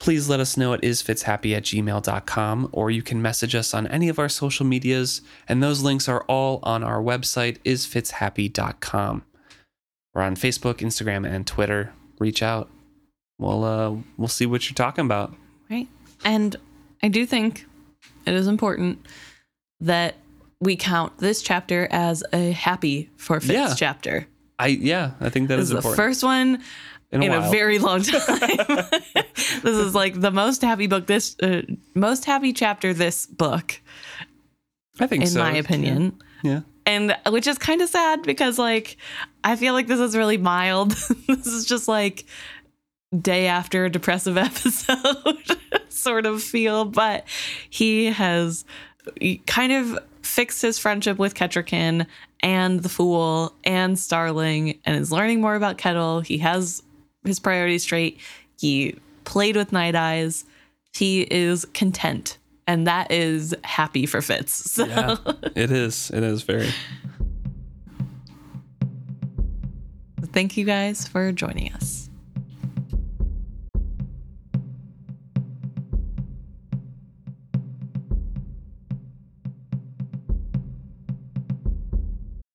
[0.00, 4.08] please let us know at isfitshappy at gmail.com, or you can message us on any
[4.08, 9.24] of our social medias, and those links are all on our website, isfitshappy.com.
[10.14, 11.92] We're on Facebook, Instagram, and Twitter.
[12.18, 12.68] Reach out.
[13.38, 15.34] We'll, uh, we'll see what you're talking about.
[15.70, 15.86] right?
[16.24, 16.56] And
[17.02, 17.66] I do think
[18.26, 19.04] it is important
[19.80, 20.16] that
[20.60, 23.74] we count this chapter as a happy for Fitz Yeah.
[23.76, 24.26] chapter.
[24.58, 25.96] I yeah, I think that This is is the important.
[25.96, 26.60] first one
[27.10, 28.20] in a, in a very long time.
[29.62, 31.62] this is like the most happy book this uh,
[31.94, 33.80] most happy chapter this book
[35.00, 35.40] I think in so.
[35.40, 36.20] my opinion.
[36.42, 36.60] Yeah.
[36.86, 38.96] And which is kind of sad because like
[39.44, 40.90] I feel like this is really mild.
[41.28, 42.24] this is just like
[43.18, 45.56] day after a depressive episode
[45.88, 47.24] sort of feel, but
[47.70, 48.64] he has
[49.46, 52.06] kind of fixed his friendship with Kettricken
[52.40, 56.20] and the Fool and Starling and is learning more about Kettle.
[56.20, 56.82] He has
[57.24, 58.18] his priorities straight.
[58.58, 60.44] He played with Night Eyes.
[60.94, 62.38] He is content.
[62.66, 64.52] And that is happy for Fitz.
[64.74, 65.16] So Yeah.
[65.56, 66.10] it is.
[66.10, 66.70] It is very.
[70.32, 72.10] thank you guys for joining us.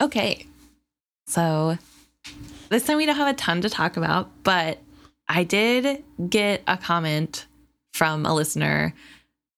[0.01, 0.45] Okay.
[1.27, 1.77] So
[2.73, 4.79] this time we don't have a ton to talk about, but
[5.29, 7.45] I did get a comment
[7.93, 8.93] from a listener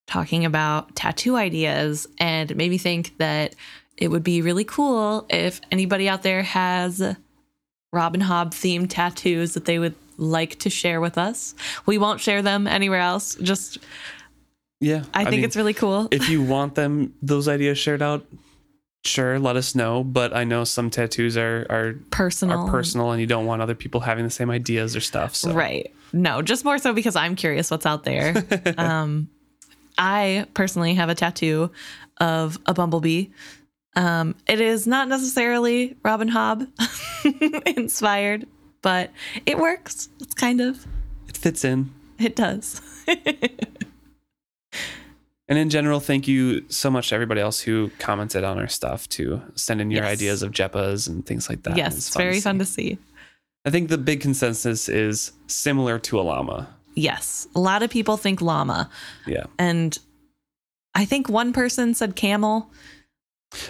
[0.07, 3.55] talking about tattoo ideas and it made me think that
[3.97, 7.15] it would be really cool if anybody out there has
[7.93, 11.55] Robin Hobb themed tattoos that they would like to share with us.
[11.85, 13.35] We won't share them anywhere else.
[13.35, 13.79] Just
[14.81, 15.03] Yeah.
[15.13, 16.09] I, think mean, it's really cool.
[16.11, 18.25] if you want them those ideas shared out,
[19.05, 20.03] sure, let us know.
[20.03, 22.59] But I know some tattoos are are personal.
[22.59, 25.35] are personal, and you don't want other people having the same ideas or stuff.
[25.35, 25.93] So Right.
[26.13, 28.45] No, just more so because I'm curious what's out there.
[28.77, 29.29] um,
[29.97, 31.71] I personally have a tattoo
[32.17, 33.27] of a bumblebee.
[33.95, 36.67] Um, it is not necessarily Robin Hobb
[37.77, 38.45] inspired,
[38.81, 39.11] but
[39.45, 40.09] it works.
[40.19, 40.85] It's kind of,
[41.29, 41.91] it fits in.
[42.19, 42.81] it does.
[45.47, 49.07] And in general, thank you so much to everybody else who commented on our stuff
[49.09, 50.13] to send in your Yes.
[50.13, 51.77] ideas of Jeppas and things like that.
[51.77, 52.97] yes, very fun to see.
[53.63, 56.67] I think the big consensus is similar to a llama.
[56.95, 57.47] Yes.
[57.55, 58.89] A lot of people think llama.
[59.27, 59.45] Yeah.
[59.59, 59.97] And
[60.95, 62.71] I think one person said camel.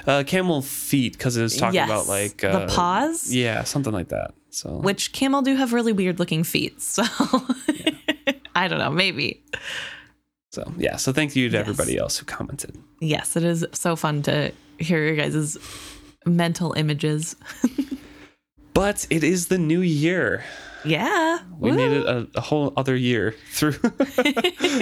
[0.08, 1.90] Uh, camel feet because it was talking Yes.
[1.90, 3.34] about like the uh, paws.
[3.34, 4.34] Yeah, something like that.
[4.50, 6.82] So which camel do have really weird looking feet.
[6.82, 7.04] So
[8.56, 9.44] I don't know, maybe.
[10.56, 11.68] So yeah, so thank you to Yes.
[11.68, 12.78] everybody else who commented.
[13.02, 15.58] Yes, it is so fun to hear your guys'
[16.26, 17.36] mental images.
[18.76, 20.44] But it is the new year.
[20.84, 21.40] Yeah.
[21.58, 21.78] We Woo.
[21.78, 23.72] made it a, a whole other year through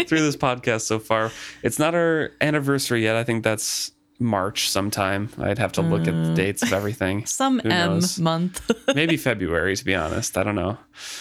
[0.10, 1.32] through this podcast so far.
[1.62, 3.16] It's not our anniversary yet.
[3.16, 5.30] I think that's March sometime.
[5.38, 6.36] I'd have to look at the mm.
[6.36, 7.26] dates of everything.
[7.28, 8.72] Some M month.
[8.96, 10.40] Maybe February, to be honest.
[10.40, 10.76] I don't know.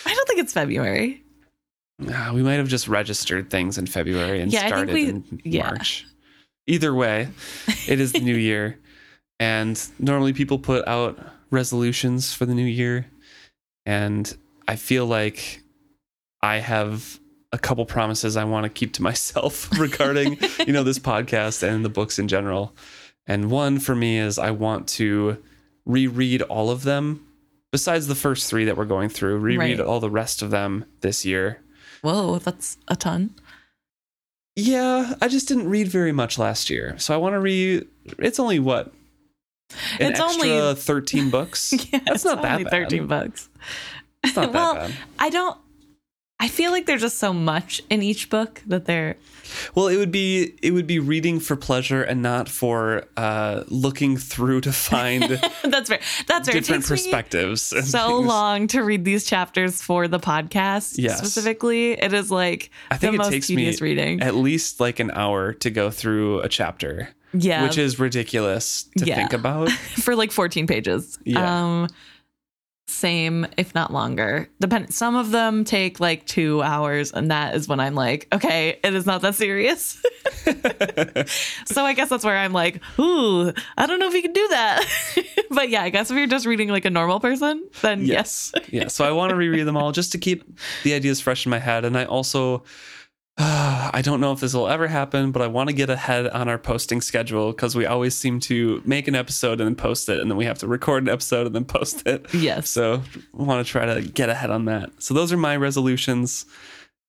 [0.06, 1.22] I don't think it's February.
[2.10, 5.64] Ah, we might have just registered things in February and Yeah, started we- in yeah.
[5.70, 6.06] March.
[6.66, 7.28] Either way,
[7.88, 8.78] it is the new year.
[9.40, 11.18] And normally people put out
[11.50, 13.06] resolutions for the new year.
[13.84, 14.32] And
[14.68, 15.62] I feel like
[16.40, 17.18] I have
[17.52, 21.84] a couple promises I want to keep to myself regarding, you know, this podcast and
[21.84, 22.74] the books in general.
[23.26, 25.38] And one for me is I want to
[25.84, 27.26] reread all of them,
[27.72, 29.86] besides the first three that we're going through, reread Right.
[29.86, 31.60] all the rest of them this year.
[32.02, 33.30] Whoa, that's a ton.
[34.54, 36.98] Yeah, I just didn't read very much last year.
[36.98, 37.86] So I want to read.
[38.18, 38.92] It's only what?
[39.98, 41.72] An It's only- 13 books?
[41.92, 42.70] Yeah, That's not that bad.
[42.70, 43.48] 13 bucks.
[44.22, 44.92] It's not well, bad.
[45.18, 45.56] I don't
[46.44, 49.16] I feel like there's just so much in each book that they're
[49.76, 54.16] Well, it would be it would be reading for pleasure and not for uh, looking
[54.16, 55.22] through to find
[55.62, 56.00] that's fair.
[56.26, 56.56] That's fair.
[56.56, 57.62] It different takes perspectives.
[57.62, 57.78] so
[58.18, 58.26] things.
[58.26, 61.18] long to read these chapters for the podcast Yes.
[61.18, 61.92] specifically.
[61.92, 64.20] It is like I think the it most takes me reading.
[64.20, 67.62] at least like an hour to go through a chapter, yeah.
[67.62, 69.14] which is ridiculous to Yeah.
[69.14, 69.70] think about.
[70.02, 71.18] for like 14 pages.
[71.24, 71.62] Yeah.
[71.64, 71.88] Um
[72.92, 74.48] same if not longer.
[74.60, 78.78] Depend some of them take like 2 hours and that is when I'm like, okay,
[78.82, 80.02] it is not that serious.
[81.66, 84.48] so I guess that's where I'm like, "Ooh, I don't know if you can do
[84.48, 84.84] that."
[85.50, 88.52] but yeah, I guess if you're just reading like a normal person, then yes.
[88.54, 88.68] Yes.
[88.70, 88.88] yeah.
[88.88, 90.44] So I want to reread them all just to keep
[90.84, 91.84] the ideas fresh in my head.
[91.84, 92.64] And I also,
[93.38, 96.26] uh, I don't know if this will ever happen, but I want to get ahead
[96.28, 100.08] on our posting schedule because we always seem to make an episode and then post
[100.08, 100.20] it.
[100.20, 102.26] And then we have to record an episode and then post it.
[102.34, 102.70] Yes.
[102.70, 103.02] So
[103.38, 104.90] I want to try to get ahead on that.
[105.02, 106.46] So those are my resolutions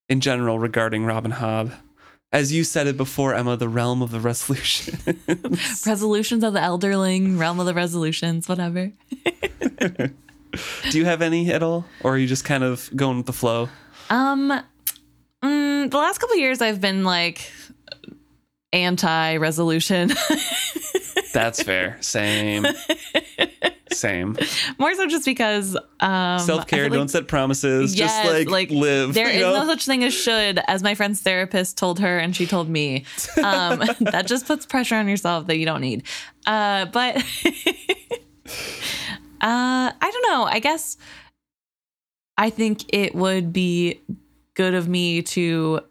[0.09, 1.73] in general regarding Robin Hobb.
[2.31, 4.97] As you said it before, Emma, the realm of the resolution.
[5.85, 8.91] Resolutions of the Elderling, Realm of the Resolutions, whatever.
[10.89, 11.85] Do you have any at all?
[12.01, 13.69] Or are you just kind of going with the flow?
[14.09, 14.63] Um,
[15.43, 17.51] mm, the last couple of years, I've been like
[18.71, 20.11] anti-resolution,
[21.33, 21.97] That's fair.
[22.01, 22.65] Same.
[23.91, 24.37] Same.
[24.79, 26.79] more so just because um, Self care.
[26.79, 27.95] I feel like don't set promises.
[27.95, 29.13] Yes, just like, like live.
[29.13, 29.63] There is know?
[29.63, 33.05] no such thing as should, as my friend's therapist told her, and she told me.
[33.43, 36.03] Um, that just puts pressure on yourself that you don't need.
[36.45, 37.21] Uh, but uh,
[39.41, 40.43] I don't know.
[40.43, 40.97] I guess
[42.37, 44.01] I think it would be
[44.55, 45.81] good of me to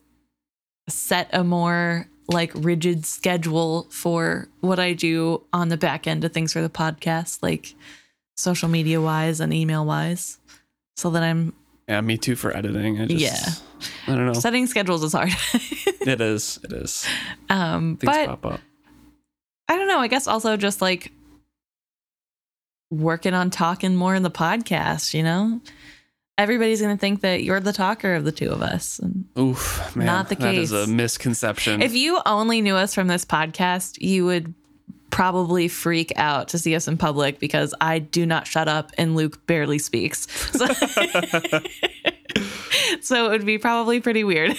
[0.89, 6.33] set a more like rigid schedule for what I do on the back end of
[6.33, 7.75] things for the podcast, like
[8.37, 10.39] social media wise and email wise,
[10.97, 11.53] so that I'm
[11.89, 13.01] yeah, me too for editing.
[13.01, 14.13] I just, Yeah.
[14.13, 14.33] I don't know.
[14.35, 15.33] setting schedules is hard.
[15.53, 16.59] it is.
[16.63, 17.07] It is.
[17.51, 18.61] um, Things but pop up.
[19.69, 19.99] I don't know.
[19.99, 21.11] I guess also just like
[22.91, 25.15] working on talking more in the podcast.
[25.15, 25.61] You know,
[26.39, 28.99] everybody's gonna think that you're the talker of the two of us.
[28.99, 30.07] And Oof, man.
[30.07, 30.71] Not the case.
[30.71, 31.83] That is a misconception.
[31.83, 34.55] if you only knew us from this podcast, you would
[35.11, 39.15] probably freak out to see us in public because I do not shut up and
[39.15, 40.27] Luke barely speaks.
[40.53, 40.67] So,
[43.01, 44.57] so it would be probably pretty weird.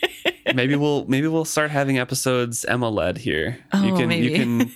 [0.54, 3.58] maybe we'll maybe we'll start having episodes Emma led here.
[3.74, 4.26] you Oh, can maybe.
[4.28, 4.72] you can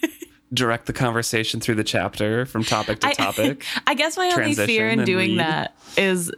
[0.52, 3.64] direct the conversation through the chapter from topic to topic.
[3.86, 5.40] I guess my only fear in doing read.
[5.40, 6.30] that is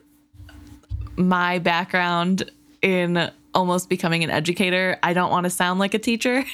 [1.16, 4.98] my background in almost becoming an educator.
[5.02, 6.44] I don't want to sound like a teacher.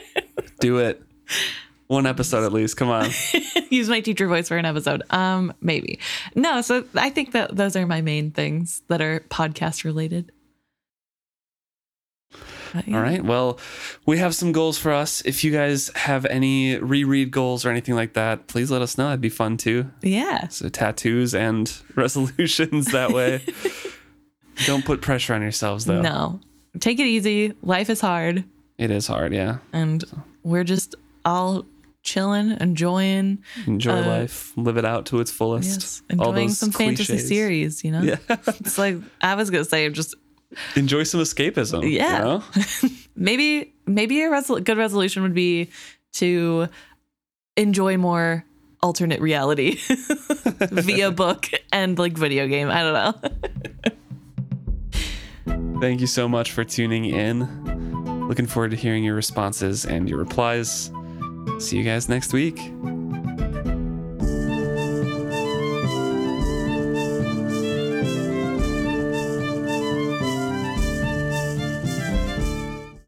[0.60, 1.02] Do it.
[1.86, 2.76] One episode at least.
[2.76, 3.10] Come on.
[3.70, 5.02] Use my teacher voice for an episode.
[5.10, 6.00] Um, maybe.
[6.34, 10.32] No, so I think that those are my main things that are podcast related.
[12.88, 13.22] All right.
[13.24, 13.58] Well,
[14.06, 15.22] we have some goals for us.
[15.24, 19.04] If you guys have any reread goals or anything like that, please let us know.
[19.06, 19.90] That'd be fun too.
[20.02, 20.48] Yeah.
[20.48, 23.42] So tattoos and resolutions that way.
[24.66, 26.00] Don't put pressure on yourselves though.
[26.02, 26.40] No.
[26.80, 27.52] Take it easy.
[27.62, 28.44] Life is hard.
[28.78, 29.58] It is hard, yeah.
[29.72, 30.04] And
[30.42, 30.94] we're just
[31.24, 31.64] all
[32.02, 35.80] chilling, enjoying, Enjoy Uh, life, live it out to its fullest.
[35.80, 38.02] yes, All enjoying those some fantasy series, you know?
[38.02, 38.16] Yeah.
[38.28, 40.14] It's like I was gonna say just
[40.74, 41.82] Enjoy some escapism.
[41.82, 42.18] you Yeah.
[42.18, 42.42] know?
[43.16, 45.70] maybe maybe a resol- good resolution would be
[46.14, 46.68] to
[47.56, 48.44] enjoy more
[48.82, 49.78] alternate reality
[50.70, 52.68] via book and like video game.
[52.70, 53.14] I don't know.
[55.80, 58.28] Thank you so much for tuning in.
[58.28, 60.90] Looking forward to hearing your responses and your replies.
[61.58, 62.58] See you guys next week.